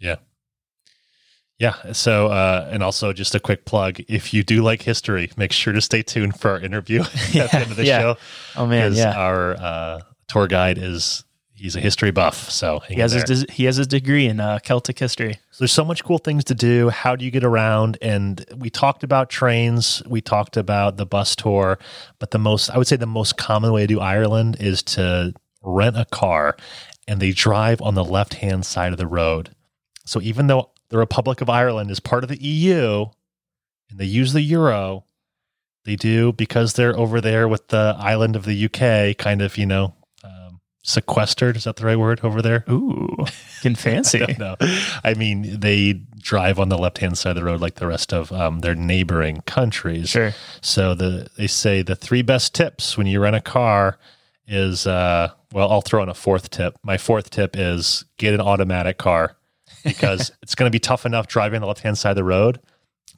Yeah. 0.00 0.16
So, 1.92 2.28
uh, 2.28 2.68
and 2.70 2.82
also 2.82 3.12
just 3.12 3.34
a 3.34 3.40
quick 3.40 3.64
plug: 3.64 4.00
if 4.08 4.32
you 4.32 4.42
do 4.44 4.62
like 4.62 4.82
history, 4.82 5.30
make 5.36 5.52
sure 5.52 5.72
to 5.72 5.80
stay 5.80 6.02
tuned 6.02 6.38
for 6.38 6.52
our 6.52 6.60
interview 6.60 7.00
at 7.02 7.34
Yeah, 7.34 7.46
the 7.46 7.56
end 7.56 7.70
of 7.70 7.76
the 7.76 7.84
yeah. 7.84 8.00
show 8.00 8.16
Oh 8.56 8.66
man, 8.66 8.94
yeah. 8.94 9.12
our 9.18 9.54
uh, 9.56 10.00
tour 10.28 10.46
guide 10.46 10.78
is 10.78 11.24
he's 11.54 11.74
a 11.74 11.80
history 11.80 12.12
buff. 12.12 12.48
So 12.50 12.78
He 12.86 12.94
has 13.00 13.12
his 13.12 13.44
he 13.50 13.64
has 13.64 13.76
his 13.76 13.88
degree 13.88 14.26
in 14.26 14.38
uh, 14.38 14.60
Celtic 14.60 14.98
history. 14.98 15.34
So 15.50 15.58
there's 15.64 15.72
so 15.72 15.84
much 15.84 16.04
cool 16.04 16.18
things 16.18 16.44
to 16.44 16.54
do. 16.54 16.90
How 16.90 17.16
do 17.16 17.24
you 17.24 17.32
get 17.32 17.42
around? 17.42 17.98
And 18.00 18.44
we 18.56 18.70
talked 18.70 19.02
about 19.02 19.28
trains, 19.28 20.00
we 20.06 20.20
talked 20.20 20.56
about 20.56 20.96
the 20.96 21.06
bus 21.06 21.34
tour, 21.34 21.78
but 22.20 22.30
the 22.30 22.38
most, 22.38 22.70
I 22.70 22.78
would 22.78 22.86
say, 22.86 22.94
the 22.96 23.06
most 23.06 23.36
common 23.36 23.72
way 23.72 23.80
to 23.82 23.86
do 23.88 23.98
Ireland 24.00 24.58
is 24.60 24.82
to 24.94 25.34
rent 25.62 25.96
a 25.98 26.04
car 26.04 26.56
and 27.08 27.18
they 27.20 27.32
drive 27.32 27.82
on 27.82 27.94
the 27.94 28.04
left 28.04 28.34
hand 28.34 28.64
side 28.64 28.92
of 28.92 28.98
the 28.98 29.08
road. 29.08 29.50
So 30.06 30.20
even 30.22 30.46
though 30.46 30.70
the 30.90 30.98
Republic 30.98 31.40
of 31.40 31.50
Ireland 31.50 31.90
is 31.90 32.00
part 32.00 32.24
of 32.24 32.30
the 32.30 32.42
EU 32.42 33.06
and 33.90 33.98
they 33.98 34.04
use 34.04 34.32
the 34.32 34.42
euro, 34.42 35.04
they 35.84 35.96
do 35.96 36.32
because 36.32 36.74
they're 36.74 36.96
over 36.96 37.20
there 37.20 37.48
with 37.48 37.68
the 37.68 37.96
island 37.98 38.36
of 38.36 38.44
the 38.44 38.64
UK, 38.66 39.16
kind 39.16 39.40
of, 39.40 39.56
you 39.56 39.66
know, 39.66 39.94
um, 40.22 40.60
sequestered. 40.82 41.56
Is 41.56 41.64
that 41.64 41.76
the 41.76 41.86
right 41.86 41.98
word 41.98 42.20
over 42.22 42.42
there? 42.42 42.64
Ooh, 42.68 43.16
getting 43.62 43.76
fancy. 43.76 44.36
No, 44.38 44.56
I 45.02 45.14
mean 45.14 45.60
they 45.60 45.94
drive 46.18 46.58
on 46.58 46.68
the 46.68 46.78
left 46.78 46.98
hand 46.98 47.16
side 47.16 47.30
of 47.30 47.36
the 47.36 47.44
road 47.44 47.60
like 47.60 47.76
the 47.76 47.86
rest 47.86 48.12
of 48.12 48.30
um, 48.32 48.60
their 48.60 48.74
neighboring 48.74 49.42
countries. 49.46 50.10
Sure. 50.10 50.34
So 50.60 50.94
the 50.94 51.28
they 51.36 51.46
say 51.46 51.82
the 51.82 51.96
three 51.96 52.22
best 52.22 52.54
tips 52.54 52.98
when 52.98 53.06
you 53.06 53.20
rent 53.20 53.36
a 53.36 53.40
car 53.40 53.98
is 54.46 54.86
uh, 54.86 55.30
well, 55.52 55.70
I'll 55.70 55.80
throw 55.80 56.02
in 56.02 56.10
a 56.10 56.14
fourth 56.14 56.50
tip. 56.50 56.76
My 56.82 56.98
fourth 56.98 57.30
tip 57.30 57.56
is 57.56 58.04
get 58.18 58.34
an 58.34 58.40
automatic 58.40 58.98
car 58.98 59.37
because 59.84 60.32
it's 60.42 60.54
going 60.54 60.70
to 60.70 60.74
be 60.74 60.80
tough 60.80 61.06
enough 61.06 61.26
driving 61.26 61.56
on 61.58 61.60
the 61.62 61.66
left 61.68 61.80
hand 61.80 61.98
side 61.98 62.10
of 62.10 62.16
the 62.16 62.24
road, 62.24 62.60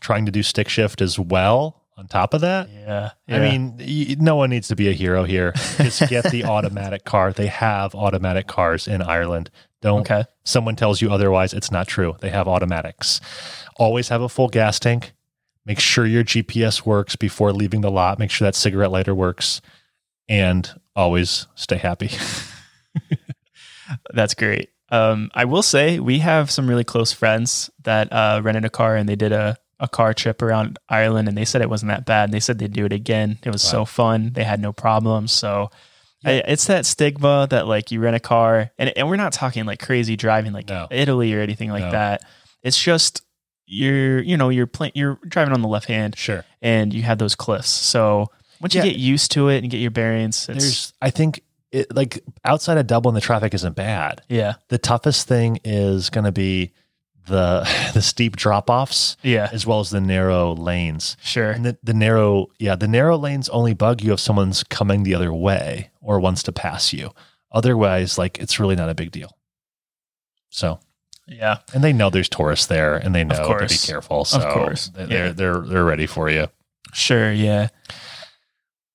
trying 0.01 0.27
to 0.27 0.33
do 0.33 0.43
stick 0.43 0.69
shift 0.69 1.01
as 1.01 1.19
well. 1.19 1.77
On 1.97 2.09
top 2.09 2.33
of 2.33 2.41
that, 2.41 2.71
Yeah. 2.71 3.11
I 3.29 3.39
mean, 3.41 3.77
y- 3.79 4.17
no 4.19 4.35
one 4.35 4.49
needs 4.49 4.69
to 4.69 4.77
be 4.77 4.89
a 4.89 4.93
hero 4.93 5.25
here. 5.25 5.53
Just 5.77 6.09
get 6.09 6.25
the 6.31 6.45
automatic 6.45 7.05
car. 7.05 7.31
They 7.31 7.49
have 7.49 7.95
automatic 7.95 8.47
cars 8.47 8.89
in 8.89 9.03
Ireland. 9.03 9.51
Don't 9.83 10.01
okay. 10.01 10.25
someone 10.43 10.77
tells 10.77 11.03
you 11.03 11.13
otherwise, 11.13 11.53
it's 11.53 11.71
not 11.71 11.89
true. 11.89 12.17
They 12.21 12.31
have 12.31 12.49
automatics. 12.49 13.21
Always 13.77 14.09
have 14.09 14.23
a 14.23 14.31
full 14.31 14.49
gas 14.49 14.79
tank. 14.79 15.13
Make 15.67 15.79
sure 15.79 16.07
your 16.07 16.25
GPS 16.25 16.87
works 16.87 17.17
before 17.17 17.53
leaving 17.53 17.83
the 17.83 17.91
lot. 17.91 18.19
Make 18.19 18.31
sure 18.31 18.47
that 18.47 18.55
cigarette 18.55 18.91
lighter 18.91 19.15
works. 19.15 19.61
And 20.27 20.71
always 20.97 21.49
stay 21.55 21.77
happy. 21.77 22.11
That's 24.15 24.35
great. 24.35 24.71
Um, 24.91 25.31
I 25.35 25.45
will 25.45 25.63
say 25.63 26.01
we 26.01 26.19
have 26.21 26.51
some 26.51 26.69
really 26.69 26.85
close 26.85 27.13
friends 27.13 27.71
that 27.85 28.13
uh, 28.13 28.41
rented 28.43 28.65
a 28.65 28.71
car 28.71 28.97
and 28.97 29.09
they 29.09 29.17
did 29.17 29.33
a, 29.33 29.57
a 29.79 29.89
car 29.89 30.13
trip 30.15 30.43
around 30.43 30.79
Ireland 30.89 31.29
and 31.29 31.37
they 31.39 31.45
said 31.45 31.63
it 31.63 31.71
wasn't 31.71 31.91
that 31.91 32.05
bad. 32.07 32.25
And 32.25 32.35
They 32.35 32.41
said 32.41 32.59
they'd 32.59 32.73
do 32.73 32.85
it 32.87 32.93
again. 32.93 33.39
It 33.45 33.51
was 33.53 33.63
so 33.63 33.85
fun. 33.85 34.33
They 34.35 34.45
had 34.45 34.61
no 34.61 34.73
problems. 34.73 35.33
So 35.33 35.71
I, 36.25 36.33
it's 36.47 36.67
that 36.67 36.85
stigma 36.87 37.47
that 37.51 37.67
like 37.67 37.91
you 37.93 38.01
rent 38.01 38.17
a 38.17 38.21
car 38.21 38.71
and, 38.79 38.93
and 38.97 39.09
we're 39.09 39.17
not 39.17 39.33
talking 39.33 39.65
like 39.65 39.81
crazy 39.81 40.17
driving 40.17 40.53
like 40.53 40.69
No. 40.69 40.87
Italy 40.91 41.33
or 41.35 41.41
anything 41.41 41.71
like 41.71 41.85
No. 41.85 41.91
that. 41.93 42.23
It's 42.63 42.81
just 42.83 43.23
you're, 43.67 44.21
you 44.21 44.37
know, 44.37 44.49
you're 44.49 44.67
playing, 44.67 44.93
you're 44.97 45.19
driving 45.27 45.55
on 45.55 45.63
the 45.63 45.69
left 45.69 45.87
hand 45.87 46.19
Sure. 46.19 46.45
and 46.61 46.93
you 46.93 47.03
have 47.05 47.19
those 47.19 47.37
cliffs. 47.37 47.71
So 47.71 48.31
once 48.61 48.75
Yeah. 48.75 48.83
you 48.83 48.91
get 48.91 48.99
used 48.99 49.31
to 49.33 49.49
it 49.49 49.59
and 49.63 49.71
get 49.71 49.79
your 49.79 49.93
bearings, 49.93 50.49
it's, 50.49 50.59
There's, 50.65 50.93
I 51.01 51.11
think, 51.11 51.41
it, 51.73 51.95
like 51.95 52.23
outside 52.45 52.79
of 52.79 52.87
Dublin, 52.87 53.15
the 53.15 53.21
traffic 53.21 53.55
isn't 53.55 53.77
bad. 53.77 54.23
yeah, 54.29 54.55
The 54.69 54.79
toughest 54.79 55.29
thing 55.29 55.61
is 55.65 56.11
going 56.11 56.25
to 56.25 56.33
be 56.33 56.73
the 57.27 57.69
the 57.95 58.03
steep 58.03 58.35
drop 58.37 58.69
offs 58.71 59.17
yeah, 59.23 59.49
as 59.53 59.67
well 59.67 59.81
as 59.81 59.91
the 59.91 60.01
narrow 60.01 60.53
lanes. 60.55 61.17
sure. 61.23 61.51
And 61.53 61.65
the, 61.65 61.79
the 61.83 61.95
narrow, 61.95 62.47
yeah, 62.59 62.75
the 62.77 62.89
narrow 62.89 63.17
lanes 63.17 63.49
only 63.51 63.75
bug 63.75 64.03
you 64.03 64.13
if 64.15 64.21
someone's 64.21 64.65
coming 64.65 65.03
the 65.05 65.15
other 65.15 65.33
way 65.33 65.91
or 66.01 66.19
wants 66.19 66.43
to 66.45 66.53
pass 66.53 66.93
you. 66.93 67.11
Otherwise, 67.53 68.17
like 68.19 68.39
it's 68.39 68.59
really 68.59 68.75
not 68.77 68.89
a 68.89 68.95
big 68.95 69.11
deal. 69.11 69.37
So, 70.49 70.81
Yeah. 71.27 71.59
and 71.75 71.85
they 71.85 71.93
know 71.93 72.11
there's 72.11 72.29
tourists 72.29 72.67
there, 72.67 72.97
and 72.97 73.15
they 73.15 73.23
know 73.25 73.59
to 73.59 73.67
be 73.67 73.77
careful. 73.77 74.25
So 74.25 74.41
course. 74.53 74.89
they're 74.89 75.07
Yeah. 75.27 75.33
they're 75.33 75.61
they're 75.61 75.85
ready 75.85 76.07
for 76.07 76.29
you. 76.31 76.49
Sure. 76.93 77.31
Yeah. 77.33 77.69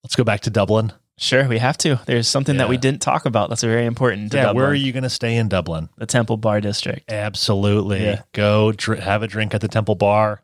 Let's 0.04 0.16
go 0.16 0.24
back 0.24 0.42
to 0.42 0.50
Dublin. 0.50 0.92
Sure, 1.18 1.48
we 1.48 1.60
have 1.60 1.78
to. 1.80 2.00
There's 2.06 2.28
something 2.28 2.58
that 2.58 2.68
we 2.68 2.76
didn't 2.78 3.02
talk 3.02 3.26
about 3.26 3.48
that's 3.50 3.64
very 3.64 3.86
important 3.86 4.34
yeah, 4.34 4.44
Dublin. 4.44 4.56
where 4.62 4.70
are 4.72 4.76
you 4.76 4.92
going 4.92 5.04
to 5.04 5.10
stay 5.10 5.38
in 5.38 5.48
Dublin? 5.48 5.88
The 5.98 6.06
Temple 6.06 6.36
Bar 6.38 6.60
District, 6.62 7.10
Absolutely. 7.10 8.04
Yeah. 8.04 8.24
Go 8.34 8.74
dr- 8.74 9.00
have 9.00 9.24
a 9.24 9.28
drink 9.28 9.54
at 9.56 9.62
the 9.62 9.70
Temple 9.70 9.96
Bar, 9.96 10.42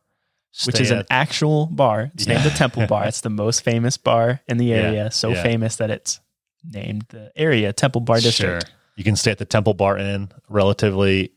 which 0.65 0.79
is 0.79 0.89
an 0.91 1.03
actual 1.09 1.65
bar. 1.65 2.09
It's 2.13 2.25
named 2.25 2.43
the 2.45 2.49
Temple 2.51 2.87
Bar. 2.87 3.05
It's 3.07 3.19
the 3.21 3.29
most 3.29 3.63
famous 3.65 3.97
bar 3.97 4.39
in 4.47 4.57
the 4.57 4.65
Yeah, 4.67 4.75
area. 4.77 5.11
So 5.11 5.29
yeah. 5.31 5.43
famous 5.43 5.75
that 5.75 5.89
it's 5.89 6.21
named 6.63 7.05
the 7.09 7.31
area 7.35 7.73
Temple 7.73 8.01
Bar 8.01 8.21
District. 8.21 8.63
Sure. 8.65 8.71
You 8.95 9.03
can 9.03 9.15
stay 9.17 9.31
at 9.31 9.39
the 9.39 9.45
Temple 9.45 9.73
Bar 9.73 9.97
Inn. 9.97 10.29
Relatively, 10.47 11.33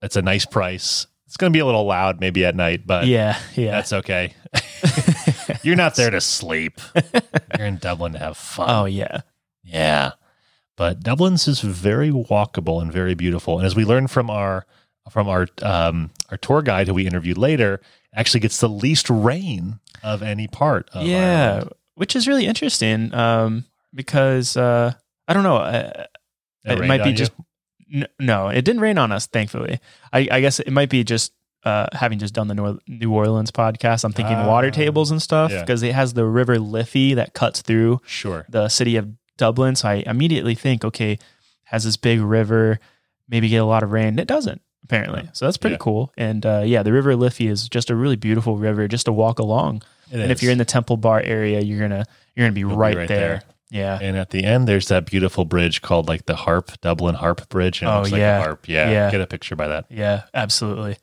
it's 0.00 0.16
a 0.16 0.22
nice 0.22 0.46
price. 0.46 1.06
It's 1.26 1.36
going 1.36 1.52
to 1.52 1.56
be 1.56 1.60
a 1.60 1.66
little 1.66 1.84
loud 1.84 2.20
maybe 2.20 2.42
at 2.46 2.56
night, 2.56 2.86
but 2.86 3.06
Yeah, 3.06 3.38
yeah. 3.54 3.70
that's 3.72 3.92
okay. 3.92 4.32
You're 5.62 5.76
not 5.76 5.96
there 5.96 6.10
to 6.10 6.20
sleep. 6.20 6.80
You're 7.58 7.66
in 7.66 7.78
Dublin 7.78 8.12
to 8.12 8.18
have 8.18 8.36
fun. 8.36 8.68
oh 8.70 8.84
yeah. 8.84 9.22
Yeah. 9.62 10.12
But 10.76 11.00
Dublin's 11.00 11.48
is 11.48 11.60
very 11.60 12.10
walkable 12.10 12.80
and 12.80 12.92
very 12.92 13.14
beautiful. 13.14 13.58
And 13.58 13.66
as 13.66 13.74
we 13.74 13.84
learned 13.84 14.10
from 14.10 14.30
our 14.30 14.64
from 15.10 15.28
our 15.28 15.48
um, 15.62 16.10
our 16.30 16.36
tour 16.36 16.62
guide 16.62 16.86
who 16.88 16.94
we 16.94 17.06
interviewed 17.06 17.38
later, 17.38 17.80
actually 18.14 18.40
gets 18.40 18.58
the 18.60 18.68
least 18.68 19.10
rain 19.10 19.80
of 20.02 20.22
any 20.22 20.46
part 20.46 20.88
of 20.92 21.04
yeah, 21.06 21.52
Ireland. 21.54 21.72
which 21.94 22.14
is 22.14 22.28
really 22.28 22.46
interesting 22.46 23.12
um, 23.14 23.64
because 23.92 24.56
uh, 24.56 24.92
I 25.26 25.32
don't 25.32 25.42
know. 25.42 25.56
Uh, 25.56 26.04
It 26.64 26.78
it 26.80 26.86
might 26.86 27.02
be 27.02 27.12
just 27.12 27.32
n- 27.92 28.06
no. 28.20 28.48
It 28.48 28.64
didn't 28.64 28.80
rain 28.82 28.98
on 28.98 29.10
us, 29.10 29.26
thankfully. 29.26 29.80
I, 30.12 30.28
I 30.30 30.40
guess 30.40 30.60
it 30.60 30.70
might 30.70 30.90
be 30.90 31.02
just 31.02 31.32
uh, 31.64 31.86
having 31.92 32.18
just 32.18 32.34
done 32.34 32.48
the 32.48 32.78
New 32.86 33.12
Orleans 33.12 33.50
podcast. 33.50 34.04
I'm 34.04 34.12
thinking 34.12 34.36
water 34.46 34.68
Ah, 34.68 34.70
tables 34.70 35.10
and 35.10 35.20
stuff 35.20 35.50
yeah. 35.50 35.60
because 35.60 35.82
it 35.82 35.94
has 35.94 36.14
the 36.14 36.24
River 36.24 36.58
Liffey 36.58 37.14
that 37.14 37.34
cuts 37.34 37.62
through 37.62 38.00
Sure. 38.06 38.46
the 38.48 38.68
city 38.68 38.96
of 38.96 39.08
Dublin. 39.36 39.74
So 39.76 39.88
I 39.88 39.94
immediately 40.06 40.54
think, 40.54 40.84
okay, 40.84 41.18
has 41.64 41.84
this 41.84 41.96
big 41.96 42.20
river, 42.20 42.78
maybe 43.28 43.48
get 43.48 43.58
a 43.58 43.64
lot 43.64 43.82
of 43.82 43.92
rain. 43.92 44.18
It 44.18 44.26
doesn't 44.28 44.60
apparently. 44.84 45.28
So 45.34 45.44
that's 45.44 45.56
pretty 45.58 45.74
Yeah. 45.74 45.78
cool. 45.78 46.12
And 46.16 46.46
uh, 46.46 46.62
yeah, 46.64 46.82
the 46.82 46.92
River 46.92 47.14
Liffey 47.14 47.48
is 47.48 47.68
just 47.68 47.90
a 47.90 47.94
really 47.96 48.16
beautiful 48.16 48.56
river 48.56 48.88
just 48.88 49.04
to 49.06 49.12
walk 49.12 49.38
along. 49.38 49.82
It 50.10 50.20
and 50.20 50.32
if 50.32 50.42
you're 50.42 50.52
in 50.52 50.58
the 50.58 50.64
Temple 50.64 50.96
Bar 50.96 51.20
area, 51.20 51.60
you're 51.60 51.80
gonna 51.80 52.04
you're 52.34 52.46
gonna 52.46 52.54
be 52.54 52.64
right, 52.64 52.96
right 52.96 53.08
there. 53.08 53.18
there. 53.18 53.42
Yeah. 53.70 53.98
And 54.00 54.16
at 54.16 54.30
the 54.30 54.44
end, 54.44 54.66
there's 54.66 54.88
that 54.88 55.04
beautiful 55.04 55.44
bridge 55.44 55.82
called 55.82 56.08
like 56.08 56.24
the 56.24 56.36
Harp, 56.36 56.70
Dublin 56.80 57.16
Harp 57.16 57.46
Bridge. 57.50 57.82
And 57.82 57.90
it 57.90 57.92
Oh, 57.92 57.98
looks 57.98 58.12
like 58.12 58.22
a 58.22 58.38
harp. 58.40 58.66
Yeah, 58.66 58.90
Yeah. 58.90 59.10
Get 59.10 59.20
a 59.20 59.26
picture 59.26 59.56
by 59.56 59.68
that. 59.68 59.84
Yeah, 59.90 60.22
absolutely. 60.32 60.96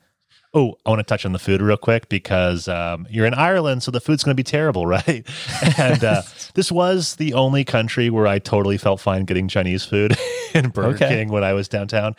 Oh, 0.54 0.74
I 0.86 0.90
want 0.90 1.00
to 1.00 1.04
touch 1.04 1.26
on 1.26 1.32
the 1.32 1.38
food 1.38 1.60
real 1.60 1.76
quick 1.76 2.08
because 2.08 2.66
um, 2.68 3.06
you're 3.10 3.26
in 3.26 3.34
Ireland, 3.34 3.82
so 3.82 3.90
the 3.90 4.00
food's 4.00 4.22
going 4.24 4.32
to 4.34 4.40
be 4.40 4.44
terrible, 4.44 4.86
right? 4.96 5.26
and 5.78 6.02
uh, 6.02 6.22
this 6.54 6.72
was 6.72 7.16
the 7.16 7.34
only 7.34 7.64
country 7.64 8.08
where 8.10 8.26
I 8.26 8.38
totally 8.38 8.78
felt 8.78 9.00
fine 9.00 9.24
getting 9.24 9.48
Chinese 9.48 9.84
food 9.84 10.16
in 10.54 10.70
Burger 10.70 10.94
Okay. 10.96 11.08
King 11.08 11.28
when 11.30 11.44
I 11.44 11.52
was 11.52 11.68
downtown. 11.68 12.14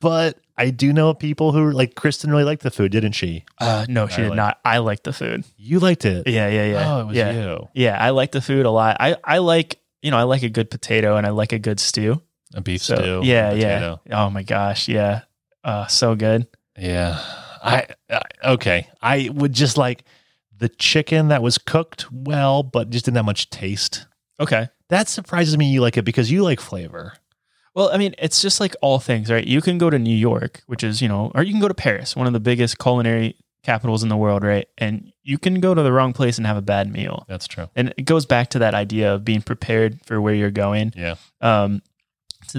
But 0.00 0.38
I 0.58 0.70
do 0.70 0.92
know 0.92 1.14
people 1.14 1.52
who 1.52 1.70
like 1.72 1.94
Kristen 1.94 2.30
really 2.30 2.44
liked 2.44 2.62
the 2.62 2.70
food, 2.70 2.92
didn't 2.92 3.12
she? 3.12 3.44
Uh, 3.58 3.86
no, 3.88 4.06
she 4.06 4.22
did 4.22 4.34
not. 4.34 4.60
I 4.64 4.78
liked 4.78 5.04
the 5.04 5.12
food. 5.12 5.44
You 5.56 5.78
liked 5.80 6.04
it. 6.04 6.28
Yeah, 6.28 6.48
yeah, 6.48 6.66
yeah. 6.66 6.94
Oh, 6.94 7.00
it 7.00 7.04
was 7.06 7.16
yeah. 7.16 7.32
you. 7.32 7.68
Yeah, 7.74 7.96
I 8.00 8.10
like 8.10 8.30
the 8.32 8.42
food 8.42 8.66
a 8.66 8.70
lot. 8.70 8.98
I, 9.00 9.16
I 9.24 9.38
like 9.38 9.80
you 10.02 10.10
know 10.10 10.18
I 10.18 10.24
like 10.24 10.42
a 10.42 10.50
good 10.50 10.70
potato 10.70 11.16
and 11.16 11.26
I 11.26 11.30
like 11.30 11.52
a 11.52 11.58
good 11.58 11.80
stew. 11.80 12.20
A 12.54 12.60
beef 12.60 12.82
So 12.82 12.94
stew. 12.96 13.20
yeah, 13.24 13.52
yeah. 13.52 13.96
Oh 14.12 14.30
my 14.30 14.42
gosh, 14.42 14.86
yeah. 14.86 15.22
Uh, 15.64 15.86
so 15.86 16.14
good. 16.14 16.46
Yeah. 16.78 17.20
I, 17.66 17.86
I 18.10 18.22
okay. 18.52 18.88
I 19.02 19.30
would 19.32 19.52
just 19.52 19.76
like 19.76 20.04
the 20.58 20.68
chicken 20.68 21.28
that 21.28 21.42
was 21.42 21.58
cooked 21.58 22.10
well, 22.10 22.62
but 22.62 22.90
just 22.90 23.04
didn't 23.04 23.16
have 23.16 23.26
much 23.26 23.50
taste. 23.50 24.06
Okay. 24.40 24.68
That 24.88 25.08
surprises 25.08 25.58
me 25.58 25.70
you 25.70 25.80
like 25.80 25.96
it 25.96 26.04
because 26.04 26.30
you 26.30 26.42
like 26.42 26.60
flavor. 26.60 27.14
Well, 27.74 27.90
I 27.92 27.98
mean, 27.98 28.14
it's 28.18 28.40
just 28.40 28.58
like 28.58 28.74
all 28.80 28.98
things, 28.98 29.30
right? 29.30 29.46
You 29.46 29.60
can 29.60 29.76
go 29.76 29.90
to 29.90 29.98
New 29.98 30.16
York, 30.16 30.62
which 30.66 30.82
is, 30.82 31.02
you 31.02 31.08
know, 31.08 31.30
or 31.34 31.42
you 31.42 31.52
can 31.52 31.60
go 31.60 31.68
to 31.68 31.74
Paris, 31.74 32.16
one 32.16 32.26
of 32.26 32.32
the 32.32 32.40
biggest 32.40 32.78
culinary 32.78 33.36
capitals 33.62 34.02
in 34.02 34.08
the 34.08 34.16
world, 34.16 34.44
right? 34.44 34.66
And 34.78 35.12
you 35.22 35.36
can 35.36 35.60
go 35.60 35.74
to 35.74 35.82
the 35.82 35.92
wrong 35.92 36.14
place 36.14 36.38
and 36.38 36.46
have 36.46 36.56
a 36.56 36.62
bad 36.62 36.90
meal. 36.90 37.26
That's 37.28 37.46
true. 37.46 37.68
And 37.74 37.92
it 37.98 38.02
goes 38.02 38.24
back 38.24 38.48
to 38.50 38.60
that 38.60 38.74
idea 38.74 39.12
of 39.12 39.24
being 39.24 39.42
prepared 39.42 39.98
for 40.06 40.20
where 40.20 40.32
you're 40.32 40.50
going. 40.50 40.94
Yeah. 40.96 41.16
Um, 41.42 41.82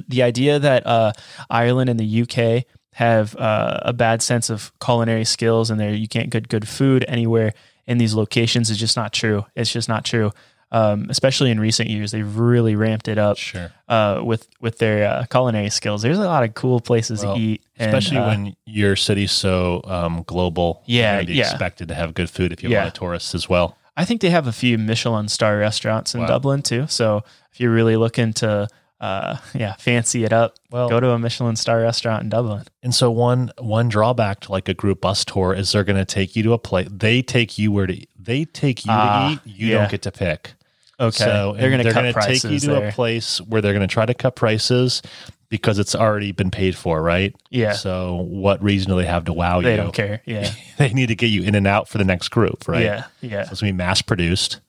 the 0.08 0.22
idea 0.22 0.60
that 0.60 0.86
uh, 0.86 1.14
Ireland 1.50 1.90
and 1.90 2.00
the 2.00 2.22
UK 2.22 2.66
have 2.98 3.36
uh, 3.36 3.80
a 3.84 3.94
bad 3.94 4.24
sense 4.24 4.50
of 4.50 4.72
culinary 4.84 5.24
skills 5.24 5.70
and 5.70 5.80
there 5.80 5.94
you 5.94 6.08
can't 6.08 6.32
get 6.32 6.50
good 6.50 6.68
food 6.68 7.06
anywhere 7.08 7.54
in 7.86 8.00
these 8.00 8.16
locations 8.16 8.72
is 8.72 8.78
just 8.80 8.98
not 8.98 9.14
true. 9.14 9.46
It's 9.56 9.72
just 9.72 9.88
not 9.88 10.04
true. 10.04 10.32
Um, 10.72 11.06
especially 11.10 11.52
in 11.52 11.60
recent 11.60 11.90
years, 11.92 12.10
they've 12.12 12.36
really 12.38 12.76
ramped 12.76 13.08
it 13.08 13.20
up 13.20 13.38
Sure. 13.38 13.72
uh, 13.88 14.22
with 14.26 14.48
with 14.60 14.80
their 14.80 15.08
uh, 15.08 15.26
culinary 15.30 15.70
skills. 15.70 16.02
There's 16.02 16.18
a 16.18 16.26
lot 16.26 16.44
of 16.44 16.56
cool 16.56 16.80
places 16.82 17.24
Well, 17.24 17.36
to 17.36 17.40
eat, 17.42 17.62
and, 17.78 17.94
Especially 17.96 18.18
uh, 18.18 18.28
when 18.28 18.56
your 18.66 18.96
city's 18.96 19.32
so 19.32 19.82
um, 19.86 20.24
global. 20.26 20.82
Yeah, 20.88 21.20
you're 21.20 21.36
yeah. 21.36 21.50
expected 21.52 21.88
to 21.90 21.94
have 21.96 22.16
good 22.16 22.30
food 22.32 22.52
if 22.52 22.64
you 22.64 22.70
Yeah. 22.70 22.88
of 22.88 22.94
tourists 22.94 23.36
as 23.36 23.48
well. 23.48 23.78
I 23.96 24.06
think 24.06 24.22
they 24.22 24.32
have 24.32 24.48
a 24.48 24.52
few 24.52 24.78
Michelin 24.80 25.28
star 25.28 25.58
restaurants 25.60 26.16
in 26.16 26.22
Wow. 26.22 26.28
Dublin 26.28 26.62
too. 26.64 26.88
So 26.90 27.24
if 27.54 27.60
you're 27.62 27.72
really 27.74 27.96
looking 27.96 28.34
to, 28.42 28.68
uh, 29.00 29.38
yeah, 29.54 29.74
fancy 29.76 30.24
it 30.24 30.34
up, 30.34 30.56
Well, 30.72 30.90
go 30.90 31.00
to 31.00 31.12
a 31.12 31.20
Michelin 31.20 31.56
star 31.56 31.80
restaurant 31.82 32.24
in 32.24 32.30
Dublin. 32.30 32.64
and 32.84 32.94
so 32.96 33.12
one 33.12 33.52
one 33.60 33.90
drawback 33.90 34.40
to 34.42 34.52
like 34.52 34.68
a 34.70 34.74
group 34.74 35.02
bus 35.02 35.24
tour 35.26 35.54
is 35.54 35.72
they're 35.72 35.84
going 35.84 35.98
to 35.98 36.06
take 36.06 36.36
you 36.36 36.44
to 36.44 36.54
a 36.54 36.58
place. 36.60 36.88
They 36.92 37.22
take 37.22 37.58
you 37.58 37.72
where 37.72 37.88
to. 37.88 38.06
They 38.20 38.46
take 38.46 38.86
you 38.86 38.92
Ah, 38.92 39.40
to 39.44 39.50
eat. 39.50 39.56
You 39.56 39.68
yeah. 39.68 39.80
don't 39.80 39.92
get 39.92 40.02
to 40.04 40.12
pick. 40.12 40.54
Okay, 41.00 41.12
So 41.26 41.54
they're 41.58 41.70
going 41.70 41.78
to 41.78 41.84
they're 41.84 41.94
cut 41.94 42.14
gonna 42.16 42.26
take 42.28 42.44
you 42.44 42.60
to 42.60 42.68
there. 42.72 42.88
a 42.90 42.92
place 42.92 43.40
where 43.42 43.62
they're 43.62 43.74
going 43.74 43.88
to 43.88 43.94
try 43.94 44.06
to 44.08 44.16
cut 44.16 44.36
prices 44.36 45.04
because 45.50 45.78
it's 45.80 45.94
already 45.96 46.32
been 46.32 46.50
paid 46.52 46.76
for, 46.76 47.02
right? 47.02 47.34
yeah, 47.52 47.74
So 47.74 48.16
what 48.16 48.62
reason 48.64 48.90
do 48.92 48.98
they 48.98 49.06
have 49.06 49.26
to 49.26 49.34
wow 49.34 49.62
they 49.62 49.70
you? 49.72 49.78
They 49.78 49.84
don't 49.84 49.94
care. 49.94 50.22
Yeah, 50.26 50.52
they 50.78 50.90
need 50.94 51.08
to 51.08 51.16
get 51.16 51.28
you 51.28 51.44
in 51.44 51.54
and 51.56 51.68
out 51.68 51.88
for 51.88 52.00
the 52.00 52.04
next 52.04 52.30
group, 52.30 52.68
right? 52.68 52.82
yeah, 52.84 53.04
yeah. 53.22 53.44
So 53.46 53.52
it's 53.52 53.62
going 53.62 53.70
to 53.72 53.74
be 53.74 53.78
mass 53.78 54.02
produced. 54.02 54.60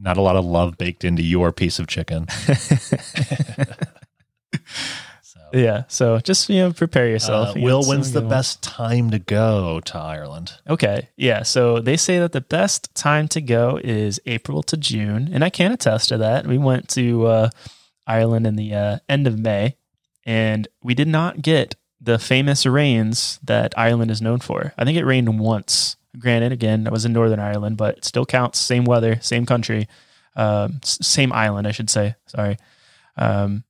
Not 0.00 0.16
a 0.16 0.20
lot 0.20 0.36
of 0.36 0.44
love 0.44 0.76
baked 0.78 1.04
into 1.04 1.22
your 1.22 1.52
piece 1.52 1.78
of 1.78 1.86
chicken. 1.86 2.26
So, 5.22 5.40
Yeah, 5.54 5.84
so 5.88 6.18
just 6.18 6.48
you 6.50 6.56
know, 6.56 6.72
prepare 6.72 7.08
yourself. 7.08 7.56
uh, 7.56 7.60
Will, 7.60 7.82
when's 7.84 8.12
the 8.12 8.20
best 8.20 8.62
time 8.62 9.10
to 9.10 9.18
go 9.18 9.80
to 9.80 9.98
Ireland? 9.98 10.52
Okay. 10.68 11.08
Yeah. 11.16 11.42
So 11.42 11.78
they 11.80 11.96
say 11.96 12.18
that 12.18 12.32
the 12.32 12.40
best 12.42 12.94
time 12.94 13.28
to 13.28 13.40
go 13.40 13.80
is 13.82 14.20
April 14.26 14.62
to 14.64 14.76
June. 14.76 15.30
And 15.32 15.42
I 15.44 15.50
can 15.50 15.72
attest 15.72 16.08
to 16.10 16.18
that. 16.18 16.46
We 16.46 16.58
went 16.58 16.88
to 16.90 17.26
uh, 17.26 17.50
Ireland 18.06 18.46
in 18.46 18.56
the 18.56 18.74
uh, 18.74 18.98
end 19.08 19.26
of 19.26 19.38
May 19.38 19.76
and 20.24 20.68
we 20.82 20.94
did 20.94 21.08
not 21.08 21.40
get 21.42 21.76
the 22.00 22.18
famous 22.18 22.66
rains 22.66 23.38
that 23.42 23.72
Ireland 23.78 24.10
is 24.10 24.20
known 24.20 24.40
for. 24.40 24.74
I 24.76 24.84
think 24.84 24.98
it 24.98 25.04
rained 25.04 25.38
once. 25.38 25.96
Granted, 26.18 26.52
again, 26.52 26.86
I 26.86 26.90
was 26.90 27.04
in 27.04 27.12
Northern 27.12 27.40
Ireland, 27.40 27.76
but 27.76 27.98
it 27.98 28.04
still 28.04 28.26
counts. 28.26 28.58
Same 28.58 28.84
weather, 28.84 29.18
same 29.22 29.46
country, 29.46 29.88
um, 30.36 30.80
same 30.82 31.32
island, 31.32 31.66
I 31.66 31.72
should 31.72 31.88
say. 31.88 32.16
Sorry. 32.26 32.58
Um, 33.16 33.64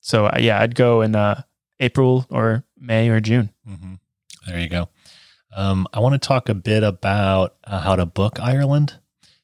so 0.00 0.26
uh, 0.26 0.38
yeah, 0.38 0.60
I'd 0.60 0.74
go 0.74 1.00
in 1.00 1.16
uh, 1.16 1.42
April 1.80 2.26
or 2.30 2.64
May 2.78 3.08
or 3.08 3.20
June. 3.20 3.50
Mm-hmm. 3.68 3.94
There 4.46 4.60
you 4.60 4.68
go. 4.68 4.88
Um, 5.54 5.86
I 5.92 6.00
want 6.00 6.20
to 6.20 6.26
talk 6.26 6.48
a 6.48 6.54
bit 6.54 6.82
about 6.82 7.56
uh, 7.64 7.80
how 7.80 7.96
to 7.96 8.04
book 8.04 8.38
Ireland. 8.38 8.98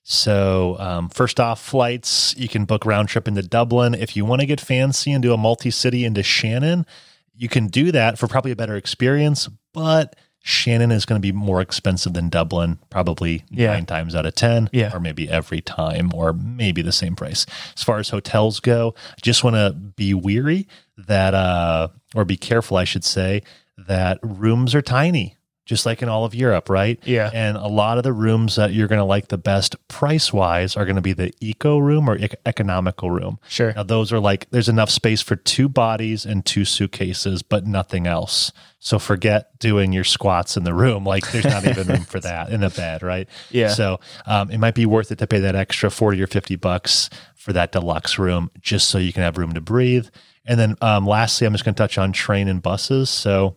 So, 0.05 0.77
um, 0.79 1.09
first 1.09 1.41
off, 1.41 1.62
flights 1.62 2.35
you 2.37 2.49
can 2.49 2.65
book 2.65 2.85
round 2.85 3.09
trip 3.09 3.29
into 3.29 3.43
Dublin. 3.43 3.95
If 3.95 4.17
you 4.17 4.25
want 4.25 4.41
to 4.41 4.47
get 4.47 4.61
fancy 4.61 5.12
and 5.12 5.23
do 5.23 5.33
a 5.33 5.38
multi 5.38 5.71
city 5.71 6.05
into 6.05 6.23
Shannon, 6.23 6.87
you 7.35 7.49
can 7.49 7.69
do 7.69 7.93
that 7.93 8.19
for 8.19 8.27
probably 8.27 8.51
a 8.51 8.57
better 8.57 8.77
experience. 8.77 9.49
But 9.73 10.17
Shannon 10.43 10.91
is 10.91 11.05
going 11.07 11.21
to 11.21 11.23
be 11.23 11.33
more 11.33 11.61
expensive 11.61 12.13
than 12.15 12.29
Dublin, 12.29 12.79
probably 12.91 13.45
Yeah. 13.51 13.73
nine 13.73 13.87
times 13.87 14.15
out 14.15 14.27
of 14.27 14.35
10, 14.35 14.69
Yeah. 14.73 14.91
or 14.93 14.99
maybe 15.01 15.29
every 15.31 15.61
time, 15.61 16.11
or 16.15 16.33
maybe 16.33 16.83
the 16.83 16.93
same 16.93 17.15
price. 17.15 17.47
As 17.77 17.83
far 17.85 17.99
as 17.99 18.09
hotels 18.09 18.59
go, 18.61 18.95
just 19.23 19.45
want 19.45 19.55
to 19.57 19.73
be 19.73 20.15
weary 20.15 20.67
that, 20.99 21.33
uh, 21.35 21.89
or 22.15 22.25
be 22.25 22.37
careful, 22.37 22.77
I 22.77 22.85
should 22.85 23.05
say, 23.05 23.43
that 23.79 24.19
rooms 24.23 24.75
are 24.75 24.83
tiny, 24.83 25.37
just 25.64 25.87
like 25.87 26.03
in 26.03 26.09
all 26.09 26.25
of 26.25 26.35
Europe, 26.35 26.68
right? 26.68 26.98
Yeah. 27.05 27.31
And 27.33 27.57
a 27.57 27.68
lot 27.68 27.96
of 27.96 28.05
the 28.05 28.12
rooms 28.12 28.57
that 28.57 28.72
you're 28.72 28.88
going 28.88 28.98
to 28.98 29.05
like 29.05 29.29
the 29.29 29.38
best 29.38 29.77
price 29.87 30.33
wise 30.33 30.77
are 30.77 30.85
going 30.85 30.96
to 30.96 31.03
be 31.03 31.12
the 31.12 31.33
eco 31.40 31.79
room 31.79 32.11
or 32.11 32.16
ec- 32.16 32.40
economical 32.44 33.11
room. 33.11 33.38
Sure. 33.48 33.72
Now, 33.72 33.85
those 33.85 34.12
are 34.12 34.18
like, 34.18 34.51
there's 34.51 34.68
enough 34.68 34.90
space 34.90 35.23
for 35.23 35.37
two 35.37 35.69
bodies 35.69 36.27
and 36.27 36.44
two 36.44 36.65
suitcases, 36.65 37.42
but 37.42 37.65
nothing 37.65 38.08
else. 38.08 38.50
So 38.81 38.98
forget 38.98 39.56
doing 39.60 39.92
your 39.92 40.02
squats 40.02 40.56
in 40.56 40.65
the 40.65 40.75
room. 40.75 41.04
Like, 41.04 41.31
there's 41.31 41.44
not 41.44 41.65
even 41.65 41.87
room 41.87 42.04
for 42.04 42.19
that 42.21 42.50
in 42.50 42.60
the 42.60 42.71
bed, 42.71 43.04
right? 43.04 43.29
Yeah. 43.50 43.69
So 43.69 44.00
um, 44.27 44.50
it 44.50 44.58
might 44.58 44.75
be 44.75 44.87
worth 44.87 45.13
it 45.13 45.19
to 45.19 45.29
pay 45.29 45.38
that 45.40 45.54
extra 45.54 45.90
40 45.90 46.21
or 46.21 46.27
50 46.27 46.56
bucks 46.56 47.08
for 47.37 47.52
that 47.52 47.71
deluxe 47.71 48.19
room 48.19 48.50
just 48.60 48.88
so 48.88 48.98
you 48.98 49.13
can 49.13 49.23
have 49.23 49.38
room 49.38 49.52
to 49.52 49.60
breathe. 49.60 50.08
And 50.44 50.58
then 50.58 50.77
um, 50.81 51.06
lastly, 51.06 51.46
I'm 51.46 51.52
just 51.52 51.65
going 51.65 51.77
to 51.77 51.79
touch 51.81 51.98
on 51.98 52.13
train 52.13 52.48
and 52.48 52.60
buses. 52.60 53.10
So 53.10 53.54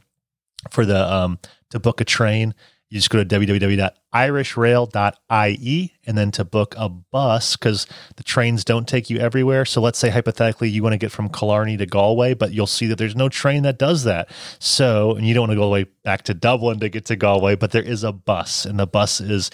for 0.69 0.85
the, 0.85 1.11
um, 1.11 1.39
to 1.75 1.79
book 1.79 2.01
a 2.01 2.05
train, 2.05 2.55
you 2.89 2.99
just 2.99 3.09
go 3.09 3.23
to 3.23 3.25
www.irishrail.ie 3.25 5.93
and 6.05 6.17
then 6.17 6.31
to 6.31 6.45
book 6.45 6.75
a 6.77 6.87
bus 6.87 7.57
because 7.57 7.87
the 8.15 8.23
trains 8.23 8.63
don't 8.63 8.87
take 8.87 9.09
you 9.09 9.17
everywhere. 9.17 9.65
So 9.65 9.81
let's 9.81 9.97
say 9.97 10.09
hypothetically 10.09 10.69
you 10.69 10.83
want 10.83 10.93
to 10.93 10.97
get 10.97 11.11
from 11.11 11.27
Killarney 11.29 11.77
to 11.77 11.85
Galway, 11.85 12.35
but 12.35 12.53
you'll 12.53 12.67
see 12.67 12.85
that 12.87 12.97
there's 12.97 13.15
no 13.15 13.27
train 13.27 13.63
that 13.63 13.79
does 13.79 14.03
that. 14.03 14.29
So, 14.59 15.15
and 15.15 15.27
you 15.27 15.33
don't 15.33 15.43
want 15.43 15.51
to 15.51 15.55
go 15.55 15.63
all 15.63 15.69
the 15.69 15.73
way 15.73 15.85
back 16.03 16.23
to 16.23 16.33
Dublin 16.33 16.79
to 16.79 16.89
get 16.89 17.05
to 17.05 17.15
Galway, 17.15 17.55
but 17.55 17.71
there 17.71 17.83
is 17.83 18.03
a 18.03 18.11
bus 18.11 18.65
and 18.65 18.79
the 18.79 18.87
bus 18.87 19.19
is 19.19 19.51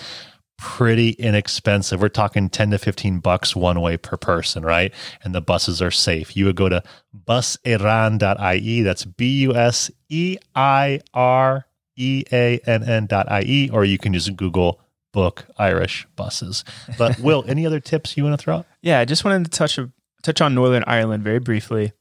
pretty 0.58 1.12
inexpensive. 1.12 2.02
We're 2.02 2.10
talking 2.10 2.50
10 2.50 2.72
to 2.72 2.78
15 2.78 3.20
bucks 3.20 3.56
one 3.56 3.80
way 3.82 3.98
per 3.98 4.18
person, 4.18 4.64
right? 4.64 4.94
And 5.24 5.34
the 5.34 5.42
buses 5.42 5.82
are 5.82 5.90
safe. 5.90 6.38
You 6.38 6.46
would 6.46 6.58
go 6.58 6.70
to 6.70 6.84
buseireann.ie. 7.26 8.82
That's 8.84 9.06
B 9.06 9.42
U 9.42 9.56
S 9.56 9.90
E 10.10 10.38
I 10.54 11.00
R 11.14 11.66
E 12.02 12.24
A 12.32 12.60
N 12.66 12.84
N 12.84 13.06
dot 13.06 13.32
I 13.32 13.42
E, 13.44 13.70
or 13.72 13.86
you 13.86 13.98
can 13.98 14.14
just 14.14 14.36
Google 14.36 14.80
book 15.12 15.46
Irish 15.58 16.08
buses. 16.16 16.64
But 16.98 17.20
Will, 17.28 17.44
any 17.48 17.66
other 17.66 17.80
tips 17.80 18.18
you 18.18 18.24
want 18.24 18.40
to 18.40 18.44
throw 18.44 18.58
out? 18.58 18.66
Yeah, 18.82 19.00
I 19.00 19.06
just 19.06 19.24
wanted 19.24 19.46
to 19.46 19.52
touch 19.52 19.80
touch 20.24 20.42
on 20.42 20.56
Northern 20.56 20.84
Ireland 20.88 21.24
very 21.24 21.40
briefly. 21.40 21.94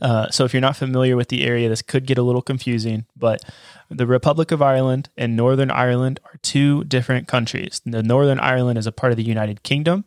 Uh, 0.00 0.30
so, 0.30 0.44
if 0.44 0.54
you're 0.54 0.60
not 0.60 0.76
familiar 0.76 1.16
with 1.16 1.28
the 1.28 1.44
area, 1.44 1.68
this 1.68 1.82
could 1.82 2.06
get 2.06 2.18
a 2.18 2.22
little 2.22 2.42
confusing. 2.42 3.04
But 3.16 3.42
the 3.90 4.06
Republic 4.06 4.50
of 4.50 4.62
Ireland 4.62 5.10
and 5.16 5.36
Northern 5.36 5.70
Ireland 5.70 6.18
are 6.24 6.38
two 6.42 6.84
different 6.84 7.28
countries. 7.28 7.80
The 7.84 8.02
Northern 8.02 8.40
Ireland 8.40 8.78
is 8.78 8.86
a 8.86 8.92
part 8.92 9.12
of 9.12 9.16
the 9.16 9.22
United 9.22 9.62
Kingdom. 9.62 10.04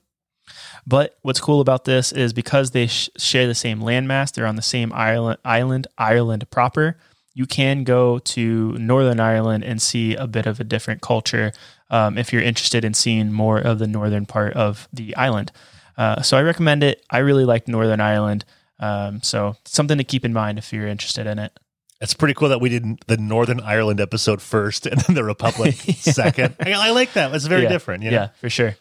But 0.88 1.18
what's 1.22 1.40
cool 1.40 1.62
about 1.62 1.86
this 1.86 2.12
is 2.12 2.34
because 2.34 2.72
they 2.72 2.88
sh- 2.88 3.10
share 3.18 3.48
the 3.48 3.56
same 3.56 3.80
landmass, 3.80 4.32
they're 4.32 4.46
on 4.46 4.56
the 4.56 4.62
same 4.62 4.94
island, 4.94 5.40
island, 5.44 5.88
Ireland 5.98 6.50
proper. 6.52 6.98
You 7.36 7.46
can 7.46 7.84
go 7.84 8.18
to 8.20 8.72
Northern 8.80 9.20
Ireland 9.20 9.66
and 9.66 9.82
see 9.82 10.16
a 10.16 10.26
bit 10.26 10.46
of 10.48 10.62
a 10.62 10.64
different 10.64 11.02
culture 11.02 11.52
um, 11.90 12.18
if 12.18 12.32
you're 12.32 12.42
interested 12.42 12.86
in 12.86 12.94
seeing 12.94 13.32
more 13.32 13.60
of 13.60 13.78
the 13.78 13.88
northern 13.88 14.26
part 14.26 14.54
of 14.54 14.88
the 14.94 15.14
island. 15.18 15.52
Uh, 15.98 16.22
so 16.22 16.38
I 16.38 16.42
recommend 16.42 16.82
it. 16.82 17.06
I 17.10 17.20
really 17.20 17.44
like 17.44 17.68
Northern 17.68 18.00
Ireland. 18.00 18.46
Um, 18.80 19.22
so 19.22 19.58
something 19.66 19.98
to 19.98 20.04
keep 20.06 20.24
in 20.24 20.32
mind 20.32 20.58
if 20.58 20.72
you're 20.72 20.88
interested 20.88 21.28
in 21.28 21.38
it. 21.38 21.52
It's 22.00 22.14
pretty 22.14 22.34
cool 22.34 22.50
that 22.50 22.62
we 22.62 22.70
did 22.70 22.86
the 23.08 23.18
Northern 23.18 23.60
Ireland 23.60 24.00
episode 24.00 24.42
first 24.42 24.86
and 24.86 25.00
then 25.08 25.16
the 25.16 25.24
Republic 25.24 25.76
yeah. 25.88 25.94
second. 25.94 26.56
I, 26.60 26.72
I, 26.72 26.92
like 26.92 27.14
that. 27.14 27.36
It's 27.36 27.48
very 27.48 27.64
yeah. 27.64 27.70
different. 27.70 28.04
You 28.04 28.12
know? 28.12 28.18
Yeah, 28.18 28.28
for 28.40 28.50
sure. 28.50 28.76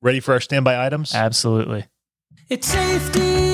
Ready 0.00 0.20
for 0.20 0.32
our 0.32 0.40
standby 0.40 0.84
items? 0.86 1.14
Absolutely. 1.14 1.86
It's 2.48 2.68
safety 2.68 3.49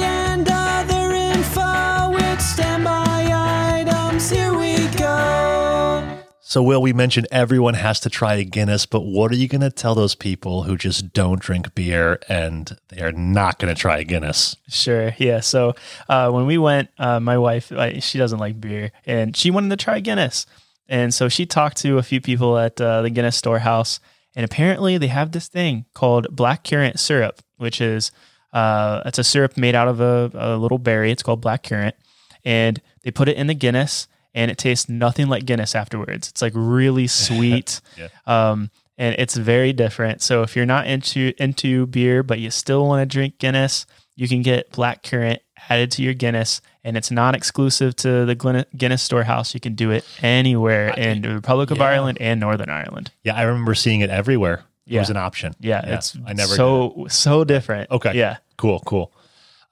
So, 6.48 6.62
Will, 6.62 6.80
we 6.80 6.92
mentioned 6.92 7.26
everyone 7.32 7.74
has 7.74 7.98
to 8.00 8.08
try 8.08 8.34
a 8.34 8.44
Guinness, 8.44 8.86
but 8.86 9.00
what 9.00 9.32
are 9.32 9.34
you 9.34 9.48
going 9.48 9.62
to 9.62 9.70
tell 9.70 9.96
those 9.96 10.14
people 10.14 10.62
who 10.62 10.76
just 10.76 11.12
don't 11.12 11.40
drink 11.40 11.74
beer 11.74 12.20
and 12.28 12.78
they 12.88 13.02
are 13.02 13.10
not 13.10 13.58
going 13.58 13.74
to 13.74 13.80
try 13.80 13.98
a 13.98 14.04
Guinness? 14.04 14.54
Sure. 14.68 15.12
Yeah. 15.18 15.40
So, 15.40 15.74
uh, 16.08 16.30
when 16.30 16.46
we 16.46 16.56
went, 16.56 16.90
uh, 16.98 17.18
my 17.18 17.36
wife, 17.36 17.72
she 17.98 18.18
doesn't 18.18 18.38
like 18.38 18.60
beer 18.60 18.92
and 19.04 19.36
she 19.36 19.50
wanted 19.50 19.70
to 19.70 19.84
try 19.84 19.98
Guinness. 19.98 20.46
And 20.88 21.12
so 21.12 21.28
she 21.28 21.46
talked 21.46 21.78
to 21.78 21.98
a 21.98 22.02
few 22.04 22.20
people 22.20 22.56
at 22.56 22.80
uh, 22.80 23.02
the 23.02 23.10
Guinness 23.10 23.34
storehouse 23.36 23.98
and 24.36 24.44
apparently, 24.44 24.98
they 24.98 25.06
have 25.06 25.32
this 25.32 25.48
thing 25.48 25.86
called 25.94 26.36
black 26.36 26.62
currant 26.62 27.00
syrup, 27.00 27.40
which 27.56 27.80
is 27.80 28.12
uh, 28.52 29.02
it's 29.06 29.18
a 29.18 29.24
syrup 29.24 29.56
made 29.56 29.74
out 29.74 29.88
of 29.88 29.98
a, 29.98 30.30
a 30.34 30.56
little 30.58 30.76
berry. 30.76 31.10
It's 31.10 31.22
called 31.22 31.40
black 31.40 31.62
currant, 31.62 31.96
and 32.44 32.80
they 33.02 33.10
put 33.10 33.30
it 33.30 33.38
in 33.38 33.46
the 33.46 33.54
Guinness, 33.54 34.08
and 34.36 34.50
it 34.50 34.58
tastes 34.58 34.88
nothing 34.88 35.26
like 35.26 35.46
Guinness 35.46 35.74
afterwards. 35.74 36.28
It's 36.28 36.42
like 36.42 36.52
really 36.54 37.06
sweet. 37.08 37.80
yeah. 37.96 38.08
um, 38.26 38.70
and 38.98 39.16
it's 39.18 39.36
very 39.36 39.72
different. 39.72 40.22
So 40.22 40.42
if 40.42 40.54
you're 40.54 40.66
not 40.66 40.86
into 40.86 41.32
into 41.38 41.86
beer 41.86 42.22
but 42.22 42.38
you 42.38 42.50
still 42.50 42.86
want 42.86 43.00
to 43.00 43.12
drink 43.12 43.38
Guinness, 43.38 43.86
you 44.14 44.28
can 44.28 44.42
get 44.42 44.70
black 44.70 45.02
currant 45.02 45.42
added 45.68 45.90
to 45.92 46.02
your 46.02 46.14
Guinness, 46.14 46.60
and 46.84 46.96
it's 46.96 47.10
not 47.10 47.34
exclusive 47.34 47.96
to 47.96 48.24
the 48.24 48.66
Guinness 48.76 49.02
Storehouse. 49.02 49.54
You 49.54 49.60
can 49.60 49.74
do 49.74 49.90
it 49.90 50.04
anywhere 50.22 50.88
in 50.90 51.22
the 51.22 51.34
Republic 51.34 51.70
of 51.70 51.78
yeah. 51.78 51.84
Ireland 51.84 52.18
and 52.20 52.38
Northern 52.38 52.70
Ireland. 52.70 53.10
Yeah, 53.24 53.34
I 53.34 53.42
remember 53.42 53.74
seeing 53.74 54.00
it 54.00 54.10
everywhere. 54.10 54.64
Yeah. 54.84 54.98
It 54.98 55.00
was 55.00 55.10
an 55.10 55.16
option. 55.16 55.54
Yeah, 55.58 55.82
yeah. 55.84 55.94
it's 55.96 56.16
I 56.24 56.32
never 56.32 56.54
so 56.54 57.06
so 57.08 57.44
different. 57.44 57.90
Okay. 57.90 58.14
Yeah. 58.14 58.36
Cool. 58.56 58.80
Cool. 58.86 59.12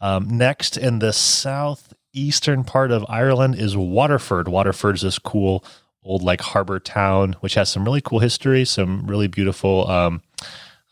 Um, 0.01 0.37
next, 0.37 0.77
in 0.77 0.99
the 0.99 1.13
southeastern 2.15 2.63
part 2.65 2.93
of 2.93 3.05
Ireland 3.09 3.57
is 3.57 3.77
Waterford. 3.77 4.49
Waterford's 4.49 5.03
this 5.03 5.19
cool 5.19 5.65
old 6.05 6.23
like 6.23 6.41
harbor 6.41 6.79
town, 6.79 7.35
which 7.41 7.55
has 7.55 7.69
some 7.69 7.85
really 7.85 8.01
cool 8.01 8.21
history, 8.21 8.65
some 8.65 9.07
really 9.07 9.27
beautiful 9.27 9.89
um, 9.91 10.23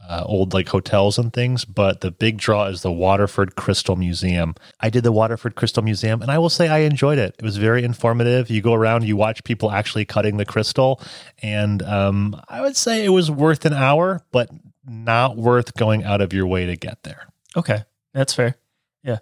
uh, 0.08 0.24
old 0.26 0.52
like 0.52 0.68
hotels 0.68 1.18
and 1.18 1.32
things, 1.32 1.64
but 1.64 2.00
the 2.00 2.10
big 2.10 2.38
draw 2.38 2.64
is 2.66 2.82
the 2.82 2.90
Waterford 2.90 3.54
Crystal 3.54 3.94
Museum. 3.94 4.54
I 4.80 4.90
did 4.90 5.04
the 5.04 5.12
Waterford 5.12 5.54
Crystal 5.54 5.82
Museum, 5.82 6.22
and 6.22 6.30
I 6.30 6.38
will 6.38 6.50
say 6.50 6.68
I 6.68 6.78
enjoyed 6.78 7.18
it. 7.18 7.36
It 7.38 7.44
was 7.44 7.56
very 7.56 7.84
informative. 7.84 8.50
You 8.50 8.62
go 8.62 8.74
around, 8.74 9.04
you 9.04 9.16
watch 9.16 9.44
people 9.44 9.70
actually 9.70 10.04
cutting 10.04 10.38
the 10.38 10.46
crystal, 10.46 11.00
and 11.40 11.82
um, 11.82 12.40
I 12.48 12.62
would 12.62 12.76
say 12.76 13.04
it 13.04 13.10
was 13.10 13.30
worth 13.30 13.64
an 13.64 13.74
hour, 13.74 14.24
but 14.32 14.50
not 14.84 15.36
worth 15.36 15.74
going 15.74 16.02
out 16.02 16.20
of 16.20 16.32
your 16.32 16.48
way 16.48 16.66
to 16.66 16.76
get 16.76 17.04
there. 17.04 17.28
Okay, 17.56 17.84
that's 18.12 18.34
fair. 18.34 18.56
Yeah. 19.04 19.18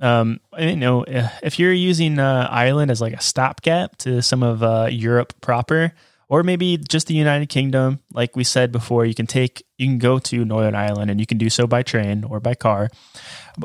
Um, 0.00 0.40
you 0.58 0.76
know, 0.76 1.04
if 1.42 1.58
you're 1.58 1.72
using 1.72 2.18
uh, 2.18 2.48
Ireland 2.50 2.90
as 2.90 3.00
like 3.00 3.14
a 3.14 3.22
stopgap 3.22 3.96
to 3.98 4.20
some 4.22 4.42
of 4.42 4.62
uh, 4.62 4.88
Europe 4.90 5.32
proper, 5.40 5.92
or 6.28 6.42
maybe 6.42 6.76
just 6.76 7.06
the 7.06 7.14
United 7.14 7.48
Kingdom. 7.48 8.00
Like 8.12 8.36
we 8.36 8.44
said 8.44 8.72
before, 8.72 9.06
you 9.06 9.14
can 9.14 9.26
take, 9.26 9.64
you 9.78 9.86
can 9.86 9.98
go 9.98 10.18
to 10.18 10.44
Northern 10.44 10.74
Ireland 10.74 11.10
and 11.10 11.20
you 11.20 11.26
can 11.26 11.38
do 11.38 11.48
so 11.48 11.66
by 11.66 11.82
train 11.82 12.24
or 12.24 12.40
by 12.40 12.54
car. 12.54 12.88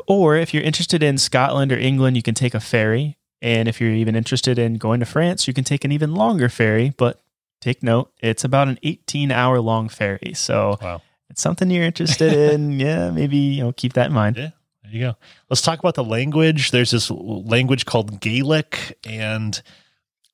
Or 0.06 0.36
if 0.36 0.54
you're 0.54 0.62
interested 0.62 1.02
in 1.02 1.18
Scotland 1.18 1.72
or 1.72 1.78
England, 1.78 2.16
you 2.16 2.22
can 2.22 2.34
take 2.34 2.54
a 2.54 2.60
ferry. 2.60 3.18
And 3.40 3.68
if 3.68 3.80
you're 3.80 3.90
even 3.90 4.14
interested 4.14 4.58
in 4.58 4.74
going 4.74 5.00
to 5.00 5.06
France, 5.06 5.48
you 5.48 5.54
can 5.54 5.64
take 5.64 5.84
an 5.84 5.90
even 5.90 6.14
longer 6.14 6.48
ferry. 6.48 6.94
But 6.96 7.20
take 7.60 7.82
note, 7.82 8.12
it's 8.20 8.44
about 8.44 8.68
an 8.68 8.78
18 8.84 9.32
hour 9.32 9.60
long 9.60 9.88
ferry. 9.88 10.32
So 10.34 10.78
wow. 10.80 11.02
it's 11.28 11.42
something 11.42 11.68
you're 11.68 11.84
interested 11.84 12.32
in. 12.32 12.70
yeah, 12.80 13.10
maybe 13.10 13.36
you 13.36 13.64
know 13.64 13.72
keep 13.72 13.94
that 13.94 14.06
in 14.06 14.12
mind. 14.12 14.36
Yeah. 14.36 14.50
You 14.92 15.00
go. 15.00 15.16
Let's 15.48 15.62
talk 15.62 15.78
about 15.78 15.94
the 15.94 16.04
language. 16.04 16.70
There's 16.70 16.90
this 16.90 17.10
language 17.10 17.86
called 17.86 18.20
Gaelic, 18.20 18.98
and 19.06 19.60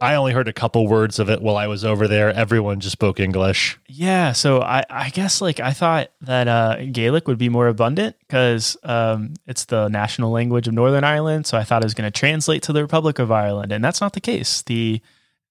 I 0.01 0.17
only 0.17 0.33
heard 0.33 0.49
a 0.49 0.53
couple 0.53 0.89
words 0.89 1.21
of 1.21 1.31
it 1.31 1.41
while 1.41 1.57
I 1.57 1.69
was 1.69 1.85
over 1.85 2.09
there. 2.09 2.31
Everyone 2.31 2.81
just 2.81 2.93
spoke 2.93 3.21
English. 3.21 3.79
Yeah, 3.87 4.33
so 4.33 4.61
I, 4.61 4.85
I 4.91 5.11
guess 5.11 5.41
like 5.41 5.61
I 5.61 5.73
thought 5.73 6.11
that 6.23 6.49
uh, 6.49 6.85
Gaelic 6.91 7.29
would 7.29 7.39
be 7.39 7.49
more 7.49 7.69
abundant 7.69 8.17
because 8.21 8.77
um, 8.83 9.35
it's 9.47 9.67
the 9.67 9.89
national 9.89 10.33
language 10.33 10.67
of 10.67 10.75
Northern 10.75 11.05
Ireland. 11.05 11.47
So 11.47 11.57
I 11.57 11.63
thought 11.63 11.83
it 11.83 11.87
was 11.87 11.95
going 11.95 12.11
to 12.11 12.19
translate 12.19 12.63
to 12.65 12.73
the 12.73 12.83
Republic 12.83 13.21
of 13.21 13.31
Ireland, 13.31 13.71
and 13.71 13.85
that's 13.85 14.01
not 14.01 14.13
the 14.13 14.21
case. 14.21 14.63
The 14.63 15.01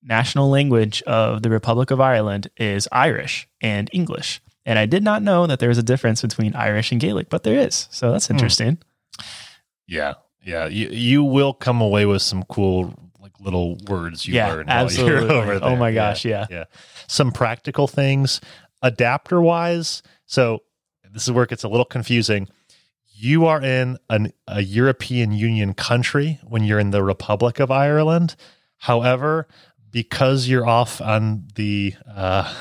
national 0.03 0.49
language 0.49 1.01
of 1.03 1.43
the 1.43 1.49
Republic 1.49 1.91
of 1.91 2.01
Ireland 2.01 2.49
is 2.57 2.89
Irish 2.91 3.47
and 3.61 3.89
English, 3.93 4.41
and 4.65 4.77
I 4.79 4.85
did 4.85 5.03
not 5.03 5.23
know 5.23 5.47
that 5.47 5.59
there 5.59 5.69
was 5.69 5.77
a 5.77 5.83
difference 5.83 6.21
between 6.21 6.55
Irish 6.55 6.91
and 6.91 6.99
Gaelic, 6.99 7.29
but 7.29 7.43
there 7.43 7.57
is. 7.57 7.87
So 7.89 8.11
that's 8.11 8.27
hmm. 8.27 8.33
interesting. 8.33 8.77
Yeah, 9.87 10.15
yeah, 10.43 10.67
you 10.67 10.89
you 10.89 11.23
will 11.23 11.53
come 11.53 11.81
away 11.81 12.05
with 12.05 12.21
some 12.21 12.43
cool 12.43 12.93
like 13.19 13.33
little 13.39 13.77
words 13.87 14.27
you 14.27 14.35
yeah, 14.35 14.53
learn 14.53 14.69
absolutely. 14.69 15.35
over 15.35 15.59
there. 15.59 15.69
Oh 15.69 15.75
my 15.75 15.93
gosh, 15.93 16.25
yeah. 16.25 16.45
yeah. 16.49 16.57
yeah. 16.57 16.63
Some 17.07 17.31
practical 17.31 17.87
things 17.87 18.41
adapter 18.81 19.41
wise. 19.41 20.03
So 20.25 20.63
this 21.11 21.23
is 21.23 21.31
where 21.31 21.43
it 21.43 21.49
gets 21.49 21.63
a 21.63 21.69
little 21.69 21.85
confusing. 21.85 22.47
You 23.19 23.45
are 23.45 23.61
in 23.61 23.97
an, 24.09 24.31
a 24.47 24.61
European 24.61 25.31
Union 25.31 25.73
country 25.73 26.39
when 26.43 26.63
you're 26.63 26.79
in 26.79 26.91
the 26.91 27.03
Republic 27.03 27.59
of 27.59 27.71
Ireland. 27.71 28.35
However, 28.77 29.47
because 29.89 30.47
you're 30.47 30.67
off 30.67 31.01
on 31.01 31.47
the 31.55 31.95
uh, 32.07 32.53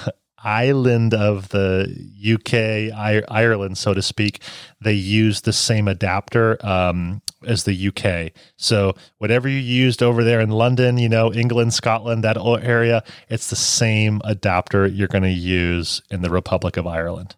island 0.47 1.13
of 1.13 1.49
the 1.49 1.93
UK, 2.25 2.97
Ireland, 3.29 3.77
so 3.77 3.93
to 3.93 4.01
speak, 4.01 4.41
they 4.81 4.93
use 4.93 5.41
the 5.41 5.53
same 5.53 5.89
adapter 5.89 6.65
um, 6.65 7.21
as 7.45 7.65
the 7.65 7.89
UK. 7.89 8.33
So 8.57 8.95
whatever 9.19 9.49
you 9.49 9.59
used 9.59 10.03
over 10.03 10.23
there 10.23 10.41
in 10.41 10.51
London, 10.51 10.99
you 10.99 11.09
know, 11.09 11.33
England, 11.33 11.75
Scotland, 11.75 12.23
that 12.23 12.39
area, 12.63 13.03
it's 13.29 13.51
the 13.51 13.57
same 13.57 14.21
adapter 14.25 14.87
you're 14.87 15.09
going 15.09 15.25
to 15.25 15.31
use 15.31 16.01
in 16.11 16.23
the 16.23 16.31
Republic 16.31 16.77
of 16.77 16.87
Ireland. 16.87 17.35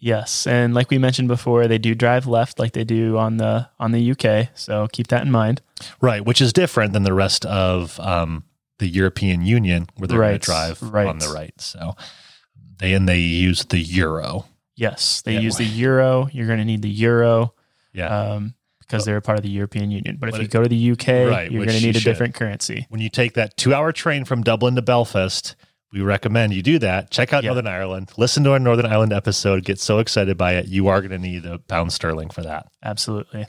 Yes, 0.00 0.46
and 0.46 0.74
like 0.74 0.90
we 0.90 0.98
mentioned 0.98 1.26
before, 1.26 1.66
they 1.66 1.78
do 1.78 1.94
drive 1.94 2.26
left 2.26 2.60
like 2.60 2.72
they 2.72 2.84
do 2.84 3.16
on 3.16 3.38
the 3.38 3.68
on 3.80 3.90
the 3.90 4.12
UK. 4.12 4.50
So 4.54 4.86
keep 4.92 5.08
that 5.08 5.24
in 5.24 5.32
mind. 5.32 5.60
Right, 6.00 6.24
which 6.24 6.40
is 6.40 6.52
different 6.52 6.92
than 6.92 7.02
the 7.02 7.12
rest 7.12 7.44
of 7.46 7.98
um, 7.98 8.44
the 8.78 8.88
European 8.88 9.42
Union, 9.42 9.86
where 9.96 10.08
they're 10.08 10.18
right. 10.18 10.28
going 10.28 10.40
to 10.40 10.46
drive 10.46 10.82
right. 10.82 11.06
on 11.06 11.18
the 11.18 11.28
right. 11.28 11.54
So 11.60 11.94
they 12.78 12.94
and 12.94 13.08
they 13.08 13.18
use 13.18 13.64
the 13.64 13.78
euro. 13.78 14.46
Yes, 14.76 15.22
they 15.22 15.38
use 15.38 15.56
the 15.56 15.64
euro. 15.64 16.28
You're 16.32 16.46
going 16.46 16.60
to 16.60 16.64
need 16.64 16.82
the 16.82 16.88
euro. 16.88 17.54
Yeah. 17.92 18.06
Um, 18.06 18.54
because 18.80 19.04
they're 19.04 19.18
a 19.18 19.22
part 19.22 19.36
of 19.36 19.42
the 19.42 19.50
European 19.50 19.90
Union. 19.90 20.16
But, 20.18 20.30
but 20.30 20.34
if 20.36 20.42
you 20.42 20.48
go 20.48 20.62
to 20.62 20.68
the 20.68 20.92
UK, 20.92 21.08
right, 21.30 21.52
you're 21.52 21.66
going 21.66 21.78
to 21.78 21.84
need 21.84 21.96
a 21.96 22.00
should. 22.00 22.08
different 22.08 22.34
currency. 22.34 22.86
When 22.88 23.02
you 23.02 23.10
take 23.10 23.34
that 23.34 23.54
two 23.58 23.74
hour 23.74 23.92
train 23.92 24.24
from 24.24 24.42
Dublin 24.42 24.76
to 24.76 24.82
Belfast, 24.82 25.54
we 25.92 26.00
recommend 26.00 26.54
you 26.54 26.62
do 26.62 26.78
that. 26.78 27.10
Check 27.10 27.34
out 27.34 27.42
Yeah. 27.42 27.48
Northern 27.48 27.66
Ireland. 27.66 28.12
Listen 28.16 28.44
to 28.44 28.52
our 28.52 28.58
Northern 28.58 28.86
Ireland 28.86 29.12
episode. 29.12 29.64
Get 29.64 29.78
so 29.78 29.98
excited 29.98 30.38
by 30.38 30.54
it. 30.54 30.68
You 30.68 30.88
are 30.88 31.00
going 31.00 31.10
to 31.10 31.18
need 31.18 31.44
a 31.44 31.58
pound 31.58 31.92
sterling 31.92 32.30
for 32.30 32.42
that. 32.42 32.68
Absolutely. 32.82 33.46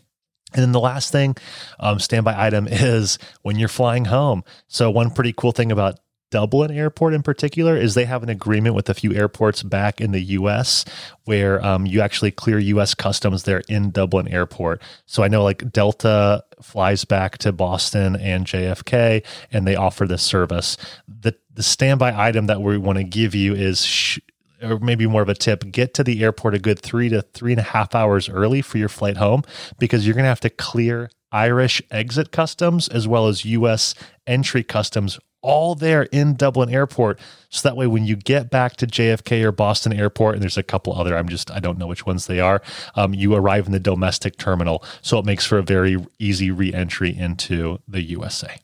And 0.53 0.61
then 0.61 0.71
the 0.71 0.79
last 0.79 1.11
thing, 1.11 1.35
um, 1.79 1.99
standby 1.99 2.35
item 2.37 2.67
is 2.71 3.19
when 3.41 3.57
you're 3.57 3.67
flying 3.69 4.05
home. 4.05 4.43
So 4.67 4.89
one 4.89 5.11
pretty 5.11 5.33
cool 5.33 5.51
thing 5.51 5.71
about 5.71 5.99
Dublin 6.31 6.71
Airport 6.71 7.13
in 7.13 7.23
particular 7.23 7.75
is 7.75 7.95
they 7.95 8.05
have 8.05 8.23
an 8.23 8.29
agreement 8.29 8.75
with 8.75 8.89
a 8.89 8.93
few 8.93 9.13
airports 9.13 9.63
back 9.63 9.99
in 9.99 10.11
the 10.11 10.21
U.S. 10.21 10.85
where 11.25 11.63
um, 11.65 11.85
you 11.85 12.01
actually 12.01 12.31
clear 12.31 12.59
U.S. 12.59 12.93
customs 12.93 13.43
there 13.43 13.63
in 13.67 13.91
Dublin 13.91 14.27
Airport. 14.27 14.81
So 15.05 15.23
I 15.23 15.27
know 15.27 15.43
like 15.43 15.71
Delta 15.71 16.43
flies 16.61 17.05
back 17.05 17.37
to 17.39 17.51
Boston 17.51 18.15
and 18.15 18.45
JFK, 18.45 19.25
and 19.51 19.67
they 19.67 19.75
offer 19.75 20.05
this 20.05 20.23
service. 20.23 20.77
The 21.07 21.35
the 21.51 21.63
standby 21.63 22.13
item 22.15 22.45
that 22.45 22.61
we 22.61 22.77
want 22.77 22.97
to 22.97 23.03
give 23.03 23.35
you 23.35 23.53
is. 23.53 23.85
Sh- 23.85 24.19
or 24.61 24.79
maybe 24.79 25.07
more 25.07 25.21
of 25.21 25.29
a 25.29 25.35
tip, 25.35 25.71
get 25.71 25.93
to 25.95 26.03
the 26.03 26.23
airport 26.23 26.55
a 26.55 26.59
good 26.59 26.79
three 26.79 27.09
to 27.09 27.21
three 27.21 27.53
and 27.53 27.59
a 27.59 27.63
half 27.63 27.95
hours 27.95 28.29
early 28.29 28.61
for 28.61 28.77
your 28.77 28.89
flight 28.89 29.17
home 29.17 29.43
because 29.77 30.05
you're 30.05 30.15
going 30.15 30.23
to 30.23 30.29
have 30.29 30.39
to 30.41 30.49
clear 30.49 31.09
Irish 31.31 31.81
exit 31.91 32.31
customs 32.31 32.87
as 32.87 33.07
well 33.07 33.27
as 33.27 33.45
US 33.45 33.93
entry 34.25 34.63
customs 34.63 35.19
all 35.41 35.75
there 35.75 36.03
in 36.03 36.35
Dublin 36.35 36.69
Airport. 36.69 37.19
So 37.49 37.67
that 37.67 37.77
way, 37.77 37.87
when 37.87 38.05
you 38.05 38.15
get 38.15 38.49
back 38.49 38.75
to 38.77 38.87
JFK 38.87 39.43
or 39.43 39.51
Boston 39.51 39.93
Airport, 39.93 40.35
and 40.35 40.41
there's 40.41 40.57
a 40.57 40.63
couple 40.63 40.93
other, 40.93 41.17
I'm 41.17 41.29
just, 41.29 41.49
I 41.51 41.59
don't 41.59 41.77
know 41.77 41.87
which 41.87 42.05
ones 42.05 42.27
they 42.27 42.39
are, 42.39 42.61
um, 42.95 43.13
you 43.13 43.33
arrive 43.33 43.65
in 43.65 43.71
the 43.71 43.79
domestic 43.79 44.37
terminal. 44.37 44.83
So 45.01 45.17
it 45.17 45.25
makes 45.25 45.45
for 45.45 45.57
a 45.57 45.63
very 45.63 45.97
easy 46.17 46.51
re 46.51 46.73
entry 46.73 47.15
into 47.15 47.79
the 47.87 48.01
USA. 48.01 48.57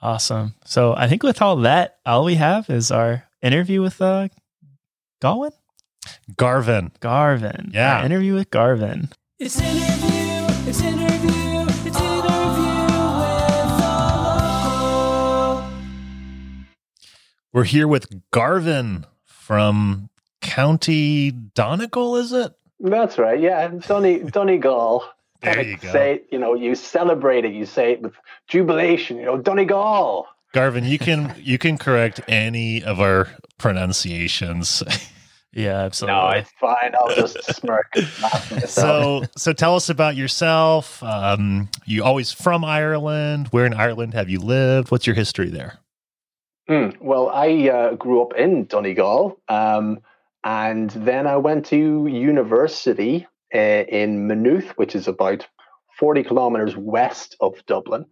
Awesome. 0.00 0.54
So 0.64 0.94
I 0.94 1.06
think 1.08 1.22
with 1.22 1.40
all 1.40 1.56
that, 1.56 1.98
all 2.04 2.24
we 2.24 2.34
have 2.36 2.68
is 2.70 2.90
our 2.90 3.24
interview 3.40 3.82
with 3.82 4.00
uh, 4.00 4.28
Galwin? 5.22 5.52
Garvin. 6.36 6.90
Garvin. 6.98 7.70
Yeah. 7.72 7.98
Our 7.98 8.06
interview 8.06 8.34
with 8.34 8.50
Garvin. 8.50 9.08
It's 9.38 9.60
interview, 9.60 10.68
it's 10.68 10.82
interview, 10.82 11.64
it's 11.86 12.00
interview 12.00 12.86
with. 15.62 17.52
We're 17.52 17.62
here 17.62 17.86
with 17.86 18.08
Garvin 18.32 19.06
from 19.24 20.10
County 20.40 21.30
Donegal, 21.30 22.16
is 22.16 22.32
it? 22.32 22.52
That's 22.80 23.16
right. 23.16 23.40
Yeah, 23.40 23.68
Donny 23.68 24.18
Donegal. 24.24 25.04
There 25.40 25.54
Kinda 25.54 25.70
you 25.70 25.76
go. 25.76 25.92
Say, 25.92 26.14
it, 26.14 26.26
you 26.32 26.38
know, 26.40 26.54
you 26.54 26.74
celebrate 26.74 27.44
it. 27.44 27.52
You 27.52 27.64
say 27.64 27.92
it 27.92 28.02
with 28.02 28.14
jubilation. 28.48 29.18
You 29.18 29.26
know, 29.26 29.38
Donegal. 29.38 30.26
Garvin, 30.52 30.84
you 30.84 30.98
can 30.98 31.32
you 31.38 31.58
can 31.58 31.78
correct 31.78 32.20
any 32.28 32.82
of 32.82 32.98
our 33.00 33.28
pronunciations. 33.58 34.82
Yeah, 35.54 35.80
absolutely. 35.80 36.20
No, 36.20 36.28
it's 36.30 36.50
fine. 36.58 36.94
I'll 36.98 37.14
just 37.14 37.42
smirk. 37.56 37.86
and 37.94 38.06
laugh 38.22 38.50
at 38.52 38.60
myself. 38.62 38.70
So 38.70 39.22
so 39.36 39.52
tell 39.52 39.76
us 39.76 39.90
about 39.90 40.16
yourself. 40.16 41.02
Um, 41.02 41.68
you 41.84 42.02
always 42.04 42.32
from 42.32 42.64
Ireland? 42.64 43.48
Where 43.48 43.66
in 43.66 43.74
Ireland 43.74 44.14
have 44.14 44.30
you 44.30 44.40
lived? 44.40 44.90
What's 44.90 45.06
your 45.06 45.14
history 45.14 45.50
there? 45.50 45.78
Hmm, 46.68 46.90
well, 47.00 47.28
I 47.28 47.68
uh, 47.68 47.94
grew 47.96 48.22
up 48.22 48.34
in 48.34 48.64
Donegal, 48.66 49.38
um, 49.48 49.98
and 50.44 50.90
then 50.90 51.26
I 51.26 51.36
went 51.36 51.66
to 51.66 52.06
university 52.06 53.26
uh, 53.54 53.58
in 53.58 54.26
Maynooth, 54.26 54.70
which 54.76 54.94
is 54.94 55.08
about 55.08 55.46
40 55.98 56.22
kilometers 56.22 56.76
west 56.76 57.36
of 57.40 57.64
Dublin. 57.66 58.06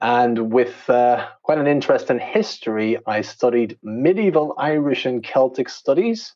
And 0.00 0.52
with 0.52 0.88
uh, 0.88 1.26
quite 1.42 1.58
an 1.58 1.66
interest 1.66 2.08
in 2.08 2.20
history, 2.20 2.98
I 3.06 3.20
studied 3.22 3.78
medieval 3.82 4.54
Irish 4.56 5.04
and 5.04 5.24
Celtic 5.24 5.68
studies. 5.68 6.34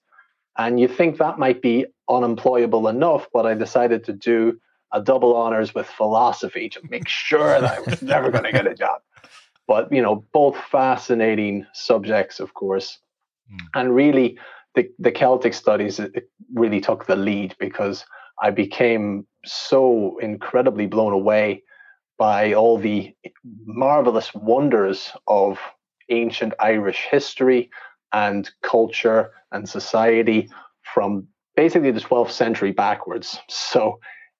And 0.56 0.78
you 0.78 0.88
think 0.88 1.18
that 1.18 1.38
might 1.38 1.62
be 1.62 1.86
unemployable 2.08 2.88
enough, 2.88 3.26
but 3.32 3.46
I 3.46 3.54
decided 3.54 4.04
to 4.04 4.12
do 4.12 4.60
a 4.92 5.00
double 5.00 5.34
honors 5.34 5.74
with 5.74 5.86
philosophy 5.86 6.68
to 6.68 6.80
make 6.90 7.08
sure 7.08 7.60
that 7.60 7.78
I 7.78 7.80
was 7.80 8.02
never 8.02 8.30
going 8.30 8.44
to 8.44 8.52
get 8.52 8.66
a 8.66 8.74
job. 8.74 9.00
But, 9.66 9.90
you 9.92 10.02
know, 10.02 10.24
both 10.32 10.56
fascinating 10.56 11.66
subjects, 11.72 12.40
of 12.40 12.52
course. 12.52 12.98
Mm. 13.50 13.58
And 13.74 13.94
really, 13.94 14.38
the, 14.74 14.90
the 14.98 15.12
Celtic 15.12 15.54
studies 15.54 16.00
really 16.52 16.80
took 16.80 17.06
the 17.06 17.16
lead 17.16 17.54
because 17.58 18.04
I 18.42 18.50
became 18.50 19.26
so 19.44 20.18
incredibly 20.20 20.86
blown 20.86 21.12
away 21.12 21.62
by 22.18 22.52
all 22.52 22.78
the 22.78 23.14
marvelous 23.64 24.32
wonders 24.34 25.10
of 25.26 25.58
ancient 26.08 26.54
Irish 26.60 27.06
history 27.10 27.70
and 28.12 28.50
culture 28.62 29.30
and 29.52 29.68
society 29.68 30.48
from 30.82 31.26
basically 31.56 31.90
the 31.90 32.00
12th 32.00 32.30
century 32.30 32.72
backwards. 32.72 33.38
So 33.48 33.98